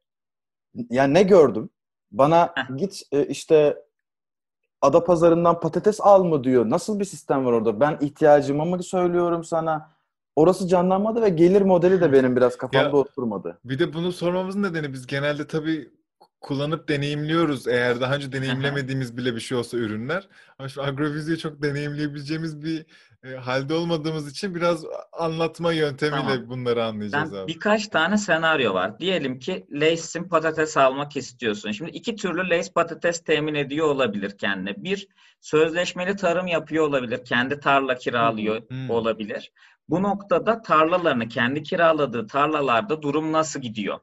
yani 0.90 1.14
ne 1.14 1.22
gördüm? 1.22 1.70
Bana 2.10 2.54
git 2.76 3.02
e, 3.12 3.18
işte 4.84 4.98
Adapazarı'ndan 4.98 5.60
patates 5.60 6.00
al 6.00 6.24
mı 6.24 6.44
diyor. 6.44 6.70
Nasıl 6.70 6.98
bir 7.00 7.04
sistem 7.04 7.44
var 7.44 7.52
orada? 7.52 7.80
Ben 7.80 7.98
ihtiyacımı 8.00 8.64
mı 8.66 8.82
söylüyorum 8.82 9.44
sana? 9.44 9.90
Orası 10.36 10.68
canlanmadı 10.68 11.22
ve 11.22 11.28
gelir 11.28 11.62
modeli 11.62 12.00
de 12.00 12.12
benim 12.12 12.36
biraz 12.36 12.56
kafamda 12.56 12.86
Ya- 12.88 12.92
oturmadı. 12.92 13.58
Bir 13.64 13.78
de 13.78 13.92
bunu 13.94 14.12
sormamızın 14.12 14.62
nedeni 14.62 14.92
biz 14.92 15.06
genelde 15.06 15.46
tabii 15.46 15.88
kullanıp 16.40 16.88
deneyimliyoruz. 16.88 17.68
Eğer 17.68 18.00
daha 18.00 18.14
önce 18.14 18.32
deneyimlemediğimiz 18.32 19.16
bile 19.16 19.34
bir 19.34 19.40
şey 19.40 19.58
olsa 19.58 19.76
ürünler. 19.76 20.28
Ama 20.58 20.68
şu 20.68 20.82
Agrovizy'yi 20.82 21.38
çok 21.38 21.62
deneyimleyebileceğimiz 21.62 22.62
bir 22.64 22.86
e, 23.24 23.36
halde 23.36 23.74
olmadığımız 23.74 24.30
için 24.30 24.54
biraz 24.54 24.84
anlatma 25.12 25.72
yöntemiyle 25.72 26.22
Tamam. 26.34 26.48
bunları 26.48 26.84
anlayacağız 26.84 27.32
Ben 27.32 27.38
abi. 27.38 27.48
birkaç 27.54 27.88
tane 27.88 28.18
senaryo 28.18 28.74
var. 28.74 28.98
Diyelim 28.98 29.38
ki 29.38 29.66
Lay's'in 29.72 30.24
patates 30.24 30.76
almak 30.76 31.16
istiyorsun. 31.16 31.70
Şimdi 31.70 31.90
iki 31.90 32.16
türlü 32.16 32.50
Lay's 32.50 32.72
patates 32.72 33.24
temin 33.24 33.54
ediyor 33.54 33.86
olabilir 33.86 34.38
kendine. 34.38 34.74
Bir, 34.76 35.08
sözleşmeli 35.40 36.16
tarım 36.16 36.46
yapıyor 36.46 36.84
olabilir. 36.88 37.24
Kendi 37.24 37.60
tarla 37.60 37.94
kiralıyor 37.94 38.68
Hmm. 38.68 38.90
olabilir. 38.90 39.52
Bu 39.88 40.02
noktada 40.02 40.62
tarlalarını 40.62 41.28
kendi 41.28 41.62
kiraladığı 41.62 42.26
tarlalarda 42.26 43.02
durum 43.02 43.32
nasıl 43.32 43.60
gidiyor? 43.60 43.98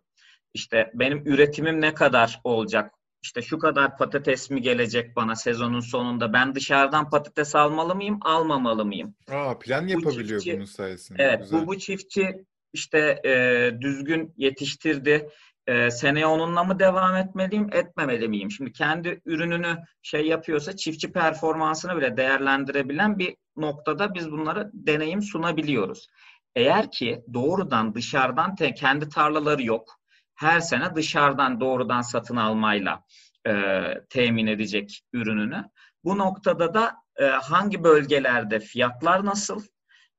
İşte 0.54 0.92
benim 0.94 1.28
üretimim 1.28 1.82
ne 1.82 1.94
kadar 1.94 2.42
olacak? 2.44 2.92
İşte 3.24 3.42
şu 3.42 3.60
kadar 3.60 3.98
patates 3.98 4.50
mi 4.50 4.62
gelecek 4.62 5.16
bana 5.16 5.36
sezonun 5.36 5.80
sonunda? 5.80 6.34
Ben 6.34 6.56
dışarıdan 6.56 7.10
patates 7.10 7.56
almalı 7.56 7.96
mıyım, 7.96 8.20
almamalı 8.22 8.86
mıyım? 8.86 9.16
Aa, 9.32 9.60
plan 9.60 9.88
yapabiliyor 9.88 10.42
çiftçi- 10.42 10.56
bunun 10.56 10.66
sayesinde. 10.66 11.24
Evet, 11.24 11.40
Güzel. 11.40 11.62
bu 11.62 11.68
bu 11.68 11.78
çiftçi 11.78 12.46
işte 12.74 13.22
e, 13.26 13.72
düzgün 13.82 14.34
yetiştirdi. 14.38 15.30
E, 15.68 15.92
seneye 15.92 16.26
onunla 16.26 16.64
mı 16.64 16.80
devam 16.80 17.16
etmeliyim, 17.16 17.70
etmemeli 17.74 18.28
miyim? 18.28 18.52
Şimdi 18.52 18.72
kendi 18.72 19.22
ürününü 19.26 19.78
şey 20.02 20.28
yapıyorsa 20.28 20.76
çiftçi 20.76 21.12
performansını 21.12 21.98
bile 21.98 22.18
değerlendirebilen 22.18 23.20
bir 23.20 23.36
noktada 23.58 24.14
biz 24.14 24.32
bunları 24.32 24.70
deneyim 24.74 25.22
sunabiliyoruz. 25.22 26.08
Eğer 26.56 26.92
ki 26.92 27.22
doğrudan 27.34 27.94
dışarıdan 27.96 28.56
te, 28.56 28.74
kendi 28.74 29.10
tarlaları 29.10 29.64
yok, 29.64 30.00
her 30.41 30.60
sene 30.60 30.95
dışarıdan 30.95 31.60
doğrudan 31.60 32.01
satın 32.01 32.36
almayla 32.36 33.04
e, 33.47 33.84
temin 34.10 34.47
edecek 34.47 35.01
ürününü. 35.13 35.63
Bu 36.04 36.17
noktada 36.17 36.73
da 36.73 36.95
e, 37.15 37.25
hangi 37.25 37.84
bölgelerde 37.84 38.60
fiyatlar 38.60 39.25
nasıl, 39.25 39.62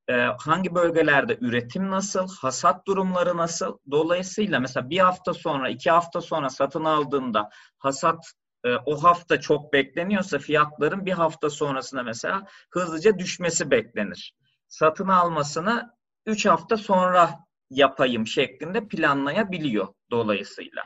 e, 0.08 0.12
hangi 0.38 0.74
bölgelerde 0.74 1.38
üretim 1.40 1.90
nasıl, 1.90 2.28
hasat 2.40 2.86
durumları 2.86 3.36
nasıl? 3.36 3.78
Dolayısıyla 3.90 4.60
mesela 4.60 4.90
bir 4.90 4.98
hafta 4.98 5.34
sonra, 5.34 5.68
iki 5.68 5.90
hafta 5.90 6.20
sonra 6.20 6.50
satın 6.50 6.84
aldığında 6.84 7.50
hasat 7.78 8.32
e, 8.64 8.74
o 8.74 9.02
hafta 9.02 9.40
çok 9.40 9.72
bekleniyorsa 9.72 10.38
fiyatların 10.38 11.06
bir 11.06 11.12
hafta 11.12 11.50
sonrasında 11.50 12.02
mesela 12.02 12.46
hızlıca 12.70 13.18
düşmesi 13.18 13.70
beklenir. 13.70 14.34
Satın 14.68 15.08
almasını 15.08 15.90
üç 16.26 16.46
hafta 16.46 16.76
sonra 16.76 17.30
yapayım 17.70 18.26
şeklinde 18.26 18.88
planlayabiliyor 18.88 19.88
dolayısıyla. 20.12 20.82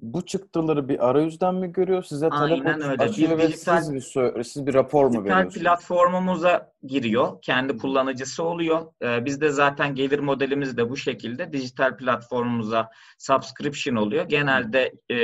Bu 0.00 0.26
çıktıları 0.26 0.88
bir 0.88 1.08
arayüzden 1.08 1.54
mi 1.54 1.72
görüyor? 1.72 2.02
Size 2.02 2.28
talep 2.28 2.66
Aynen 2.66 2.82
öyle. 2.82 3.04
Bir 3.04 3.38
dijital- 3.38 3.80
siz 3.80 3.94
bir, 3.94 4.42
siz 4.44 4.66
bir 4.66 4.74
rapor 4.74 5.04
mu 5.04 5.10
Dijital 5.10 5.24
veriyorsunuz? 5.24 5.54
platformumuza 5.54 6.72
giriyor. 6.82 7.42
Kendi 7.42 7.76
kullanıcısı 7.76 8.44
oluyor. 8.44 8.86
Ee, 9.02 9.24
bizde 9.24 9.48
zaten 9.50 9.94
gelir 9.94 10.18
modelimiz 10.18 10.76
de 10.76 10.90
bu 10.90 10.96
şekilde. 10.96 11.52
Dijital 11.52 11.96
platformumuza 11.96 12.90
subscription 13.18 13.96
oluyor. 13.96 14.24
Genelde 14.24 14.92
e, 15.08 15.16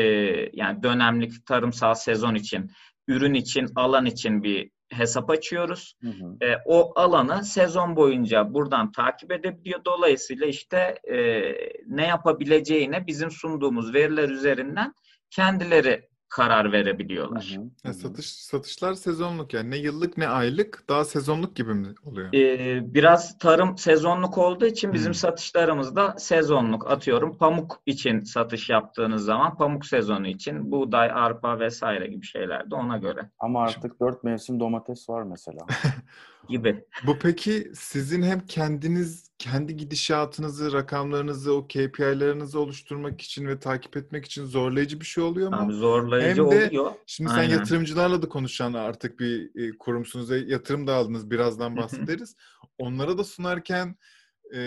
yani 0.53 0.83
dönemlik 0.83 1.47
tarımsal 1.47 1.95
sezon 1.95 2.35
için, 2.35 2.71
ürün 3.09 3.35
için, 3.35 3.69
alan 3.77 4.07
için 4.07 4.43
bir 4.43 4.71
hesap 4.99 5.31
açıyoruz. 5.31 5.97
Hı 6.03 6.09
hı. 6.09 6.47
E, 6.47 6.57
o 6.67 6.93
alanı 6.97 7.45
sezon 7.45 7.97
boyunca 7.97 8.55
buradan 8.55 8.93
takip 8.93 9.33
edebiliyor. 9.33 9.85
Dolayısıyla 9.85 10.47
işte 10.47 10.99
e, 11.05 11.17
ne 11.87 12.07
yapabileceğine 12.07 13.07
bizim 13.07 13.31
sunduğumuz 13.31 13.95
veriler 13.95 14.29
üzerinden 14.29 14.95
kendileri 15.31 16.09
karar 16.29 16.73
verebiliyorlar. 16.73 17.51
Hı 17.57 17.61
hı, 17.61 17.65
Ya 17.65 17.71
hı 17.85 17.89
hı. 17.89 17.93
satış 17.95 18.27
satışlar 18.33 18.95
sezonluk 18.95 19.55
yani 19.55 19.71
ne 19.71 19.77
yıllık 19.77 20.17
ne 20.19 20.29
aylık 20.29 20.85
daha 20.89 21.05
sezonluk 21.05 21.57
gibi 21.57 21.75
mi 21.75 21.89
oluyor? 22.05 22.33
Ee, 22.35 22.95
biraz 22.95 23.39
tarım 23.39 23.79
sezonluk 23.79 24.39
olduğu 24.39 24.67
için 24.67 24.93
bizim 24.93 25.09
Hmm. 25.09 25.15
satışlarımız 25.15 25.97
da 25.97 26.15
sezonluk. 26.19 26.91
Atıyorum 26.91 27.39
pamuk 27.39 27.83
için 27.87 28.21
satış 28.21 28.71
yaptığınız 28.71 29.25
zaman 29.25 29.57
pamuk 29.57 29.87
sezonu 29.87 30.27
için 30.29 30.71
buğday, 30.73 31.11
arpa 31.15 31.61
vesaire 31.61 32.07
gibi 32.07 32.27
şeyler 32.27 32.71
de 32.71 32.75
ona 32.75 32.99
göre. 32.99 33.31
Ama 33.39 33.63
artık 33.63 34.01
dört 34.01 34.25
mevsim 34.25 34.61
domates 34.61 35.09
var 35.09 35.23
mesela. 35.23 35.67
gibi. 36.49 36.85
Bu 37.07 37.19
peki 37.19 37.73
sizin 37.75 38.23
hem 38.23 38.47
kendiniz 38.47 39.31
kendi 39.39 39.77
gidişatınızı, 39.77 40.73
rakamlarınızı, 40.73 41.55
o 41.55 41.67
KPI'larınızı 41.67 42.61
oluşturmak 42.61 43.21
için 43.21 43.47
ve 43.47 43.59
takip 43.59 43.97
etmek 43.97 44.25
için 44.25 44.45
zorlayıcı 44.45 45.01
bir 45.01 45.05
şey 45.05 45.25
oluyor 45.25 45.49
mu? 45.49 45.57
Abi 45.57 45.73
zorlayıcı 45.73 46.29
Hem 46.29 46.37
de 46.37 46.43
oluyor. 46.43 46.93
Şimdi 47.07 47.31
sen 47.31 47.39
Aynen. 47.39 47.53
yatırımcılarla 47.53 48.23
da 48.23 48.29
konuşan 48.29 48.73
artık 48.73 49.21
bir 49.21 49.51
e, 49.63 49.79
kurumsunuz 49.79 50.31
ve 50.31 50.39
yatırım 50.39 50.87
da 50.87 50.95
aldınız. 50.95 51.31
Birazdan 51.31 51.77
bahsederiz. 51.77 52.37
Onlara 52.79 53.19
da 53.19 53.25
sunarken 53.25 53.97
e, 54.55 54.61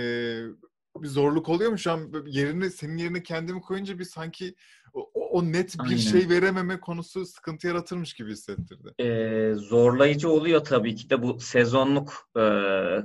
bir 1.02 1.08
zorluk 1.08 1.50
oluyor 1.50 1.72
mu 1.72 1.78
şu 1.78 1.92
an 1.92 2.14
yerini 2.26 2.70
senin 2.70 2.98
yerine 2.98 3.24
kendimi 3.24 3.62
koyunca 3.62 4.00
bir 4.00 4.04
sanki 4.04 4.56
o, 4.94 5.10
o 5.14 5.44
net 5.44 5.76
bir 5.76 5.84
Aynen. 5.84 5.98
şey 5.98 6.30
verememe 6.30 6.80
konusu 6.80 7.26
sıkıntı 7.26 7.68
yaratırmış 7.68 8.14
gibi 8.14 8.32
hissettirdi. 8.32 9.04
Ee, 9.04 9.54
zorlayıcı 9.56 10.30
oluyor 10.30 10.64
tabii 10.64 10.96
ki 10.96 11.10
de 11.10 11.22
bu 11.24 11.40
sezonluk 11.40 12.30
e, 12.38 12.44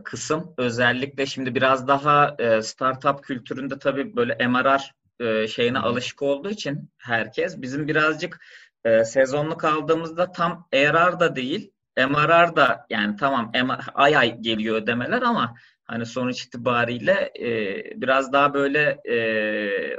kısım. 0.04 0.54
Özellikle 0.58 1.26
şimdi 1.26 1.54
biraz 1.54 1.88
daha 1.88 2.36
e, 2.38 2.62
startup 2.62 3.22
kültüründe 3.22 3.78
tabii 3.78 4.16
böyle 4.16 4.48
MRR 4.48 4.94
e, 5.20 5.48
şeyine 5.48 5.78
hı. 5.78 5.82
alışık 5.82 6.22
olduğu 6.22 6.50
için 6.50 6.90
herkes 6.98 7.62
bizim 7.62 7.88
birazcık 7.88 8.40
e, 8.84 9.04
sezonluk 9.04 9.64
aldığımızda 9.64 10.32
tam 10.32 10.68
ARR 10.72 11.20
da 11.20 11.36
değil, 11.36 11.72
MRR 11.96 12.56
da 12.56 12.86
yani 12.90 13.16
tamam 13.16 13.52
ay 13.94 14.16
ay 14.16 14.40
geliyor 14.40 14.76
ödemeler 14.76 15.22
ama 15.22 15.54
hani 15.84 16.06
sonuç 16.06 16.42
itibariyle 16.44 17.32
e, 17.40 18.00
biraz 18.00 18.32
daha 18.32 18.54
böyle 18.54 19.00
e, 19.10 19.16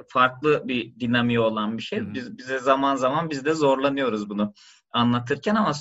farklı 0.08 0.68
bir 0.68 1.00
dinamiği 1.00 1.40
olan 1.40 1.78
bir 1.78 1.84
şey. 1.84 2.14
Biz 2.14 2.38
bize 2.38 2.60
zaman 2.60 2.96
zaman 2.96 3.30
biz 3.30 3.46
de 3.46 3.54
zorlanıyoruz 3.54 4.30
bunu 4.30 4.54
anlatırken 4.92 5.56
ama 5.56 5.74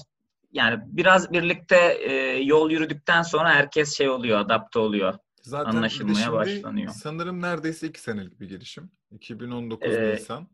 yani 0.52 0.82
biraz 0.86 1.32
birlikte 1.32 1.76
e, 2.00 2.14
yol 2.42 2.70
yürüdükten 2.70 3.22
sonra 3.22 3.54
herkes 3.54 3.96
şey 3.96 4.08
oluyor, 4.08 4.38
adapte 4.38 4.78
oluyor. 4.78 5.14
Zaten 5.42 5.70
Anlaşılmaya 5.70 6.14
şimdi 6.14 6.32
başlanıyor. 6.32 6.92
Sanırım 6.92 7.42
neredeyse 7.42 7.86
iki 7.86 8.00
senelik 8.00 8.40
bir 8.40 8.48
girişim. 8.48 8.90
2019 9.10 9.92
Ee, 9.92 10.12
Nisan. 10.12 10.48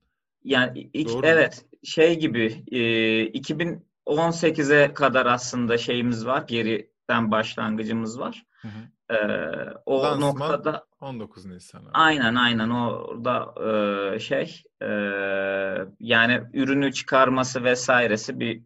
Yani 0.44 0.90
ilk, 0.92 1.08
Doğru 1.08 1.16
mu? 1.16 1.22
evet 1.26 1.64
şey 1.84 2.18
gibi 2.18 2.64
e, 2.70 2.78
2018'e 3.26 4.94
kadar 4.94 5.26
aslında 5.26 5.78
şeyimiz 5.78 6.26
var, 6.26 6.42
geriden 6.48 7.30
başlangıcımız 7.30 8.20
var. 8.20 8.46
Hı 8.62 8.68
hı. 8.68 8.88
E, 9.10 9.16
o 9.86 10.02
Lansman 10.02 10.20
noktada 10.20 10.86
19 11.00 11.46
Nisan. 11.46 11.80
abi. 11.80 11.88
Aynen 11.92 12.34
aynen 12.34 12.70
orada 12.70 13.54
e, 14.14 14.18
şey 14.18 14.62
e, 14.82 14.88
yani 16.00 16.42
ürünü 16.52 16.92
çıkarması 16.92 17.64
vesairesi 17.64 18.40
bir 18.40 18.62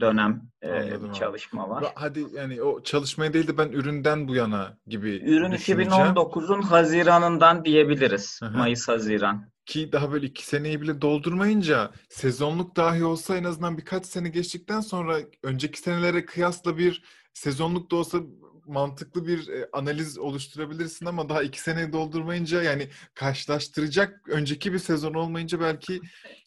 dönem 0.00 0.42
e, 0.62 1.02
bir 1.02 1.12
çalışma 1.12 1.70
var. 1.70 1.84
Hadi 1.94 2.24
yani 2.34 2.62
o 2.62 2.82
çalışmaya 2.82 3.32
değil 3.32 3.48
de 3.48 3.58
ben 3.58 3.68
üründen 3.68 4.28
bu 4.28 4.34
yana 4.34 4.78
gibi 4.86 5.10
Ürün 5.10 5.52
düşüneceğim. 5.52 6.06
2019'un 6.06 6.62
Haziran'ından 6.62 7.64
diyebiliriz. 7.64 8.40
Hı. 8.42 8.58
Mayıs-Haziran. 8.58 9.50
Ki 9.66 9.92
daha 9.92 10.12
böyle 10.12 10.26
iki 10.26 10.46
seneyi 10.46 10.80
bile 10.80 11.00
doldurmayınca 11.00 11.90
sezonluk 12.08 12.76
dahi 12.76 13.04
olsa 13.04 13.36
en 13.36 13.44
azından 13.44 13.78
birkaç 13.78 14.06
sene 14.06 14.28
geçtikten 14.28 14.80
sonra 14.80 15.18
önceki 15.42 15.78
senelere 15.78 16.24
kıyasla 16.24 16.78
bir 16.78 17.02
sezonluk 17.32 17.90
da 17.90 17.96
olsa 17.96 18.18
mantıklı 18.66 19.26
bir 19.26 19.48
e, 19.48 19.68
analiz 19.72 20.18
oluşturabilirsin 20.18 21.06
ama 21.06 21.28
daha 21.28 21.42
iki 21.42 21.60
seneyi 21.60 21.92
doldurmayınca 21.92 22.62
yani 22.62 22.88
karşılaştıracak 23.14 24.20
önceki 24.28 24.72
bir 24.72 24.78
sezon 24.78 25.14
olmayınca 25.14 25.60
belki 25.60 26.00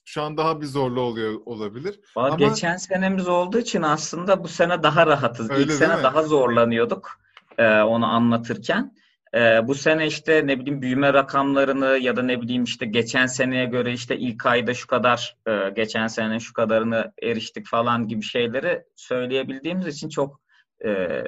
şu 0.06 0.22
an 0.22 0.38
daha 0.38 0.62
bir 0.62 0.66
zorlu 0.66 1.02
oluyor 1.02 1.34
olabilir. 1.46 2.00
Ama- 2.16 2.36
Geçen 2.36 2.78
senemiz 2.78 3.28
olduğu 3.28 3.60
için 3.60 3.82
aslında 3.82 4.44
bu 4.44 4.48
sene 4.48 4.84
daha 4.84 5.08
rahatız. 5.08 5.52
Öyle 5.52 5.64
İlk 5.64 5.72
sene 5.72 5.96
mi? 5.96 6.04
daha 6.04 6.24
zorlanıyorduk 6.24 7.20
e, 7.58 7.68
onu 7.82 8.06
anlatırken. 8.06 8.94
E, 9.36 9.68
bu 9.68 9.76
sene 9.76 10.08
işte 10.08 10.48
ne 10.48 10.60
bileyim 10.60 10.82
büyüme 10.82 11.14
rakamlarını 11.14 11.98
ya 12.02 12.16
da 12.16 12.22
ne 12.24 12.42
bileyim 12.42 12.64
işte 12.64 12.86
geçen 12.86 13.26
seneye 13.26 13.66
göre 13.66 13.94
işte 13.94 14.18
ilk 14.18 14.46
ayda 14.46 14.74
şu 14.74 14.88
kadar 14.88 15.38
e, 15.48 15.70
geçen 15.76 16.08
senenin 16.08 16.38
şu 16.40 16.54
kadarını 16.54 17.12
eriştik 17.24 17.68
falan 17.68 18.08
gibi 18.08 18.22
şeyleri 18.24 18.84
söyleyebildiğimiz 18.96 19.88
için 19.88 20.10
çok 20.10 20.42
e, 20.86 21.24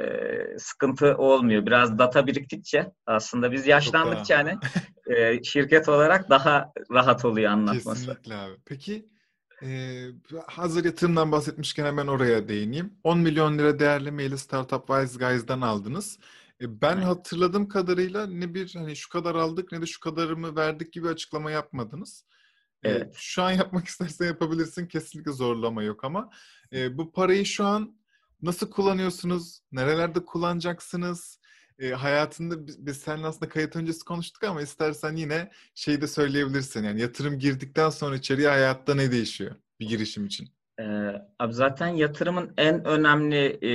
sıkıntı 0.58 1.18
olmuyor. 1.18 1.66
Biraz 1.66 2.00
data 2.00 2.28
biriktikçe 2.28 2.92
aslında 3.06 3.52
biz 3.52 3.68
yaşlandıkça 3.68 4.38
hani 4.38 4.58
e, 5.16 5.44
şirket 5.44 5.90
olarak 5.90 6.30
daha 6.30 6.72
rahat 6.92 7.26
oluyor 7.26 7.52
anlatması. 7.52 8.06
Kesinlikle 8.06 8.36
abi. 8.36 8.56
Peki 8.66 9.10
e, 9.64 10.02
hazır 10.48 10.86
yatırımdan 10.86 11.32
bahsetmişken 11.32 11.86
hemen 11.86 12.08
oraya 12.08 12.48
değineyim. 12.48 12.94
10 13.04 13.20
milyon 13.20 13.58
lira 13.58 13.80
değerlemeyle 13.80 14.38
Startup 14.38 14.88
Wise 14.88 15.26
Guys'dan 15.26 15.62
aldınız. 15.62 16.20
E, 16.62 16.82
ben 16.82 16.96
Evet. 16.96 17.06
hatırladığım 17.06 17.68
kadarıyla 17.68 18.28
ne 18.28 18.54
bir 18.54 18.76
hani 18.76 18.96
şu 18.96 19.10
kadar 19.10 19.36
aldık 19.36 19.72
ne 19.72 19.82
de 19.82 19.86
şu 19.86 20.00
kadarımı 20.00 20.56
verdik 20.56 20.94
gibi 20.94 21.08
açıklama 21.10 21.52
yapmadınız. 21.52 22.26
E, 22.84 22.90
Evet. 22.90 23.14
şu 23.18 23.44
an 23.44 23.52
yapmak 23.52 23.86
istersen 23.88 24.26
yapabilirsin. 24.26 24.88
Kesinlikle 24.88 25.32
zorlama 25.32 25.84
yok 25.84 26.04
ama 26.04 26.30
e, 26.74 26.98
bu 26.98 27.12
parayı 27.12 27.46
şu 27.46 27.66
an 27.66 28.01
nasıl 28.42 28.70
kullanıyorsunuz? 28.70 29.62
Nerelerde 29.72 30.26
kullanacaksınız? 30.26 31.40
E, 31.80 31.90
hayatında 31.90 32.68
biz, 32.68 32.86
biz 32.86 32.98
seninle 32.98 33.28
aslında 33.28 33.50
kayıt 33.50 33.76
öncesi 33.76 34.06
konuştuk 34.06 34.44
ama 34.44 34.62
istersen 34.62 35.16
yine 35.16 35.52
şey 35.76 36.02
de 36.02 36.08
söyleyebilirsin. 36.08 36.84
Yani 36.84 37.02
yatırım 37.02 37.40
girdikten 37.40 37.90
sonra 37.90 38.16
içeriye 38.16 38.50
hayatta 38.50 38.96
ne 38.96 39.12
değişiyor 39.12 39.56
bir 39.80 39.88
girişim 39.88 40.26
için? 40.26 40.50
Ee, 40.80 41.14
abi 41.40 41.54
zaten 41.54 41.88
yatırımın 41.88 42.54
en 42.58 42.86
önemli 42.86 43.46
e, 43.46 43.74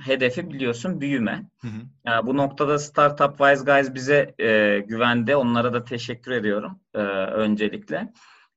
hedefi 0.00 0.50
biliyorsun 0.50 1.00
büyüme. 1.00 1.50
Hı 1.60 1.68
hı. 1.68 1.80
Yani 2.04 2.26
bu 2.26 2.36
noktada 2.36 2.78
Startup 2.78 3.38
Wise 3.38 3.64
Guys 3.64 3.94
bize 3.94 4.34
e, 4.38 4.78
güvendi. 4.78 5.36
Onlara 5.36 5.72
da 5.72 5.84
teşekkür 5.84 6.32
ediyorum 6.32 6.80
e, 6.94 6.98
öncelikle. 6.98 8.12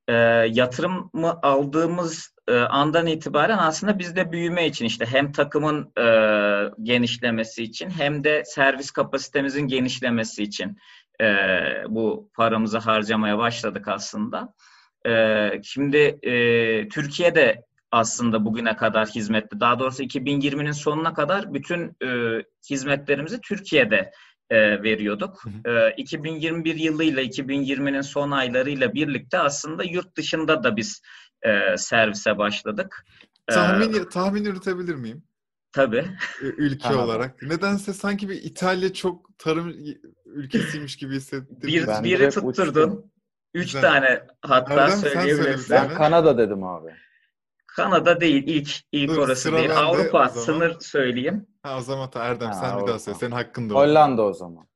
E, 0.08 0.14
yatırımı 0.52 1.40
aldığımız 1.42 2.34
e, 2.48 2.56
andan 2.56 3.08
itibaren 3.08 3.58
aslında 3.58 4.00
biz 4.00 4.16
de 4.16 4.32
büyüme 4.32 4.68
için 4.68 4.86
işte 4.86 5.06
hem 5.06 5.32
takımın 5.32 5.92
e, 5.98 6.06
genişlemesi 6.84 7.64
için 7.64 7.90
hem 7.90 8.24
de 8.24 8.44
servis 8.46 8.92
kapasitemizin 8.92 9.68
genişlemesi 9.68 10.44
için 10.44 10.78
e, 11.22 11.26
bu 11.88 12.30
paramızı 12.34 12.78
harcamaya 12.78 13.38
başladık 13.38 13.88
aslında. 13.88 14.54
E, 15.08 15.50
şimdi 15.64 15.98
e, 16.24 16.34
Türkiye'de 16.90 17.64
aslında 17.92 18.46
bugüne 18.46 18.76
kadar 18.76 19.08
hizmetli. 19.08 19.60
Daha 19.60 19.80
doğrusu 19.80 20.04
2020'nin 20.04 20.72
sonuna 20.72 21.14
kadar 21.14 21.54
bütün 21.54 21.96
e, 22.04 22.42
hizmetlerimizi 22.70 23.42
Türkiye'de 23.42 24.12
e, 24.50 24.84
veriyorduk. 24.84 25.44
Hı 25.64 25.72
E, 25.72 25.94
2021 25.98 26.76
yılıyla 26.76 27.22
2020'nin 27.22 28.02
son 28.02 28.32
aylarıyla 28.32 28.94
birlikte 28.94 29.40
aslında 29.40 29.84
yurt 29.84 30.16
dışında 30.18 30.64
da 30.64 30.76
biz 30.78 31.02
e, 31.42 31.78
servise 31.78 32.38
başladık. 32.38 33.06
E, 33.50 33.54
Tahmin, 33.54 34.04
tahmin 34.06 34.44
yürütebilir 34.44 34.96
miyim? 34.96 35.24
tabii. 35.72 36.06
Ülke 36.42 36.88
Aha. 36.88 37.04
olarak. 37.06 37.42
Nedense 37.42 37.94
sanki 37.94 38.30
bir 38.30 38.36
İtalya 38.44 38.94
çok 38.94 39.38
tarım 39.40 39.74
ülkesiymiş 40.26 40.96
gibi 40.98 41.16
hissettim. 41.16 41.58
Bir, 41.64 41.88
Ben 41.88 42.04
biri 42.04 42.30
tutturdun. 42.30 42.90
uçtum. 42.90 43.12
Üç 43.54 43.66
Güzel. 43.66 43.82
tane 43.82 44.24
hatta 44.42 44.88
bir 44.88 44.92
söyleyebilirsin. 44.92 45.76
Ben 45.76 45.90
Kanada 45.94 46.38
dedim 46.38 46.64
abi. 46.64 46.90
Kanada 47.78 48.20
değil 48.22 48.44
ilk 48.48 48.70
ilk 48.92 49.10
Dur, 49.10 49.18
orası 49.18 49.42
sıra 49.42 49.58
değil. 49.58 49.70
bende 49.70 49.80
o 49.80 49.84
Avrupa 49.84 50.28
zaman. 50.28 50.44
sınır 50.46 50.80
söyleyeyim. 50.80 51.48
Ha, 51.64 51.78
o 51.78 51.82
zaman 51.82 52.10
ta 52.10 52.24
Erdem 52.24 52.48
Ha, 52.48 52.54
sen 52.54 52.82
bir 52.82 52.88
daha 52.88 53.00
söyle. 53.00 53.18
Senin 53.20 53.32
hakkın 53.32 53.70
da 53.70 53.74
olsun. 53.76 53.88
Hollanda 53.88 54.22
o 54.24 54.34
zaman. 54.34 54.68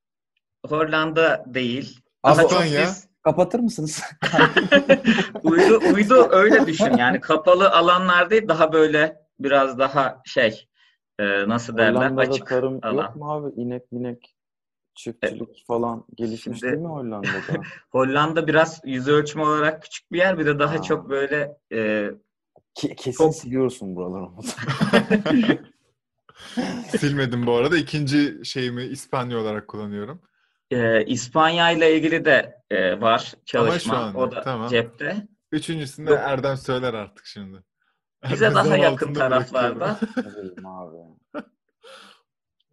Hollanda 0.68 1.44
değil. 1.46 2.00
Daha 2.24 2.34
çok 2.42 2.50
İspanya. 2.52 2.82
biz 2.82 3.08
Kapatır 3.22 3.58
mısınız? 3.60 4.02
uydu 5.42 5.80
uydu 5.94 6.28
öyle 6.30 6.66
düşün. 6.66 6.96
Yani 6.96 7.20
kapalı 7.20 7.70
alanlar 7.70 8.30
değil 8.30 8.48
daha 8.48 8.72
böyle 8.72 9.16
biraz 9.38 9.78
daha 9.78 10.22
şey 10.24 10.68
e, 11.18 11.48
nasıl 11.48 11.76
derler 11.76 11.94
Hollanda'da 12.00 12.20
açık 12.30 12.46
tarım 12.46 12.78
alan. 12.82 13.02
yok 13.04 13.16
mu 13.16 13.32
abi? 13.32 13.60
İnek 13.60 13.92
minek 13.92 14.36
çiftçilik 14.94 15.64
falan 15.66 16.04
gelişmiş 16.14 16.58
Şimdi- 16.58 16.72
değil 16.72 16.82
mi 16.82 16.88
Hollanda'da? 16.88 17.62
Hollanda 17.90 18.46
biraz 18.46 18.80
yüz 18.84 19.08
ölçümü 19.08 19.44
olarak 19.44 19.82
küçük 19.82 20.12
bir 20.12 20.18
yer 20.18 20.38
bir 20.38 20.46
de 20.46 20.58
daha 20.58 20.74
Aa. 20.74 20.82
çok 20.82 21.08
böyle 21.10 21.56
e, 21.72 22.10
Ke- 22.74 22.94
kesin 22.96 23.24
Çok- 23.24 23.34
siliyorsun 23.34 23.96
buraları. 23.96 24.30
Silmedim 26.98 27.46
bu 27.46 27.52
arada. 27.52 27.76
İkinci 27.76 28.44
şeyimi 28.44 28.82
İspanya 28.82 29.38
olarak 29.38 29.68
kullanıyorum. 29.68 30.22
e, 30.70 31.04
İspanya 31.04 31.70
ile 31.70 31.96
ilgili 31.96 32.24
de 32.24 32.60
e, 32.70 33.00
var 33.00 33.32
çalışma. 33.46 33.96
anda, 33.96 34.18
o 34.18 34.30
da 34.32 34.40
tamam. 34.42 34.68
cepte. 34.68 35.26
Üçüncüsünde 35.52 36.10
Yok. 36.10 36.20
Erdem 36.22 36.56
söyler 36.56 36.94
artık 36.94 37.26
şimdi. 37.26 37.62
Bize 38.30 38.44
Erdem 38.44 38.54
daha 38.54 38.76
yakın 38.76 39.14
taraflarda. 39.14 39.98
abi. 40.64 40.96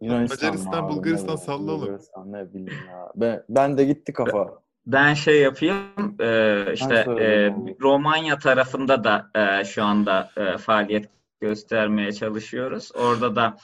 Yunanistan 0.00 0.48
Macaristan, 0.48 0.88
Bulgaristan 0.88 1.36
salla 1.36 1.72
oğlum. 1.72 1.80
Bulgaristan 1.82 2.32
ne 2.32 2.54
bileyim 2.54 2.86
ya. 2.88 3.12
Ben, 3.16 3.44
ben 3.48 3.78
de 3.78 3.84
gitti 3.84 4.12
kafa. 4.12 4.62
Ben 4.86 5.14
şey 5.14 5.40
yapayım, 5.40 5.76
e, 6.20 6.64
işte 6.74 6.94
e. 6.94 7.54
Romanya 7.80 8.38
tarafında 8.38 9.04
da 9.04 9.30
e, 9.34 9.64
şu 9.64 9.84
anda 9.84 10.30
e, 10.36 10.58
faaliyet 10.58 11.08
göstermeye 11.40 12.12
çalışıyoruz. 12.12 12.90
Orada 12.94 13.36
da 13.36 13.56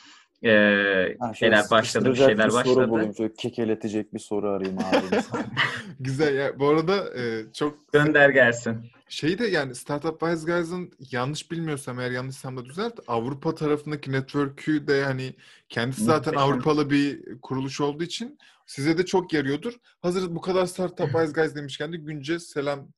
e, 0.42 0.50
Ha, 1.20 1.34
şöyle 1.34 1.34
şeyler 1.34 1.70
başladı, 1.70 2.10
bir 2.10 2.16
şeyler 2.16 2.46
bir 2.46 2.50
soru 2.50 2.54
başladı. 2.54 2.88
bulayım. 2.88 3.14
Şöyle 3.14 3.34
kekeletecek 3.34 4.14
bir 4.14 4.18
soru 4.18 4.48
arayayım 4.48 4.78
abi. 4.78 5.16
Güzel 6.00 6.34
ya. 6.34 6.58
Bu 6.58 6.68
arada 6.68 7.20
e, 7.20 7.52
çok 7.52 7.92
Gönder 7.92 8.30
gelsin. 8.30 8.76
Şey 9.08 9.38
de 9.38 9.46
yani 9.46 9.74
Startup 9.74 10.20
Wise 10.20 10.52
Guys'ın 10.52 10.92
yanlış 11.10 11.50
bilmiyorsam 11.50 12.00
eğer 12.00 12.10
yanlışsam 12.10 12.56
da 12.56 12.64
düzelt. 12.64 13.00
Avrupa 13.08 13.54
tarafındaki 13.54 14.12
network'ü 14.12 14.86
de 14.86 15.04
hani 15.04 15.34
kendisi 15.68 16.04
zaten. 16.04 16.34
Avrupalı 16.34 16.90
bir 16.90 17.38
kuruluş 17.40 17.80
olduğu 17.80 18.04
için 18.04 18.38
size 18.66 18.98
de 18.98 19.04
çok 19.06 19.32
yarıyordur. 19.32 19.74
Hazır 20.00 20.34
bu 20.34 20.40
kadar 20.40 20.66
Startup 20.66 21.06
Wise 21.12 21.32
Guys 21.32 21.54
demişken 21.54 21.92
de 21.92 21.96
Günce 21.96 22.38
selam 22.38 22.88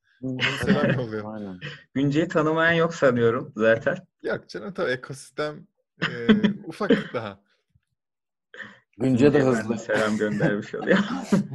selam 0.64 0.90
yolluyor. 0.98 1.34
Aynen. 1.34 1.58
Günce'yi 1.94 2.28
tanımayan 2.28 2.72
yok 2.72 2.94
sanıyorum 2.94 3.52
zaten. 3.56 3.96
Yok 4.22 4.48
canım 4.48 4.72
tabii 4.74 4.90
ekosistem 4.90 5.66
e, 6.02 6.06
ufak 6.66 6.90
daha. 7.14 7.40
Günce 8.98 9.34
de 9.34 9.40
hızlı. 9.40 9.78
selam 9.78 10.16
göndermiş 10.16 10.74
oluyor. 10.74 10.98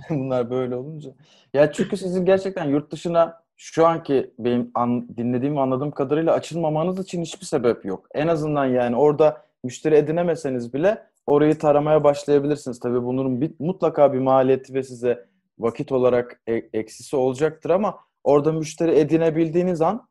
Bunlar 0.09 0.49
böyle 0.49 0.75
olunca. 0.75 1.09
Ya 1.53 1.71
çünkü 1.71 1.97
sizin 1.97 2.25
gerçekten 2.25 2.69
yurt 2.69 2.91
dışına 2.91 3.43
şu 3.57 3.85
anki 3.85 4.33
benim 4.39 4.71
an- 4.73 5.17
dinlediğim 5.17 5.55
ve 5.55 5.59
anladığım 5.59 5.91
kadarıyla 5.91 6.33
açılmamanız 6.33 6.99
için 6.99 7.21
hiçbir 7.21 7.45
sebep 7.45 7.85
yok. 7.85 8.07
En 8.13 8.27
azından 8.27 8.65
yani 8.65 8.95
orada 8.95 9.45
müşteri 9.63 9.95
edinemeseniz 9.95 10.73
bile 10.73 11.07
orayı 11.25 11.57
taramaya 11.57 12.03
başlayabilirsiniz. 12.03 12.79
Tabii 12.79 13.03
bunun 13.03 13.41
bir, 13.41 13.51
mutlaka 13.59 14.13
bir 14.13 14.19
maliyeti 14.19 14.73
ve 14.73 14.83
size 14.83 15.25
vakit 15.59 15.91
olarak 15.91 16.41
e- 16.47 16.69
eksisi 16.73 17.15
olacaktır 17.15 17.69
ama 17.69 17.99
orada 18.23 18.51
müşteri 18.51 18.99
edinebildiğiniz 18.99 19.81
an 19.81 20.07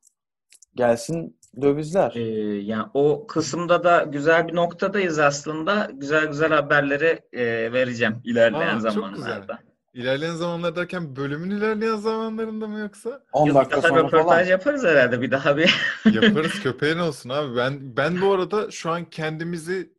gelsin 0.75 1.37
dövizler. 1.63 2.13
Ee, 2.17 2.21
yani 2.63 2.87
o 2.95 3.27
kısımda 3.27 3.85
da 3.85 4.03
güzel 4.03 4.49
bir 4.49 4.55
noktadayız 4.55 5.19
aslında. 5.19 5.91
Güzel 5.95 6.27
güzel 6.27 6.53
haberleri 6.53 7.21
e, 7.33 7.73
vereceğim 7.73 8.17
ilerleyen 8.25 8.77
Aa, 8.77 8.81
çok 8.81 8.93
zamanlarda. 8.93 9.59
İlerleyen 9.95 10.35
zamanlar 10.35 10.77
derken 10.77 11.17
bölümün 11.17 11.51
ilerleyen 11.51 11.97
zamanlarında 11.97 12.69
mı 12.69 12.79
yoksa? 12.79 13.23
10 13.33 13.47
Yok, 13.47 13.57
bir 13.57 13.61
dakika 13.61 13.83
sonra 13.89 13.99
röportaj 14.01 14.25
falan. 14.25 14.45
yaparız 14.45 14.85
herhalde 14.85 15.21
bir 15.21 15.31
daha 15.31 15.57
bir. 15.57 15.75
Yaparız 16.13 16.63
köpeğin 16.63 16.99
olsun 16.99 17.31
abi. 17.31 17.57
Ben 17.57 17.97
ben 17.97 18.21
bu 18.21 18.33
arada 18.33 18.71
şu 18.71 18.91
an 18.91 19.05
kendimizi 19.05 19.93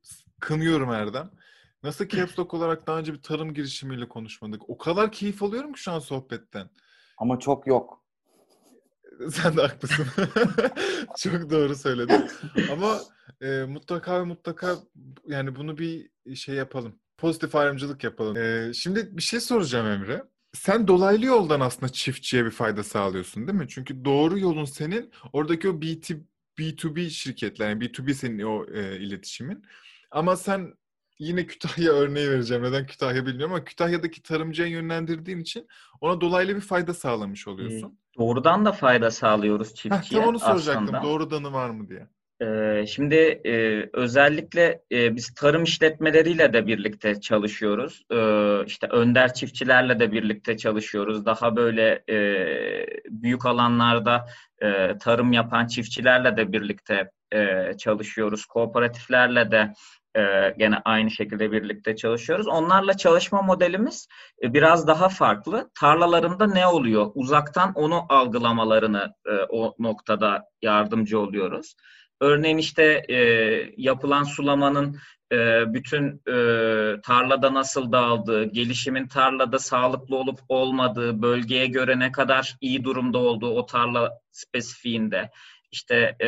kınıyorum 0.44 0.92
Erdem. 0.92 1.32
Nasıl 1.84 2.08
Caps 2.08 2.40
Lock 2.40 2.54
olarak 2.54 2.88
daha 2.88 3.00
önce 3.00 3.14
bir 3.14 3.22
tarım 3.22 3.54
girişimiyle 3.54 4.08
konuşmadık. 4.08 4.70
O 4.70 4.78
kadar 4.78 5.12
keyif 5.12 5.44
alıyorum 5.44 5.74
ki 5.74 5.82
şu 5.82 5.92
an 5.92 6.00
sohbetten. 6.00 6.70
Ama 7.18 7.40
çok 7.40 7.68
yok. 7.68 8.04
Sen 9.32 9.58
de 9.58 9.62
haklısın. 9.62 10.06
Çok 11.18 11.50
doğru 11.50 11.76
söyledin. 11.76 12.30
Ama 12.72 13.00
e, 13.42 13.64
mutlaka 13.64 14.20
ve 14.20 14.24
mutlaka 14.24 14.76
yani 15.28 15.56
bunu 15.56 15.78
bir 15.78 16.10
şey 16.36 16.56
yapalım. 16.56 17.00
Pozitif 17.18 17.56
ayrımcılık 17.56 18.04
yapalım. 18.04 18.38
E, 18.38 18.74
şimdi 18.74 19.18
bir 19.18 19.22
şey 19.22 19.40
soracağım 19.40 19.88
Emre. 19.88 20.24
Sen 20.54 20.88
dolaylı 20.88 21.26
yoldan 21.26 21.60
aslında 21.60 21.92
çiftçiye 21.92 22.46
bir 22.46 22.52
fayda 22.52 22.84
sağlıyorsun 22.84 23.48
değil 23.48 23.60
mi? 23.60 23.68
Çünkü 23.70 24.06
doğru 24.06 24.40
yolun 24.40 24.66
senin 24.66 25.12
oradaki 25.34 25.70
o 25.70 25.72
B2, 25.72 26.20
B2B 26.60 27.10
şirketler, 27.10 27.70
yani 27.70 27.84
B2B 27.84 28.14
senin 28.14 28.40
o 28.40 28.66
e, 28.74 29.00
iletişimin. 29.00 29.66
Ama 30.14 30.36
sen 30.36 30.74
yine 31.20 31.46
Kütahya 31.46 31.92
örneği 31.92 32.30
vereceğim. 32.30 32.64
Neden 32.64 32.86
Kütahya 32.86 33.26
bilmiyorum 33.26 33.56
ama 33.56 33.64
Kütahya'daki 33.64 34.22
tarımcıya 34.22 34.68
yönlendirdiğin 34.68 35.40
için 35.40 35.68
ona 36.02 36.22
dolaylı 36.22 36.56
bir 36.56 36.62
fayda 36.62 36.94
sağlamış 36.94 37.48
oluyorsun. 37.48 38.00
Doğrudan 38.18 38.66
da 38.66 38.72
fayda 38.72 39.12
sağlıyoruz 39.12 39.70
Heh, 39.70 39.76
çiftçiye 39.76 40.22
tam 40.22 40.30
onu 40.30 40.40
soracaktım. 40.40 40.84
aslında. 40.84 41.04
Doğrudanı 41.04 41.54
var 41.54 41.70
mı 41.70 41.90
diye. 41.90 42.08
Ee, 42.42 42.86
şimdi 42.88 43.16
e, 43.46 43.90
özellikle 43.94 44.82
e, 44.92 45.16
biz 45.16 45.34
tarım 45.34 45.64
işletmeleriyle 45.64 46.54
de 46.54 46.68
birlikte 46.68 47.22
çalışıyoruz. 47.22 48.04
Ee, 48.12 48.66
işte 48.66 48.88
önder 48.88 49.34
çiftçilerle 49.34 50.00
de 50.00 50.12
birlikte 50.12 50.58
çalışıyoruz. 50.58 51.26
Daha 51.26 51.56
böyle 51.56 52.04
e, 52.10 52.18
büyük 53.10 53.46
alanlarda 53.46 54.26
e, 54.62 54.98
tarım 54.98 55.34
yapan 55.34 55.68
çiftçilerle 55.68 56.38
de 56.38 56.52
birlikte 56.52 57.12
e, 57.34 57.74
çalışıyoruz. 57.78 58.46
Kooperatiflerle 58.46 59.52
de 59.52 59.74
e, 60.16 60.54
gene 60.58 60.78
aynı 60.86 61.12
şekilde 61.12 61.52
birlikte 61.52 61.96
çalışıyoruz. 61.96 62.48
Onlarla 62.48 62.98
çalışma 62.98 63.42
modelimiz 63.42 64.08
e, 64.44 64.54
biraz 64.54 64.88
daha 64.88 65.10
farklı. 65.10 65.70
Tarlalarında 65.80 66.48
ne 66.48 66.68
oluyor? 66.68 67.12
Uzaktan 67.16 67.72
onu 67.76 68.06
algılamalarını 68.10 69.14
e, 69.26 69.32
o 69.50 69.76
noktada 69.80 70.44
yardımcı 70.62 71.20
oluyoruz. 71.20 71.76
Örneğin 72.22 72.58
işte 72.58 73.06
e, 73.10 73.18
yapılan 73.78 74.24
sulamanın 74.24 74.98
e, 75.32 75.64
bütün 75.74 76.22
e, 76.28 76.36
tarlada 77.02 77.54
nasıl 77.54 77.92
dağıldığı, 77.92 78.44
gelişimin 78.44 79.08
tarlada 79.08 79.60
sağlıklı 79.60 80.16
olup 80.16 80.40
olmadığı, 80.50 81.22
bölgeye 81.22 81.68
göre 81.68 82.00
ne 82.00 82.12
kadar 82.12 82.58
iyi 82.62 82.84
durumda 82.84 83.18
olduğu 83.18 83.50
o 83.50 83.66
tarla 83.66 84.12
spesifiğinde, 84.32 85.30
işte 85.74 86.16
e, 86.20 86.28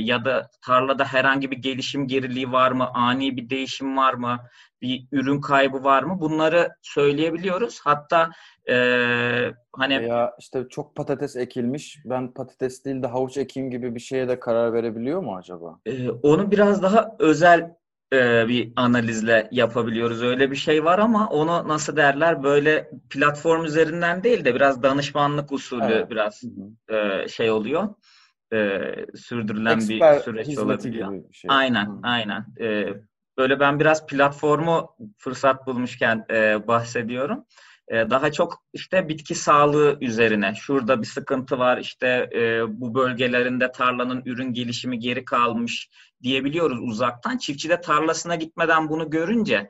ya 0.00 0.24
da 0.24 0.50
tarlada 0.62 1.04
herhangi 1.04 1.50
bir 1.50 1.56
gelişim 1.56 2.06
geriliği 2.06 2.52
var 2.52 2.72
mı, 2.72 2.88
ani 2.94 3.36
bir 3.36 3.50
değişim 3.50 3.96
var 3.96 4.14
mı, 4.14 4.38
bir 4.82 5.06
ürün 5.12 5.40
kaybı 5.40 5.84
var 5.84 6.02
mı? 6.02 6.20
Bunları 6.20 6.68
söyleyebiliyoruz. 6.82 7.80
Hatta 7.84 8.30
e, 8.68 8.76
hani 9.72 10.00
Veya 10.00 10.34
işte 10.38 10.66
çok 10.70 10.96
patates 10.96 11.36
ekilmiş. 11.36 11.98
Ben 12.04 12.34
patates 12.34 12.84
değil 12.84 13.02
de 13.02 13.06
havuç 13.06 13.36
ekeyim 13.36 13.70
gibi 13.70 13.94
bir 13.94 14.00
şeye 14.00 14.28
de 14.28 14.40
karar 14.40 14.72
verebiliyor 14.72 15.22
mu 15.22 15.36
acaba? 15.36 15.78
Ee, 15.86 16.10
onu 16.10 16.50
biraz 16.50 16.82
daha 16.82 17.16
özel 17.18 17.70
e, 18.12 18.48
bir 18.48 18.72
analizle 18.76 19.48
yapabiliyoruz. 19.52 20.22
Öyle 20.22 20.50
bir 20.50 20.56
şey 20.56 20.84
var 20.84 20.98
ama 20.98 21.28
onu 21.28 21.68
nasıl 21.68 21.96
derler 21.96 22.42
böyle 22.42 22.90
platform 23.10 23.64
üzerinden 23.64 24.22
değil 24.22 24.44
de 24.44 24.54
biraz 24.54 24.82
danışmanlık 24.82 25.52
usulü 25.52 25.84
Evet. 25.84 26.10
biraz 26.10 26.42
e, 26.88 27.28
şey 27.28 27.50
oluyor. 27.50 27.88
E, 28.54 29.06
sürdürülen 29.16 29.78
bir 29.78 29.82
Eksper 29.82 30.18
süreç 30.18 30.58
olabiliyor. 30.58 31.12
gibi 31.12 31.28
bir 31.28 31.34
şey. 31.34 31.48
Aynen, 31.50 31.86
Hı. 31.86 32.00
aynen. 32.02 32.46
E, 32.60 32.86
böyle 33.38 33.60
ben 33.60 33.80
biraz 33.80 34.06
platformu 34.06 34.96
fırsat 35.18 35.66
bulmuşken 35.66 36.26
e, 36.30 36.68
bahsediyorum. 36.68 37.44
E, 37.88 38.10
daha 38.10 38.32
çok 38.32 38.62
işte 38.72 39.08
bitki 39.08 39.34
sağlığı 39.34 39.98
üzerine. 40.00 40.54
Şurada 40.54 41.02
bir 41.02 41.06
sıkıntı 41.06 41.58
var. 41.58 41.78
işte 41.78 42.30
e, 42.34 42.62
bu 42.80 42.94
bölgelerinde 42.94 43.72
tarlanın 43.72 44.22
ürün 44.24 44.52
gelişimi 44.52 44.98
geri 44.98 45.24
kalmış 45.24 45.90
diyebiliyoruz 46.22 46.78
uzaktan. 46.80 47.38
Çiftçi 47.38 47.68
de 47.68 47.80
tarlasına 47.80 48.34
gitmeden 48.34 48.88
bunu 48.88 49.10
görünce 49.10 49.68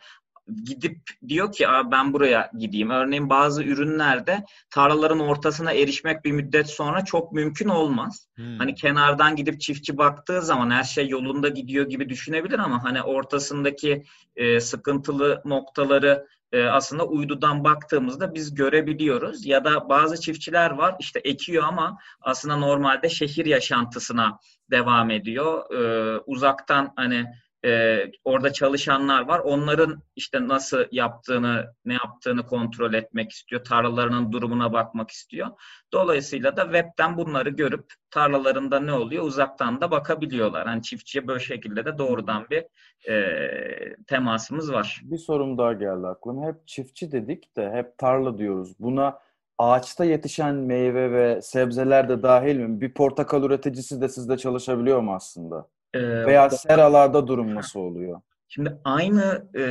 gidip 0.65 0.99
diyor 1.29 1.53
ki 1.53 1.69
Aa, 1.69 1.91
ben 1.91 2.13
buraya 2.13 2.51
gideyim. 2.59 2.91
Örneğin 2.91 3.31
bazı 3.31 3.63
ürünlerde 3.65 4.45
tarlaların 4.71 5.21
ortasına 5.21 5.73
erişmek 5.73 6.25
bir 6.25 6.33
müddet 6.33 6.71
sonra 6.71 7.05
çok 7.05 7.33
mümkün 7.33 7.69
olmaz. 7.69 8.29
Hmm. 8.35 8.59
Hani 8.59 8.75
kenardan 8.75 9.37
gidip 9.37 9.61
çiftçi 9.61 9.99
baktığı 9.99 10.43
zaman 10.43 10.71
her 10.71 10.85
şey 10.85 11.09
yolunda 11.09 11.49
gidiyor 11.49 11.89
gibi 11.89 12.09
düşünebilir 12.09 12.59
ama 12.59 12.85
hani 12.85 13.03
ortasındaki 13.03 14.05
e, 14.37 14.61
sıkıntılı 14.61 15.43
noktaları 15.45 16.27
e, 16.53 16.65
aslında 16.65 17.07
uydudan 17.07 17.65
baktığımızda 17.65 18.35
biz 18.35 18.55
görebiliyoruz. 18.55 19.47
Ya 19.47 19.65
da 19.65 19.89
bazı 19.89 20.21
çiftçiler 20.21 20.71
var 20.71 20.97
işte 21.01 21.21
ekiyor 21.25 21.65
ama 21.65 21.99
aslında 22.21 22.57
normalde 22.57 23.09
şehir 23.09 23.47
yaşantısına 23.47 24.39
devam 24.71 25.11
ediyor. 25.11 25.75
E, 25.75 26.19
uzaktan 26.27 26.93
hani 26.97 27.27
e, 27.65 28.03
orada 28.25 28.53
çalışanlar 28.53 29.29
var. 29.29 29.39
Onların 29.39 30.03
işte 30.17 30.49
nasıl 30.49 30.85
yaptığını, 30.93 31.75
ne 31.85 31.93
yaptığını 31.93 32.47
kontrol 32.47 32.95
etmek 32.95 33.31
istiyor. 33.33 33.65
Tarlalarının 33.65 34.33
durumuna 34.33 34.73
bakmak 34.73 35.11
istiyor. 35.11 35.49
Dolayısıyla 35.93 36.57
da 36.57 36.63
webten 36.63 37.17
bunları 37.17 37.51
görüp 37.51 37.85
tarlalarında 38.11 38.81
ne 38.81 38.93
oluyor 38.93 39.25
uzaktan 39.25 39.81
da 39.81 39.91
bakabiliyorlar. 39.91 40.67
Hani 40.67 40.83
çiftçiye 40.83 41.27
böyle 41.27 41.41
şekilde 41.41 41.85
de 41.85 41.99
doğrudan 41.99 42.47
bir 42.51 42.65
e, 43.13 43.97
temasımız 44.07 44.73
var. 44.73 45.01
Bir 45.05 45.19
sorum 45.19 45.59
daha 45.59 45.73
geldi 45.73 46.07
aklıma. 46.07 46.47
Hep 46.47 46.69
çiftçi 46.69 47.13
dedik 47.13 47.57
de 47.57 47.71
hep 47.71 47.99
tarla 47.99 48.39
diyoruz. 48.39 48.75
Buna 48.79 49.19
ağaçta 49.59 50.05
yetişen 50.05 50.55
meyve 50.55 51.13
ve 51.13 51.43
sebzeler 51.43 52.09
de 52.09 52.23
dahil 52.23 52.57
mi? 52.57 52.81
Bir 52.81 52.95
portakal 52.95 53.43
üreticisi 53.43 54.01
de 54.01 54.09
sizde 54.09 54.37
çalışabiliyor 54.37 55.01
mu 55.01 55.15
aslında? 55.15 55.69
E, 55.95 56.27
Veya 56.27 56.51
seralarda 56.51 57.27
durum 57.27 57.55
nasıl 57.55 57.81
oluyor? 57.81 58.21
Şimdi 58.49 58.79
aynı 58.85 59.49
e, 59.55 59.63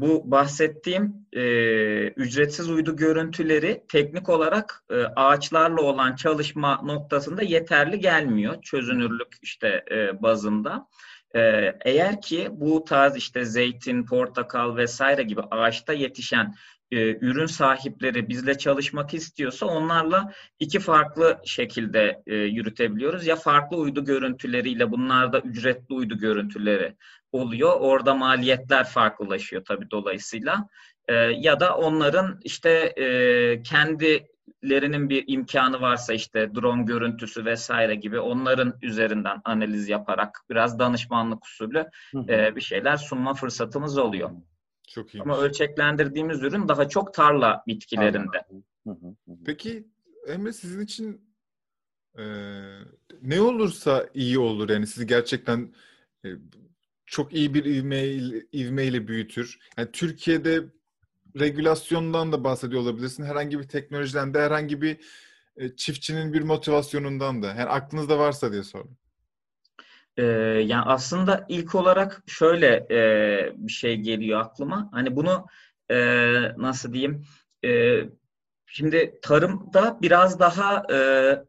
bu 0.00 0.30
bahsettiğim 0.30 1.14
e, 1.32 1.42
ücretsiz 2.08 2.70
uydu 2.70 2.96
görüntüleri 2.96 3.84
teknik 3.88 4.28
olarak 4.28 4.84
e, 4.90 4.94
ağaçlarla 5.04 5.82
olan 5.82 6.16
çalışma 6.16 6.80
noktasında 6.82 7.42
yeterli 7.42 8.00
gelmiyor 8.00 8.62
çözünürlük 8.62 9.36
işte 9.42 9.84
e, 9.90 10.22
bazında. 10.22 10.86
Ee, 11.34 11.74
eğer 11.84 12.20
ki 12.20 12.48
bu 12.52 12.84
tarz 12.84 13.16
işte 13.16 13.44
zeytin, 13.44 14.06
portakal 14.06 14.76
vesaire 14.76 15.22
gibi 15.22 15.40
ağaçta 15.50 15.92
yetişen 15.92 16.54
e, 16.92 17.18
ürün 17.20 17.46
sahipleri 17.46 18.28
bizle 18.28 18.58
çalışmak 18.58 19.14
istiyorsa 19.14 19.66
onlarla 19.66 20.32
iki 20.60 20.80
farklı 20.80 21.40
şekilde 21.44 22.22
e, 22.26 22.34
yürütebiliyoruz. 22.34 23.26
Ya 23.26 23.36
farklı 23.36 23.76
uydu 23.76 24.04
görüntüleriyle 24.04 24.90
bunlar 24.90 25.32
da 25.32 25.40
ücretli 25.40 25.94
uydu 25.94 26.18
görüntüleri 26.18 26.96
oluyor. 27.32 27.72
Orada 27.80 28.14
maliyetler 28.14 28.84
farklılaşıyor 28.84 29.64
tabii 29.64 29.90
dolayısıyla. 29.90 30.68
E, 31.08 31.14
ya 31.14 31.60
da 31.60 31.76
onların 31.76 32.40
işte 32.44 32.70
e, 32.70 33.06
kendilerinin 33.62 35.08
bir 35.10 35.24
imkanı 35.26 35.80
varsa 35.80 36.14
işte 36.14 36.54
drone 36.54 36.82
görüntüsü 36.82 37.44
vesaire 37.44 37.94
gibi 37.94 38.20
onların 38.20 38.74
üzerinden 38.82 39.40
analiz 39.44 39.88
yaparak 39.88 40.44
biraz 40.50 40.78
danışmanlık 40.78 41.44
usulü 41.44 41.86
e, 42.28 42.56
bir 42.56 42.60
şeyler 42.60 42.96
sunma 42.96 43.34
fırsatımız 43.34 43.98
oluyor. 43.98 44.30
Çok 44.88 45.14
iyi. 45.14 45.22
Ama 45.22 45.38
ölçeklendirdiğimiz 45.38 46.42
ürün 46.42 46.68
daha 46.68 46.88
çok 46.88 47.14
tarla 47.14 47.64
bitkilerinde. 47.66 48.46
Peki 49.44 49.88
Emre 50.26 50.52
sizin 50.52 50.80
için 50.80 51.20
e, 52.18 52.24
ne 53.22 53.40
olursa 53.40 54.08
iyi 54.14 54.38
olur 54.38 54.70
yani 54.70 54.86
sizi 54.86 55.06
gerçekten 55.06 55.74
e, 56.24 56.28
çok 57.06 57.34
iyi 57.34 57.54
bir 57.54 57.64
ivmeyle, 57.64 58.46
ivmeyle 58.52 59.08
büyütür. 59.08 59.58
Yani 59.76 59.88
Türkiye'de 59.92 60.64
regülasyondan 61.40 62.32
da 62.32 62.44
bahsediyor 62.44 62.82
olabilirsin. 62.82 63.24
Herhangi 63.24 63.58
bir 63.58 63.68
teknolojiden 63.68 64.34
de 64.34 64.40
herhangi 64.40 64.82
bir 64.82 64.98
e, 65.56 65.76
çiftçinin 65.76 66.32
bir 66.32 66.42
motivasyonundan 66.42 67.42
da. 67.42 67.46
Yani 67.46 67.64
aklınızda 67.64 68.18
varsa 68.18 68.52
diye 68.52 68.62
sordum. 68.62 68.96
Ee, 70.16 70.22
yani 70.66 70.82
aslında 70.86 71.46
ilk 71.48 71.74
olarak 71.74 72.22
şöyle 72.26 72.86
e, 72.90 73.52
bir 73.56 73.72
şey 73.72 73.96
geliyor 73.96 74.40
aklıma. 74.40 74.88
Hani 74.92 75.16
bunu 75.16 75.46
e, 75.90 75.96
nasıl 76.56 76.92
diyeyim? 76.92 77.24
E, 77.64 78.00
şimdi 78.66 79.18
tarımda 79.22 79.98
biraz 80.02 80.40
daha 80.40 80.82
e, 80.92 80.96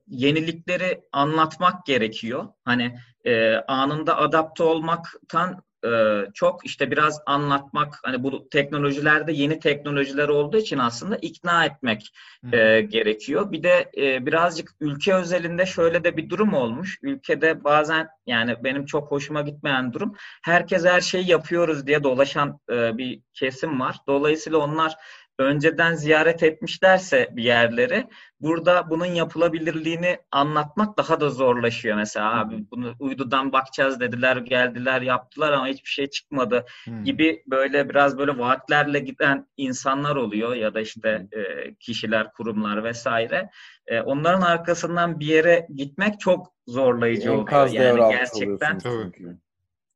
yenilikleri 0.08 1.02
anlatmak 1.12 1.86
gerekiyor. 1.86 2.48
Hani 2.66 2.98
e, 3.26 3.56
anında 3.56 4.18
adapte 4.18 4.64
olmaktan 4.64 5.64
e, 5.86 6.22
çok 6.34 6.66
işte 6.66 6.92
biraz 6.92 7.22
anlatmak 7.26 8.00
hani 8.04 8.24
bu 8.24 8.50
teknolojilerde 8.50 9.34
yeni 9.34 9.60
teknolojiler 9.60 10.28
olduğu 10.28 10.58
için 10.58 10.78
aslında 10.78 11.16
ikna 11.16 11.66
etmek 11.66 12.14
e, 12.54 12.82
gerekiyor. 12.82 13.52
Bir 13.52 13.64
de 13.64 13.92
e, 13.98 14.26
birazcık 14.26 14.72
ülke 14.80 15.16
özelinde 15.16 15.66
şöyle 15.66 16.04
de 16.04 16.18
bir 16.18 16.30
durum 16.30 16.54
olmuş. 16.54 17.00
Ülkede 17.02 17.64
bazen 17.64 18.08
yani 18.26 18.56
benim 18.64 18.86
çok 18.86 19.12
hoşuma 19.12 19.42
gitmeyen 19.42 19.94
durum 19.94 20.16
herkes 20.44 20.86
her 20.86 21.02
şeyi 21.02 21.30
yapıyoruz 21.30 21.88
diye 21.88 22.04
dolaşan 22.04 22.60
e, 22.70 22.98
bir 22.98 23.22
kesim 23.34 23.80
var. 23.80 23.96
Dolayısıyla 24.08 24.58
onlar 24.60 24.96
önceden 25.40 25.94
ziyaret 25.94 26.44
etmişlerse 26.44 27.30
bir 27.32 27.44
yerleri 27.44 28.08
burada 28.40 28.90
bunun 28.90 29.06
yapılabilirliğini 29.06 30.18
anlatmak 30.32 30.98
daha 30.98 31.22
da 31.22 31.30
zorlaşıyor. 31.30 31.98
Mesela 31.98 32.40
abi 32.40 32.66
bunu 32.72 32.94
uydudan 33.00 33.52
bakacağız 33.52 34.00
dediler, 34.00 34.38
geldiler, 34.38 35.02
yaptılar 35.02 35.52
ama 35.52 35.68
hiçbir 35.68 35.90
şey 35.90 36.10
çıkmadı 36.10 36.66
Hmm. 36.84 37.04
gibi 37.04 37.44
böyle 37.48 37.90
biraz 37.90 38.18
böyle 38.18 38.38
vaatlerle 38.38 39.00
giden 39.00 39.48
insanlar 39.58 40.16
oluyor 40.16 40.56
ya 40.56 40.74
da 40.74 40.82
işte 40.82 41.28
e, 41.32 41.74
kişiler, 41.76 42.32
kurumlar 42.32 42.84
vesaire. 42.84 43.50
E, 43.88 44.02
onların 44.02 44.42
arkasından 44.42 45.20
bir 45.20 45.26
yere 45.26 45.68
gitmek 45.76 46.20
çok 46.20 46.54
zorlayıcı 46.68 47.34
oluyor. 47.34 47.68
Yani 47.68 48.00
gerçekten. 48.12 48.80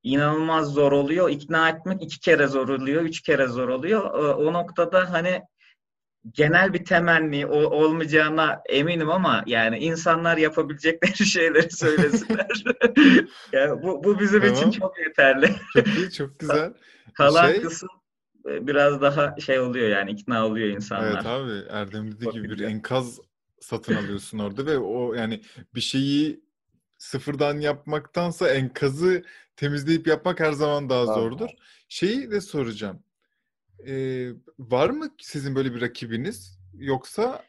İnanılmaz 0.07 0.67
zor 0.73 0.91
oluyor. 0.91 1.29
İkna 1.29 1.69
etmek 1.69 2.03
iki 2.03 2.19
kere 2.19 2.47
zor 2.47 2.69
oluyor, 2.69 3.01
üç 3.01 3.21
kere 3.21 3.47
zor 3.47 3.69
oluyor. 3.69 4.01
E, 4.05 4.33
O 4.33 4.53
noktada 4.53 5.11
hani 5.13 5.41
genel 6.33 6.73
bir 6.73 6.85
temenni 6.85 7.45
olmayacağına 7.47 8.61
eminim 8.69 9.09
ama 9.09 9.43
yani 9.47 9.77
insanlar 9.77 10.37
yapabilecekleri 10.37 11.25
şeyleri 11.25 11.71
söylesinler. 11.71 12.63
yani 13.51 13.83
bu, 13.83 14.03
bu 14.03 14.19
bizim 14.19 14.41
için 14.43 14.53
Tamam. 14.55 14.71
çok 14.71 14.99
yeterli. 14.99 15.55
Çok 15.73 15.87
iyi, 15.87 16.11
çok 16.11 16.39
güzel. 16.39 16.73
Kalan 17.13 17.47
Şey- 17.51 17.61
kısım 17.61 17.89
e, 18.49 18.67
biraz 18.67 19.01
daha 19.01 19.35
şey 19.39 19.59
oluyor 19.59 19.89
yani 19.89 20.11
ikna 20.11 20.45
oluyor 20.45 20.67
insanlar. 20.67 21.11
Evet 21.13 21.25
abi 21.25 21.51
Erdem 21.69 22.11
dediği 22.11 22.31
gibi 22.31 22.49
bir 22.49 22.59
enkaz 22.59 23.19
satın 23.59 23.95
alıyorsun 23.95 24.39
orada 24.39 24.65
ve 24.65 24.77
o 24.77 25.13
yani 25.13 25.41
bir 25.75 25.81
şeyi 25.81 26.39
sıfırdan 26.97 27.59
yapmaktansa 27.59 28.49
enkazı 28.49 29.23
temizleyip 29.57 30.07
yapmak 30.07 30.39
her 30.39 30.51
zaman 30.51 30.89
daha 30.89 31.05
zordur. 31.05 31.49
Şeyi 31.89 32.31
de 32.31 32.41
soracağım. 32.41 33.03
Ee, 33.87 34.29
var 34.59 34.89
mı 34.89 35.09
sizin 35.21 35.55
böyle 35.55 35.75
bir 35.75 35.81
rakibiniz? 35.81 36.59
Yoksa 36.73 37.43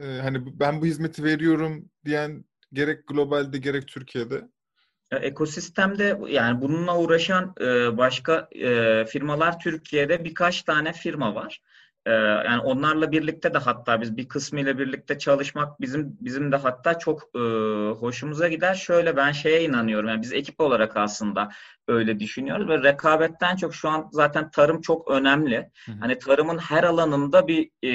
e, 0.00 0.04
hani 0.04 0.60
ben 0.60 0.80
bu 0.80 0.86
hizmeti 0.86 1.24
veriyorum 1.24 1.90
diyen 2.04 2.44
gerek 2.72 3.06
globalde 3.06 3.58
gerek 3.58 3.88
Türkiye'de? 3.88 4.48
Ya, 5.12 5.18
Ekosistemde 5.18 6.18
yani 6.28 6.62
bununla 6.62 6.98
uğraşan 6.98 7.54
e, 7.60 7.96
başka 7.96 8.48
e, 8.52 9.04
firmalar 9.04 9.58
Türkiye'de 9.60 10.24
birkaç 10.24 10.62
tane 10.62 10.92
firma 10.92 11.34
var. 11.34 11.62
E, 12.08 12.10
yani 12.44 12.60
onlarla 12.60 13.12
birlikte 13.12 13.54
de 13.54 13.58
hatta 13.58 14.00
biz 14.00 14.16
bir 14.16 14.28
kısmıyla 14.28 14.78
birlikte 14.78 15.18
çalışmak 15.18 15.80
bizim 15.80 16.16
bizim 16.20 16.52
de 16.52 16.56
hatta 16.56 16.98
çok 16.98 17.22
e, 17.34 17.38
hoşumuza 17.90 18.48
gider. 18.48 18.74
Şöyle 18.74 19.16
ben 19.16 19.32
şeye 19.32 19.64
inanıyorum. 19.64 20.08
Yani 20.08 20.22
biz 20.22 20.32
ekip 20.32 20.60
olarak 20.60 20.96
aslında 20.96 21.48
öyle 21.88 22.20
düşünüyoruz 22.20 22.68
ve 22.68 22.82
rekabetten 22.82 23.56
çok 23.56 23.74
şu 23.74 23.88
an 23.88 24.08
zaten 24.12 24.50
tarım 24.50 24.80
çok 24.80 25.10
önemli. 25.10 25.70
Hı 25.86 25.92
hı. 25.92 25.96
Hani 26.00 26.18
tarımın 26.18 26.58
her 26.58 26.84
alanında 26.84 27.48
bir 27.48 27.70
e, 27.82 27.90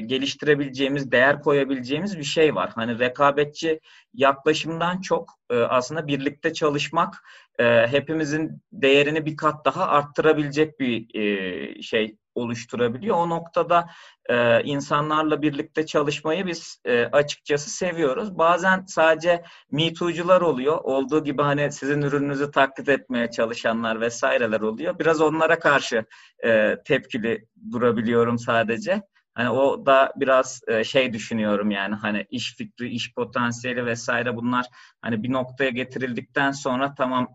geliştirebileceğimiz, 0.00 1.12
değer 1.12 1.42
koyabileceğimiz 1.42 2.18
bir 2.18 2.24
şey 2.24 2.54
var. 2.54 2.70
Hani 2.74 2.98
rekabetçi 2.98 3.80
yaklaşımdan 4.14 5.00
çok 5.00 5.30
e, 5.50 5.56
aslında 5.56 6.06
birlikte 6.06 6.52
çalışmak 6.52 7.14
e, 7.58 7.86
hepimizin 7.86 8.62
değerini 8.72 9.26
bir 9.26 9.36
kat 9.36 9.64
daha 9.64 9.88
arttırabilecek 9.88 10.80
bir 10.80 11.14
e, 11.14 11.82
şey 11.82 12.16
oluşturabiliyor. 12.34 13.16
O 13.16 13.28
noktada 13.28 13.86
e, 14.28 14.62
insanlarla 14.62 15.42
birlikte 15.42 15.86
çalışmayı 15.86 16.46
biz 16.46 16.80
e, 16.84 17.04
açıkçası 17.04 17.70
seviyoruz. 17.70 18.38
Bazen 18.38 18.84
sadece 18.86 19.42
Me 19.70 19.92
Too'cular 19.92 20.40
oluyor. 20.40 20.78
Olduğu 20.82 21.24
gibi 21.24 21.42
hani 21.42 21.72
sizin 21.72 22.02
ürününüzü 22.02 22.50
taklit 22.50 22.88
etmeye 22.88 23.30
çalışanlar 23.30 24.00
vesaireler 24.00 24.60
oluyor. 24.60 24.98
Biraz 24.98 25.20
onlara 25.20 25.58
karşı 25.58 26.04
e, 26.44 26.76
tepkili 26.84 27.46
durabiliyorum 27.72 28.38
sadece. 28.38 29.02
Hani 29.34 29.50
o 29.50 29.86
da 29.86 30.12
biraz 30.16 30.60
e, 30.68 30.84
şey 30.84 31.12
düşünüyorum 31.12 31.70
yani 31.70 31.94
hani 31.94 32.26
iş 32.30 32.56
fikri, 32.56 32.88
iş 32.88 33.14
potansiyeli 33.14 33.86
vesaire 33.86 34.36
bunlar 34.36 34.66
hani 35.02 35.22
bir 35.22 35.32
noktaya 35.32 35.70
getirildikten 35.70 36.50
sonra 36.50 36.94
tamam 36.94 37.28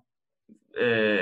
e, 0.82 1.20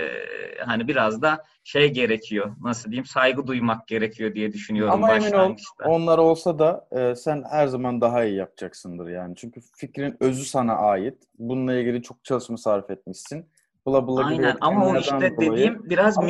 hani 0.66 0.88
biraz 0.88 1.22
da 1.22 1.44
şey 1.64 1.94
gerekiyor. 1.94 2.56
Nasıl 2.62 2.92
diyeyim? 2.92 3.06
Saygı 3.06 3.48
duymak 3.48 3.88
gerekiyor 3.88 4.36
diye 4.36 4.54
düşünüyorum 4.54 4.94
Ama 4.94 5.12
emin 5.16 5.32
ol 5.32 5.56
onlar 5.86 6.18
olsa 6.18 6.60
da 6.60 6.88
e, 6.92 7.16
sen 7.16 7.44
her 7.52 7.68
zaman 7.68 8.02
daha 8.02 8.24
iyi 8.24 8.36
yapacaksındır 8.36 9.08
yani. 9.08 9.36
Çünkü 9.36 9.62
fikrin 9.76 10.18
özü 10.20 10.46
sana 10.46 10.74
ait. 10.76 11.18
Bununla 11.40 11.74
ilgili 11.74 12.04
çok 12.04 12.24
çalışma 12.24 12.58
sarf 12.58 12.90
etmişsin. 12.90 13.46
Bula 13.86 14.08
bula 14.08 14.26
Aynen 14.26 14.58
ama 14.62 14.86
o 14.88 14.98
işte 14.98 15.16
dolayı- 15.16 15.52
dediğim 15.52 15.90
biraz 15.90 16.18
Ama- 16.18 16.28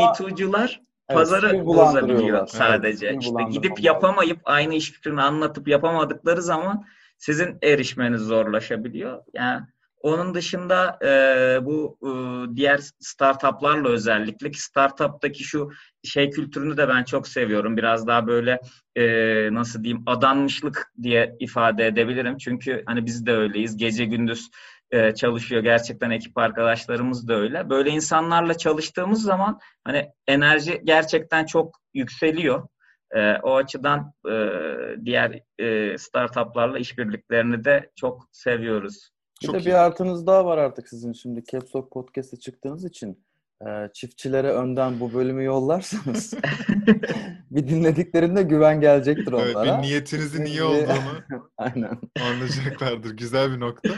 Evet, 1.10 1.20
pazarı 1.20 1.66
bulandırıyorlar. 1.66 2.08
bozabiliyor 2.08 2.38
Evet, 2.40 2.50
sadece. 2.50 3.08
stil 3.08 3.20
işte 3.20 3.44
gidip 3.52 3.84
yapamayıp 3.84 4.40
aynı 4.46 4.74
iş 4.74 4.92
fikrini 4.92 5.22
anlatıp 5.22 5.68
yapamadıkları 5.68 6.42
zaman 6.42 6.86
sizin 7.18 7.58
erişmeniz 7.64 8.22
zorlaşabiliyor. 8.22 9.24
Yani 9.34 9.62
onun 10.04 10.34
dışında 10.34 11.00
e, 11.04 11.66
bu 11.66 11.98
e, 12.04 12.10
diğer 12.56 12.80
startuplarla 13.00 13.90
özellikle 13.90 14.52
ki 14.52 14.62
startuptaki 14.62 15.44
şu 15.44 15.70
şey 16.04 16.30
kültürünü 16.30 16.78
de 16.78 16.90
ben 16.90 17.04
çok 17.04 17.28
seviyorum. 17.28 17.78
Biraz 17.78 18.08
daha 18.08 18.28
böyle 18.28 18.60
e, 18.96 19.04
nasıl 19.54 19.84
diyeyim 19.84 20.04
adanmışlık 20.06 20.92
diye 21.04 21.36
ifade 21.40 21.88
edebilirim. 21.88 22.38
Çünkü 22.38 22.84
hani 22.86 23.06
biz 23.06 23.26
de 23.26 23.32
öyleyiz. 23.34 23.78
Gece 23.78 24.06
gündüz 24.06 24.50
e, 24.92 25.16
çalışıyor. 25.16 25.64
Gerçekten 25.64 26.10
ekip 26.10 26.38
arkadaşlarımız 26.38 27.28
da 27.28 27.36
öyle. 27.36 27.70
Böyle 27.70 27.90
insanlarla 27.90 28.58
çalıştığımız 28.58 29.24
zaman 29.24 29.60
hani 29.84 30.10
enerji 30.28 30.82
gerçekten 30.84 31.46
çok 31.46 31.76
yükseliyor. 31.94 32.68
E, 33.12 33.36
o 33.36 33.56
açıdan 33.56 34.14
e, 34.30 34.34
diğer 35.06 35.40
e, 35.60 35.98
startuplarla 35.98 36.80
işbirliklerini 36.80 37.64
de 37.64 37.92
çok 37.96 38.28
seviyoruz. 38.32 39.12
Bir 39.42 39.46
Çok 39.48 39.56
de 39.56 39.60
iyi. 39.60 39.66
bir 39.66 39.74
artınız 39.74 40.28
daha 40.28 40.46
var 40.46 40.58
artık 40.58 40.90
sizin 40.90 41.14
şimdi 41.14 41.44
Caps 41.52 41.76
Lock 41.76 41.92
Podcast'e 41.92 42.38
çıktığınız 42.40 42.86
için. 42.86 43.24
e, 43.62 43.90
çiftçilere 43.94 44.52
önden 44.52 45.00
bu 45.00 45.14
bölümü 45.14 45.44
yollarsanız 45.44 46.34
bir 47.52 47.68
dinlediklerinde 47.68 48.44
güven 48.44 48.82
gelecektir 48.82 49.34
Evet, 49.40 49.56
onlara. 49.56 49.78
bir 49.78 49.82
niyetinizin 49.88 50.46
iyi 50.46 50.64
olduğunu 50.64 51.20
Aynen. 51.58 52.00
anlayacaklardır. 52.22 53.12
Güzel 53.18 53.52
bir 53.52 53.60
nokta. 53.60 53.90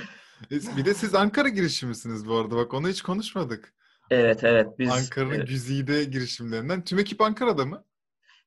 Bir 0.51 0.85
de 0.85 0.93
siz 0.93 1.15
Ankara 1.15 1.49
girişimisiniz 1.49 2.27
bu 2.27 2.35
arada. 2.35 2.55
Bak 2.55 2.73
onu 2.73 2.89
hiç 2.89 3.01
konuşmadık. 3.01 3.73
Evet 4.09 4.43
evet 4.43 4.67
biz 4.79 4.89
Ankara'nın 4.91 5.39
e, 5.39 5.45
güzide 5.45 6.03
girişimlerinden. 6.03 6.83
Tüm 6.83 6.99
ekip 6.99 7.21
Ankara'da 7.21 7.65
mı? 7.65 7.83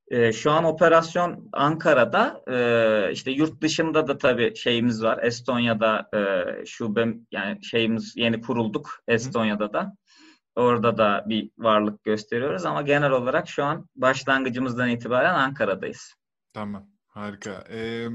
E, 0.08 0.32
şu 0.32 0.50
an 0.50 0.64
operasyon 0.64 1.48
Ankara'da 1.52 2.42
e, 2.48 3.12
işte 3.12 3.30
yurt 3.30 3.60
dışında 3.60 4.08
da 4.08 4.18
tabii 4.18 4.56
şeyimiz 4.56 5.02
var. 5.02 5.22
Estonya'da 5.22 6.08
e, 6.14 6.20
şubem 6.66 7.26
yani 7.30 7.64
şeyimiz 7.64 8.16
yeni 8.16 8.40
kurulduk 8.40 8.90
Estonya'da 9.08 9.72
da. 9.72 9.96
Orada 10.56 10.98
da 10.98 11.24
bir 11.26 11.50
varlık 11.58 12.04
gösteriyoruz 12.04 12.64
ama 12.64 12.82
genel 12.82 13.10
olarak 13.10 13.48
şu 13.48 13.64
an 13.64 13.88
başlangıcımızdan 13.96 14.88
itibaren 14.88 15.34
Ankara'dayız. 15.34 16.14
Tamam. 16.52 16.86
Harika. 17.08 17.64
Ee, 17.70 18.08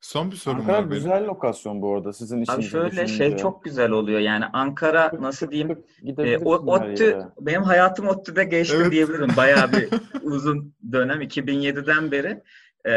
son 0.00 0.30
bir 0.30 0.36
sorum 0.36 0.60
Ankara 0.60 0.76
var 0.76 0.84
benim. 0.84 0.94
güzel 0.94 1.26
lokasyon 1.26 1.82
bu 1.82 1.94
arada 1.94 2.12
sizin 2.12 2.36
Abi 2.36 2.42
işinizi 2.42 2.68
şöyle 2.68 3.06
şey 3.06 3.36
çok 3.36 3.64
güzel 3.64 3.90
oluyor 3.90 4.20
yani 4.20 4.44
Ankara 4.52 5.12
nasıl 5.20 5.50
diyeyim 5.50 5.84
e, 6.18 6.38
o, 6.38 6.54
ODTÜ 6.54 7.18
benim 7.40 7.62
hayatım 7.62 8.08
ODTÜ'de 8.08 8.44
geçti 8.44 8.76
Evet. 8.80 8.90
diyebilirim 8.92 9.30
bayağı 9.36 9.72
bir 9.72 9.88
uzun 10.22 10.74
dönem 10.92 11.22
2007'den 11.22 12.10
beri 12.10 12.42
e, 12.86 12.90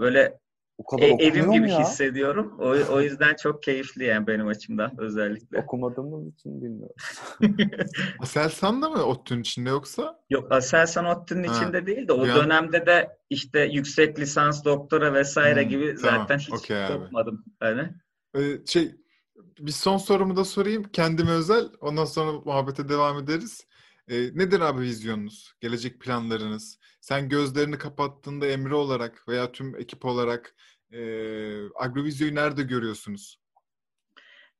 böyle 0.00 0.38
O 0.82 0.86
kadar 0.96 1.02
e- 1.08 1.26
evim 1.26 1.50
gibi 1.50 1.70
ya? 1.70 1.80
hissediyorum. 1.80 2.54
O, 2.58 2.68
o 2.94 3.00
yüzden 3.00 3.36
çok 3.42 3.62
keyifli 3.62 4.04
yani 4.04 4.26
benim 4.26 4.46
açımdan 4.46 4.92
özellikle. 4.98 5.58
Okumadığımız 5.58 6.34
için 6.34 6.62
bilmiyorum. 6.62 6.96
Aselsan 8.20 8.82
da 8.82 8.90
mı 8.90 9.04
ODTÜ'nün 9.04 9.40
içinde 9.40 9.68
yoksa? 9.70 10.20
Yok 10.30 10.52
Aselsan 10.52 11.04
ODTÜ'nün 11.04 11.42
içinde 11.44 11.86
değil 11.86 12.08
de 12.08 12.12
o 12.12 12.26
Ya- 12.26 12.36
dönemde 12.36 12.86
de 12.86 13.16
işte 13.30 13.60
yüksek 13.60 14.18
lisans, 14.18 14.64
doktora 14.64 15.14
vesaire 15.14 15.62
Hmm, 15.62 15.68
gibi 15.68 15.94
tamam, 16.02 16.20
zaten 16.20 16.38
hiç 16.38 16.70
abi. 16.70 16.98
kopmadım. 16.98 17.44
Yani. 17.62 17.88
Ee, 18.36 18.66
şey 18.66 18.94
bir 19.58 19.72
son 19.72 19.96
sorumu 19.96 20.36
da 20.36 20.44
sorayım 20.44 20.82
kendime 20.92 21.30
özel. 21.30 21.68
Ondan 21.80 22.04
sonra 22.04 22.32
muhabbete 22.32 22.88
devam 22.88 23.18
ederiz. 23.18 23.66
Ee, 24.08 24.14
nedir 24.16 24.60
abi 24.60 24.80
vizyonunuz? 24.80 25.54
Gelecek 25.60 26.00
planlarınız? 26.00 26.78
Sen 27.00 27.28
gözlerini 27.28 27.78
kapattığında 27.78 28.46
Emre 28.46 28.74
olarak 28.74 29.28
veya 29.28 29.52
tüm 29.52 29.76
ekip 29.76 30.04
olarak 30.04 30.54
e, 30.92 31.02
Agrovizyo'yu 31.76 32.34
nerede 32.34 32.62
görüyorsunuz? 32.62 33.38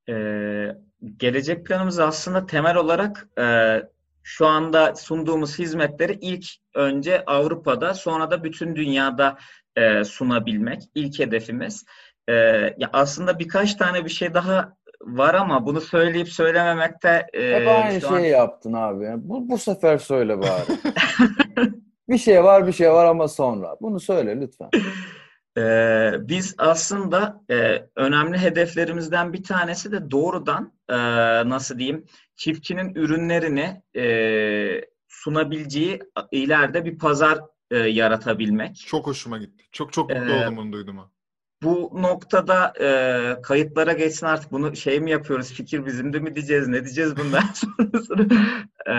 Ee, 0.09 0.77
gelecek 1.17 1.67
planımız 1.67 1.99
aslında 1.99 2.47
temel 2.47 2.77
olarak 2.77 3.29
e, 3.39 3.77
şu 4.23 4.47
anda 4.47 4.95
sunduğumuz 4.95 5.59
hizmetleri 5.59 6.19
ilk 6.21 6.47
önce 6.75 7.25
Avrupa'da 7.25 7.95
sonra 7.95 8.31
da 8.31 8.45
bütün 8.45 8.77
dünyada 8.77 9.39
e, 9.77 10.05
sunabilmek 10.05 10.83
ilk 10.95 11.19
hedefimiz. 11.19 11.85
E, 12.29 12.33
ya 12.79 12.91
aslında 12.93 13.39
birkaç 13.39 13.75
tane 13.75 14.05
bir 14.05 14.11
şey 14.11 14.35
daha 14.35 14.77
var 15.01 15.35
ama 15.35 15.67
bunu 15.67 15.81
söyleyip 15.81 16.29
söylememekte 16.29 17.27
e, 17.33 17.53
Hep 17.53 17.69
aynı 17.69 18.01
şu 18.01 18.09
an- 18.11 18.19
şeyi 18.19 18.31
yaptın 18.31 18.73
abi. 18.73 19.07
Bu, 19.17 19.49
bu 19.49 19.59
sefer 19.59 19.99
söyle 19.99 20.39
bari. 20.39 20.63
bir 22.09 22.19
şey 22.19 22.45
var 22.45 22.67
bir 22.67 22.73
şey 22.73 22.93
var 22.93 23.07
ama 23.07 23.29
sonra. 23.29 23.77
Bunu 23.81 24.01
söyle 24.01 24.41
lütfen. 24.41 24.71
Ee, 25.59 26.13
biz 26.21 26.55
aslında 26.59 27.45
e, 27.51 27.87
önemli 27.97 28.39
hedeflerimizden 28.39 29.33
bir 29.33 29.45
tanesi 29.45 29.93
de 29.93 30.11
doğrudan 30.11 30.73
e, 30.89 30.97
nasıl 31.49 31.79
diyeyim 31.79 32.07
çiftçinin 32.37 32.95
ürünlerini 32.95 33.83
e, 33.97 34.85
sunabileceği 35.09 36.01
ileride 36.33 36.85
bir 36.85 36.99
pazar 36.99 37.39
e, 37.71 37.77
yaratabilmek. 37.77 38.85
Çok 38.87 39.07
hoşuma 39.07 39.39
gitti. 39.39 39.65
Çok 39.73 39.93
çok 39.93 40.11
mutlu 40.11 40.33
Ee, 40.33 40.43
oldum 40.43 40.57
bunu 40.57 40.73
duyduğuma. 40.73 41.11
Bu 41.63 41.91
noktada 41.95 42.73
e, 42.81 43.43
kayıtlara 43.43 43.93
geçsin 43.93 44.27
artık 44.27 44.53
bunu 44.53 44.77
şey 44.77 45.01
mi 45.01 45.11
yapıyoruz 45.11 45.53
fikir 45.53 45.87
bizim 45.87 46.13
de 46.13 46.19
mi 46.19 46.35
diyeceğiz 46.35 46.69
ne 46.69 46.85
diyeceğiz 46.85 47.17
bundan 47.17 47.43
sonrasını. 47.55 48.29
E, 48.87 48.93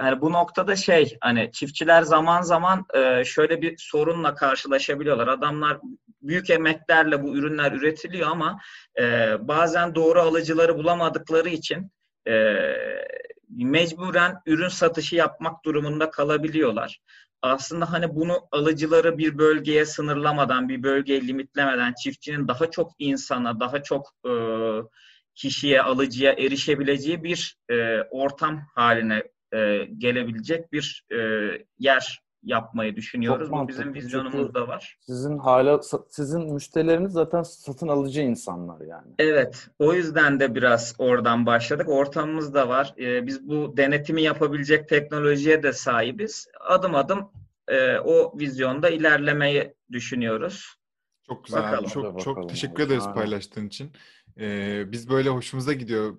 hani 0.00 0.20
bu 0.20 0.32
noktada 0.32 0.76
şey 0.76 1.16
hani 1.20 1.50
çiftçiler 1.52 2.02
zaman 2.02 2.42
zaman 2.42 2.86
e, 2.94 3.24
şöyle 3.24 3.62
bir 3.62 3.74
sorunla 3.78 4.34
karşılaşabiliyorlar. 4.34 5.28
Adamlar 5.28 5.78
büyük 6.22 6.50
emeklerle 6.50 7.22
bu 7.22 7.36
ürünler 7.36 7.72
üretiliyor 7.72 8.28
ama 8.28 8.60
e, 8.98 9.36
bazen 9.48 9.94
doğru 9.94 10.20
alıcıları 10.20 10.78
bulamadıkları 10.78 11.48
için 11.48 11.90
e, 12.28 12.54
mecburen 13.48 14.42
ürün 14.46 14.68
satışı 14.68 15.16
yapmak 15.16 15.64
durumunda 15.64 16.10
kalabiliyorlar 16.10 17.00
aslında 17.44 17.92
hani 17.92 18.14
bunu 18.14 18.48
alıcıları 18.52 19.18
bir 19.18 19.38
bölgeye 19.38 19.84
sınırlamadan, 19.86 20.68
bir 20.68 20.82
bölgeye 20.82 21.20
limitlemeden 21.20 21.94
çiftçinin 22.02 22.48
daha 22.48 22.70
çok 22.70 22.92
insana, 22.98 23.60
daha 23.60 23.82
çok 23.82 24.12
e, 24.26 24.32
kişiye, 25.34 25.82
alıcıya 25.82 26.32
erişebileceği 26.32 27.24
bir 27.24 27.56
e, 27.70 28.02
ortam 28.02 28.62
haline 28.74 29.22
e, 29.54 29.88
gelebilecek 29.98 30.72
bir 30.72 31.04
e, 31.12 31.18
yer 31.78 32.23
yapmayı 32.44 32.96
düşünüyoruz. 32.96 33.48
Çok 33.48 33.58
Bu 33.58 33.68
bizim 33.68 33.94
vizyonumuzda 33.94 34.68
var. 34.68 34.98
Sizin 35.00 35.38
hala 35.38 35.80
sizin 36.08 36.52
müşterileriniz 36.52 37.12
zaten 37.12 37.42
satın 37.42 37.88
alıcı 37.88 38.20
insanlar 38.20 38.80
yani. 38.80 39.12
Evet, 39.18 39.68
o 39.78 39.92
yüzden 39.92 40.40
de 40.40 40.54
biraz 40.54 40.94
oradan 40.98 41.46
başladık. 41.46 41.88
Ortamımız 41.88 42.54
da 42.54 42.68
var. 42.68 42.94
Ee, 42.98 43.26
biz 43.26 43.48
bu 43.48 43.76
denetimi 43.76 44.22
yapabilecek 44.22 44.88
teknolojiye 44.88 45.62
de 45.62 45.72
sahibiz. 45.72 46.48
Adım 46.60 46.94
adım 46.94 47.30
e, 47.68 47.98
o 47.98 48.38
vizyonda 48.38 48.90
ilerlemeyi 48.90 49.74
düşünüyoruz. 49.92 50.74
Çok 51.26 51.44
güzel. 51.44 51.62
Bakalım. 51.62 51.88
Çok 51.88 52.20
çok 52.20 52.48
teşekkür 52.48 52.82
ederiz 52.82 53.04
paylaştığın 53.14 53.66
için. 53.66 53.92
Ee, 54.40 54.84
biz 54.92 55.10
böyle 55.10 55.28
hoşumuza 55.28 55.72
gidiyor. 55.72 56.18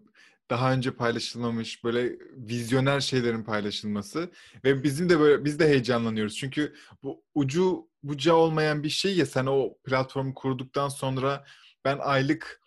Daha 0.50 0.74
önce 0.74 0.92
paylaşılmamış 0.92 1.84
böyle 1.84 2.20
vizyoner 2.38 3.00
şeylerin 3.00 3.44
paylaşılması 3.44 4.32
ve 4.64 4.84
bizim 4.84 5.10
de 5.10 5.20
böyle 5.20 5.46
biz 5.46 5.60
de 5.60 5.68
heyecanlanıyoruz. 5.68 6.38
Çünkü 6.38 6.76
bu 7.04 7.24
ucu 7.36 7.90
bucağı 8.04 8.36
olmayan 8.36 8.84
bir 8.84 8.90
şey 8.90 9.18
ya 9.18 9.26
sen 9.26 9.46
o 9.46 9.78
platformu 9.86 10.34
kurduktan 10.34 10.90
sonra 10.90 11.46
ben 11.86 11.98
aylık 12.02 12.62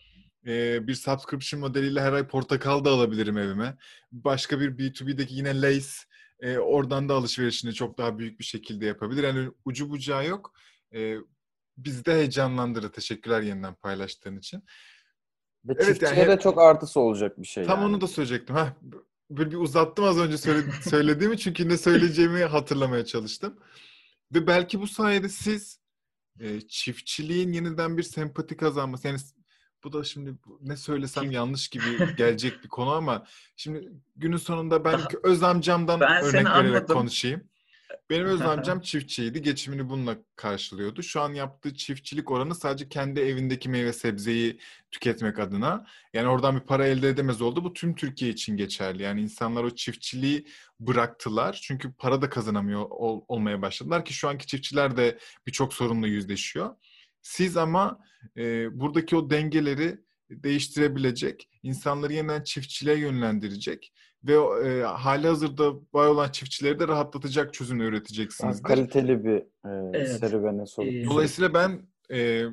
e, 0.47 0.87
bir 0.87 0.95
subscription 0.95 1.61
modeliyle 1.61 2.01
her 2.01 2.13
ay 2.13 2.27
portakal 2.27 2.85
da 2.85 2.91
alabilirim 2.91 3.39
evime. 3.39 3.77
Başka 4.13 4.61
bir 4.61 4.79
B2B'deki 4.79 5.35
yine 5.35 5.61
Lace 5.61 5.87
e, 6.41 6.59
oradan 6.59 7.09
da 7.09 7.15
alışverişini 7.15 7.75
çok 7.75 7.99
daha 7.99 8.19
büyük 8.19 8.41
bir 8.41 8.45
şekilde 8.45 8.87
yapabilir. 8.87 9.23
Yani 9.25 9.51
ucu 9.65 9.91
bucağı 9.91 10.27
yok. 10.27 10.53
E, 10.95 11.17
bizi 11.77 12.05
de 12.05 12.15
heyecanlandırır. 12.15 12.89
Teşekkürler 12.89 13.43
yeniden 13.43 13.75
paylaştığın 13.75 14.39
için. 14.39 14.63
Ve 15.69 15.73
Evet, 15.77 15.87
çiftçiye 15.87 16.21
yani 16.21 16.29
de 16.39 16.41
çok 16.41 16.59
artısı 16.61 17.01
olacak 17.01 17.39
bir 17.41 17.47
şey 17.47 17.65
Tam 17.65 17.79
yani. 17.81 17.89
onu 17.89 18.01
da 18.01 18.07
söyleyecektim. 18.07 18.57
Heh, 18.57 18.67
böyle 19.31 19.51
bir 19.51 19.57
uzattım 19.57 20.05
az 20.05 20.19
önce 20.19 20.39
söyle- 20.39 20.71
söylediğimi 20.83 21.39
çünkü 21.39 21.69
ne 21.69 21.77
söyleyeceğimi 21.77 22.45
hatırlamaya 22.45 23.05
çalıştım. 23.05 23.57
Ve 24.35 24.47
belki 24.47 24.81
bu 24.81 24.87
sayede 24.87 25.29
siz 25.29 25.81
e, 26.41 26.61
çiftçiliğin 26.61 27.53
yeniden 27.53 27.97
bir 27.97 28.03
sempati 28.03 28.57
kazanması. 28.57 29.09
Yani 29.09 29.19
bu 29.85 29.93
da 29.93 30.05
şimdi 30.05 30.35
ne 30.61 30.77
söylesem 30.77 31.31
yanlış 31.31 31.69
gibi 31.69 31.85
gelecek 32.17 32.65
bir 32.65 32.69
konu 32.69 32.91
ama 32.91 33.25
şimdi 33.57 33.89
günün 34.17 34.37
sonunda 34.37 34.85
ben 34.85 34.93
Daha- 34.93 35.09
öz 35.23 35.43
amcamdan 35.43 36.01
Ben 36.01 36.23
örnek 36.25 36.35
vererek 36.47 36.47
anladım. 36.77 36.97
konuşayım. 36.97 37.49
Benim 38.11 38.27
öz 38.27 38.41
amcam 38.43 38.81
çiftçiydi. 38.81 39.43
Geçimini 39.43 39.89
bununla 39.89 40.17
karşılıyordu. 40.37 41.03
Şu 41.03 41.21
an 41.21 41.35
yaptığı 41.35 41.75
çiftçilik 41.75 42.31
oranı 42.31 42.55
sadece 42.55 42.89
kendi 42.89 43.21
evindeki 43.21 43.69
meyve 43.69 43.93
sebzeyi 43.93 44.59
tüketmek 44.91 45.39
adına. 45.39 45.87
Yani 46.15 46.29
oradan 46.29 46.57
bir 46.57 46.67
para 46.67 46.87
elde 46.87 47.09
edemez 47.09 47.43
oldu. 47.43 47.65
Bu 47.65 47.73
tüm 47.73 47.95
Türkiye 47.95 48.31
için 48.31 48.57
geçerli. 48.57 49.03
Yani 49.03 49.21
insanlar 49.21 49.65
o 49.65 49.71
çiftçiliği 49.71 50.47
bıraktılar. 50.81 51.61
Çünkü 51.63 51.93
para 51.93 52.23
da 52.23 52.31
kazanamıyor 52.31 52.87
ol- 52.91 53.25
olmaya 53.29 53.63
başladılar 53.63 54.05
ki 54.05 54.15
şu 54.15 54.29
anki 54.29 54.47
çiftçiler 54.47 54.97
de 54.97 55.19
birçok 55.47 55.75
sorunla 55.75 56.07
yüzleşiyor. 56.07 56.75
Siz 57.23 57.57
ama 57.57 58.01
e, 58.37 58.69
buradaki 58.81 59.17
o 59.17 59.31
dengeleri 59.31 60.01
değiştirebilecek, 60.31 61.49
insanları 61.63 62.13
yeniden 62.13 62.43
çiftçiliğe 62.43 62.99
yönlendirecek 62.99 63.93
ve 64.25 64.35
e, 64.69 64.83
hali 64.83 65.27
hazırda 65.27 65.73
var 65.95 66.07
olan 66.07 66.31
çiftçileri 66.31 66.79
de 66.79 66.89
rahatlatacak 66.89 67.55
Daha 67.83 67.89
üreteceksiniz. 67.91 68.63
kaliteli 68.63 69.25
bir 69.25 69.37
e, 69.39 69.91
Evet. 69.95 70.09
serüvene. 70.21 70.63
Ee, 70.63 71.05
Dolayısıyla 71.05 71.55
ben 71.55 71.81
e, 72.13 72.45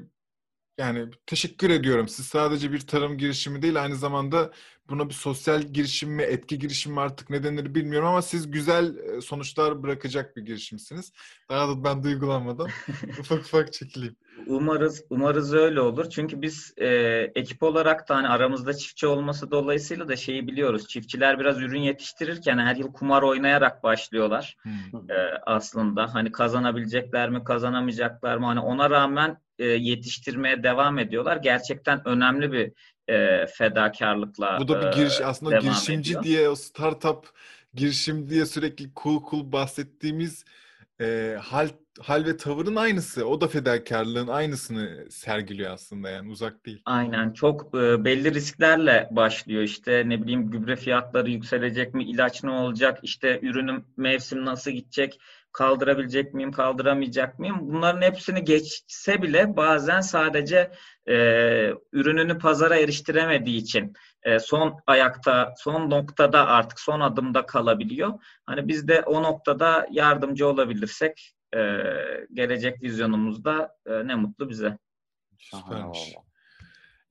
yani 0.77 1.09
teşekkür 1.25 1.69
ediyorum. 1.69 2.07
Siz 2.07 2.25
sadece 2.25 2.71
bir 2.71 2.79
tarım 2.79 3.17
girişimi 3.17 3.61
değil, 3.61 3.83
aynı 3.83 3.95
zamanda 3.95 4.51
buna 4.89 5.09
bir 5.09 5.13
sosyal 5.13 5.61
girişim 5.61 6.09
mi, 6.09 6.23
etki 6.23 6.59
girişimi 6.59 6.93
mi 6.93 7.01
artık 7.01 7.29
ne 7.29 7.43
denir 7.43 7.75
bilmiyorum 7.75 8.07
ama 8.07 8.21
siz 8.21 8.51
güzel 8.51 8.97
e, 8.97 9.21
sonuçlar 9.21 9.83
bırakacak 9.83 10.37
bir 10.37 10.41
girişimsiniz. 10.41 11.11
Daha 11.49 11.67
da 11.69 11.83
ben 11.83 12.03
duygulanmadan 12.03 12.67
ufak 13.19 13.39
ufak 13.39 13.73
çekileyim. 13.73 14.15
Umarız 14.47 15.03
umarız 15.09 15.53
öyle 15.53 15.81
olur. 15.81 16.09
Çünkü 16.09 16.41
biz 16.41 16.73
e, 16.77 16.87
ekip 17.35 17.63
olarak 17.63 18.09
da 18.09 18.15
hani 18.15 18.27
aramızda 18.27 18.73
çiftçi 18.73 19.07
olması 19.07 19.51
dolayısıyla 19.51 20.07
da 20.07 20.15
şeyi 20.15 20.47
biliyoruz. 20.47 20.87
Çiftçiler 20.87 21.39
biraz 21.39 21.61
ürün 21.61 21.81
yetiştirirken 21.81 22.57
her 22.57 22.75
yıl 22.75 22.93
kumar 22.93 23.21
oynayarak 23.21 23.83
başlıyorlar. 23.83 24.57
Hmm. 24.61 25.11
e, 25.11 25.41
aslında. 25.45 26.13
Hani 26.13 26.31
kazanabilecekler 26.31 27.29
mi, 27.29 27.43
kazanamayacaklar 27.43 28.37
mı? 28.37 28.45
Hani 28.45 28.59
ona 28.59 28.89
rağmen 28.89 29.37
e, 29.59 29.65
yetiştirmeye 29.65 30.63
devam 30.63 30.99
ediyorlar. 30.99 31.37
Gerçekten 31.37 32.07
önemli 32.07 32.51
bir 32.51 32.71
e, 33.07 33.47
fedakarlıkla 33.47 34.57
Bu 34.59 34.67
da 34.67 34.81
bir 34.81 34.97
giriş 34.97 35.21
e, 35.21 35.25
aslında 35.25 35.51
devam 35.51 35.63
girişimci 35.63 36.09
ediyor. 36.09 36.23
diye 36.23 36.49
o 36.49 36.55
startup 36.55 37.29
girişim 37.73 38.29
diye 38.29 38.45
sürekli 38.45 38.85
cool 39.03 39.23
cool 39.29 39.51
bahsettiğimiz 39.51 40.45
e, 41.01 41.37
hal 41.41 41.69
hal 42.01 42.25
ve 42.25 42.37
tavırın 42.37 42.75
aynısı. 42.75 43.27
O 43.27 43.41
da 43.41 43.47
fedakarlığın 43.47 44.27
aynısını 44.27 45.05
sergiliyor 45.09 45.71
aslında 45.71 46.09
yani 46.09 46.31
uzak 46.31 46.65
değil. 46.65 46.81
Aynen 46.85 47.33
çok 47.33 47.75
e, 47.75 48.05
belli 48.05 48.33
risklerle 48.33 49.07
başlıyor 49.11 49.63
işte 49.63 50.03
ne 50.05 50.21
bileyim 50.21 50.51
gübre 50.51 50.75
fiyatları 50.75 51.29
yükselecek 51.29 51.93
mi 51.93 52.03
ilaç 52.03 52.43
ne 52.43 52.51
olacak 52.51 52.99
işte 53.03 53.39
ürünün 53.41 53.85
mevsim 53.97 54.45
nasıl 54.45 54.71
gidecek 54.71 55.19
kaldırabilecek 55.55 56.33
miyim 56.33 56.51
kaldıramayacak 56.51 57.39
mıyım 57.39 57.57
bunların 57.61 58.01
hepsini 58.01 58.43
geçse 58.43 59.21
bile 59.21 59.57
bazen 59.57 60.01
sadece 60.01 60.71
e, 61.07 61.15
ürününü 61.91 62.39
pazara 62.39 62.75
eriştiremediği 62.75 63.57
için 63.57 63.93
e, 64.23 64.39
son 64.39 64.79
ayakta 64.87 65.53
son 65.57 65.89
noktada 65.89 66.47
artık 66.47 66.79
son 66.79 66.99
adımda 66.99 67.45
kalabiliyor. 67.45 68.13
Hani 68.45 68.67
biz 68.67 68.87
de 68.87 69.01
o 69.01 69.23
noktada 69.23 69.87
yardımcı 69.91 70.47
olabilirsek 70.47 71.35
e, 71.55 71.59
gelecek 72.33 72.83
vizyonumuzda 72.83 73.75
e, 73.85 74.07
ne 74.07 74.15
mutlu 74.15 74.49
bize. 74.49 74.77
Süpermiş. 75.37 76.15
valla. 76.15 76.25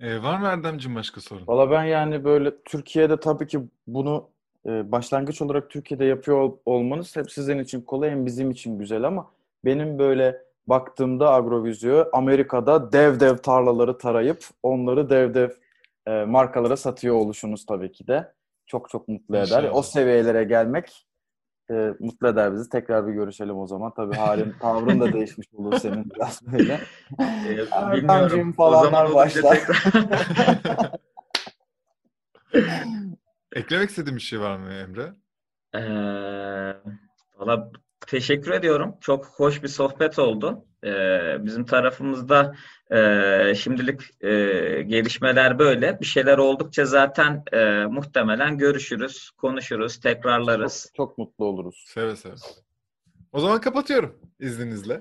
E, 0.00 0.22
var 0.22 0.38
mı 0.38 0.46
Erdemciğim 0.46 0.96
başka 0.96 1.20
sorun? 1.20 1.46
Valla 1.46 1.70
ben 1.70 1.84
yani 1.84 2.24
böyle 2.24 2.62
Türkiye'de 2.64 3.20
tabii 3.20 3.46
ki 3.46 3.60
bunu 3.86 4.33
başlangıç 4.66 5.42
olarak 5.42 5.70
Türkiye'de 5.70 6.04
yapıyor 6.04 6.38
ol- 6.40 6.56
olmanız 6.66 7.16
hep 7.16 7.32
sizin 7.32 7.58
için 7.58 7.80
kolay 7.80 8.10
hem 8.10 8.26
bizim 8.26 8.50
için 8.50 8.78
güzel 8.78 9.04
ama 9.04 9.30
benim 9.64 9.98
böyle 9.98 10.42
baktığımda 10.66 11.32
Agrovizyo 11.34 12.04
Amerika'da 12.12 12.92
dev 12.92 13.20
dev 13.20 13.36
tarlaları 13.36 13.98
tarayıp 13.98 14.38
onları 14.62 15.10
dev 15.10 15.34
dev 15.34 15.50
e, 16.06 16.24
markalara 16.24 16.76
satıyor 16.76 17.14
oluşunuz 17.14 17.66
tabii 17.66 17.92
ki 17.92 18.06
de 18.06 18.32
çok 18.66 18.90
çok 18.90 19.08
mutlu 19.08 19.36
eder. 19.36 19.42
İnşallah. 19.44 19.76
O 19.76 19.82
seviyelere 19.82 20.44
gelmek 20.44 21.06
e, 21.70 21.90
mutlu 22.00 22.28
eder 22.28 22.52
bizi. 22.54 22.68
Tekrar 22.70 23.06
bir 23.06 23.12
görüşelim 23.12 23.58
o 23.58 23.66
zaman. 23.66 23.92
Tabii 23.96 24.14
halin, 24.14 24.52
tavrın 24.60 25.00
da 25.00 25.12
değişmiş 25.12 25.46
olur 25.54 25.78
senin 25.78 26.10
biraz 26.14 26.40
böyle. 26.52 26.80
Ee, 27.20 27.92
bilmiyorum. 27.96 28.50
O 28.50 28.52
falanlar 28.52 28.84
zaman 28.84 29.04
olunca 29.06 29.14
başlar. 29.14 29.54
tekrar- 29.56 30.90
Eklemek 33.54 33.90
istediğin 33.90 34.16
bir 34.16 34.22
şey 34.22 34.40
var 34.40 34.56
mı 34.56 34.72
Emre? 34.72 35.12
Ee, 35.74 35.80
valla 37.38 37.70
teşekkür 38.06 38.50
ediyorum. 38.50 38.94
Çok 39.00 39.26
hoş 39.26 39.62
bir 39.62 39.68
sohbet 39.68 40.18
oldu. 40.18 40.64
Ee, 40.84 41.36
bizim 41.40 41.64
tarafımızda 41.64 42.54
e, 42.90 43.54
şimdilik 43.54 44.00
e, 44.20 44.30
gelişmeler 44.82 45.58
böyle. 45.58 46.00
Bir 46.00 46.06
şeyler 46.06 46.38
oldukça 46.38 46.84
zaten 46.84 47.42
e, 47.52 47.86
muhtemelen 47.86 48.58
görüşürüz, 48.58 49.30
konuşuruz, 49.30 50.00
tekrarlarız. 50.00 50.92
Çok, 50.96 51.08
çok 51.08 51.18
mutlu 51.18 51.44
oluruz. 51.44 51.84
Seve 51.88 52.16
seve. 52.16 52.34
O 53.32 53.40
zaman 53.40 53.60
kapatıyorum 53.60 54.18
izninizle. 54.40 55.00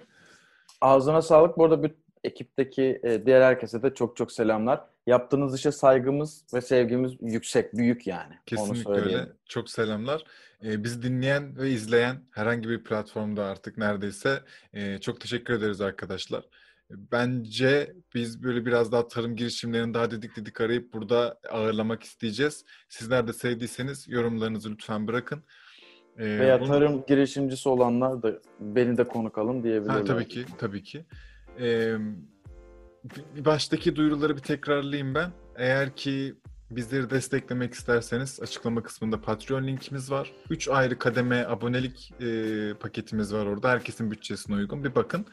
Ağzına 0.81 1.21
sağlık. 1.21 1.57
Bu 1.57 1.65
arada 1.65 1.83
bir 1.83 1.91
ekipteki 2.23 2.99
e, 3.03 3.25
diğer 3.25 3.41
herkese 3.41 3.83
de 3.83 3.93
çok 3.93 4.17
çok 4.17 4.31
selamlar. 4.31 4.81
Yaptığınız 5.07 5.55
işe 5.55 5.71
saygımız 5.71 6.45
ve 6.53 6.61
sevgimiz 6.61 7.11
yüksek, 7.21 7.73
büyük 7.73 8.07
yani. 8.07 8.29
Onu 8.33 8.39
Kesinlikle 8.45 8.83
söyleyelim. 8.83 9.19
öyle. 9.19 9.31
Çok 9.45 9.69
selamlar. 9.69 10.23
Ee, 10.65 10.83
bizi 10.83 11.03
dinleyen 11.03 11.57
ve 11.57 11.69
izleyen 11.69 12.15
herhangi 12.31 12.69
bir 12.69 12.83
platformda 12.83 13.45
artık 13.45 13.77
neredeyse 13.77 14.39
e, 14.73 14.97
çok 14.97 15.21
teşekkür 15.21 15.53
ederiz 15.53 15.81
arkadaşlar. 15.81 16.43
Bence 16.89 17.93
biz 18.15 18.43
böyle 18.43 18.65
biraz 18.65 18.91
daha 18.91 19.07
tarım 19.07 19.35
girişimlerini 19.35 19.93
daha 19.93 20.11
dedik 20.11 20.35
dedik 20.35 20.61
arayıp 20.61 20.93
burada 20.93 21.39
ağırlamak 21.51 22.03
isteyeceğiz. 22.03 22.65
Sizler 22.89 23.27
de 23.27 23.33
sevdiyseniz 23.33 24.07
yorumlarınızı 24.09 24.71
lütfen 24.71 25.07
bırakın. 25.07 25.43
Ee, 26.17 26.39
Veya 26.39 26.59
bunu- 26.61 26.67
tarım 26.67 27.03
girişimcisi 27.07 27.69
olanlar 27.69 28.23
da 28.23 28.39
beni 28.59 28.97
de 28.97 29.03
konuk 29.03 29.37
alın 29.37 29.63
diyebilirler. 29.63 29.93
Ha, 29.93 30.03
tabii 30.03 30.27
ki, 30.27 30.45
tabii 30.57 30.83
ki. 30.83 31.05
Ee, 31.59 31.95
baştaki 33.45 33.95
duyuruları 33.95 34.35
bir 34.35 34.41
tekrarlayayım 34.41 35.15
ben. 35.15 35.31
Eğer 35.55 35.95
ki 35.95 36.35
bizleri 36.71 37.09
desteklemek 37.09 37.73
isterseniz 37.73 38.39
açıklama 38.41 38.83
kısmında 38.83 39.21
Patreon 39.21 39.67
linkimiz 39.67 40.11
var. 40.11 40.33
3 40.49 40.67
ayrı 40.67 40.99
kademe 40.99 41.45
abonelik 41.45 42.11
e, 42.21 42.73
paketimiz 42.79 43.33
var 43.33 43.45
orada. 43.45 43.69
Herkesin 43.69 44.11
bütçesine 44.11 44.55
uygun. 44.55 44.83
Bir 44.83 44.95
bakın. 44.95 45.25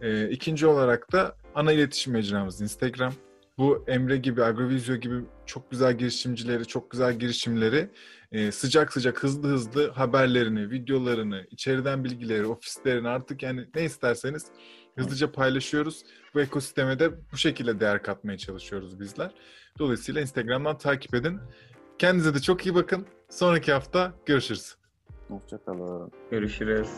E, 0.00 0.28
ikinci 0.30 0.66
olarak 0.66 1.12
da 1.12 1.36
ana 1.54 1.72
iletişim 1.72 2.12
mecramız 2.12 2.60
Instagram. 2.60 3.12
Bu 3.58 3.84
Emre 3.88 4.16
gibi, 4.16 4.44
Agrovizyo 4.44 4.96
gibi 4.96 5.14
çok 5.46 5.70
güzel 5.70 5.98
girişimcileri, 5.98 6.66
çok 6.66 6.90
güzel 6.90 7.18
girişimleri 7.18 7.90
e, 8.32 8.52
sıcak 8.52 8.92
sıcak, 8.92 9.22
hızlı 9.22 9.48
hızlı 9.48 9.90
haberlerini, 9.90 10.70
videolarını, 10.70 11.46
içeriden 11.50 12.04
bilgileri, 12.04 12.46
ofislerini 12.46 13.08
artık 13.08 13.42
yani 13.42 13.66
ne 13.74 13.84
isterseniz 13.84 14.46
hızlıca 14.96 15.32
paylaşıyoruz. 15.32 16.04
Bu 16.34 16.40
ekosisteme 16.40 16.98
de 16.98 17.10
bu 17.32 17.36
şekilde 17.36 17.80
değer 17.80 18.02
katmaya 18.02 18.38
çalışıyoruz 18.38 19.00
bizler. 19.00 19.30
Dolayısıyla 19.78 20.20
Instagram'dan 20.20 20.78
takip 20.78 21.14
edin. 21.14 21.40
Kendinize 21.98 22.34
de 22.34 22.40
çok 22.40 22.66
iyi 22.66 22.74
bakın. 22.74 23.06
Sonraki 23.30 23.72
hafta 23.72 24.12
görüşürüz. 24.26 24.76
Hoşçakalın. 25.28 26.12
Görüşürüz. 26.30 26.88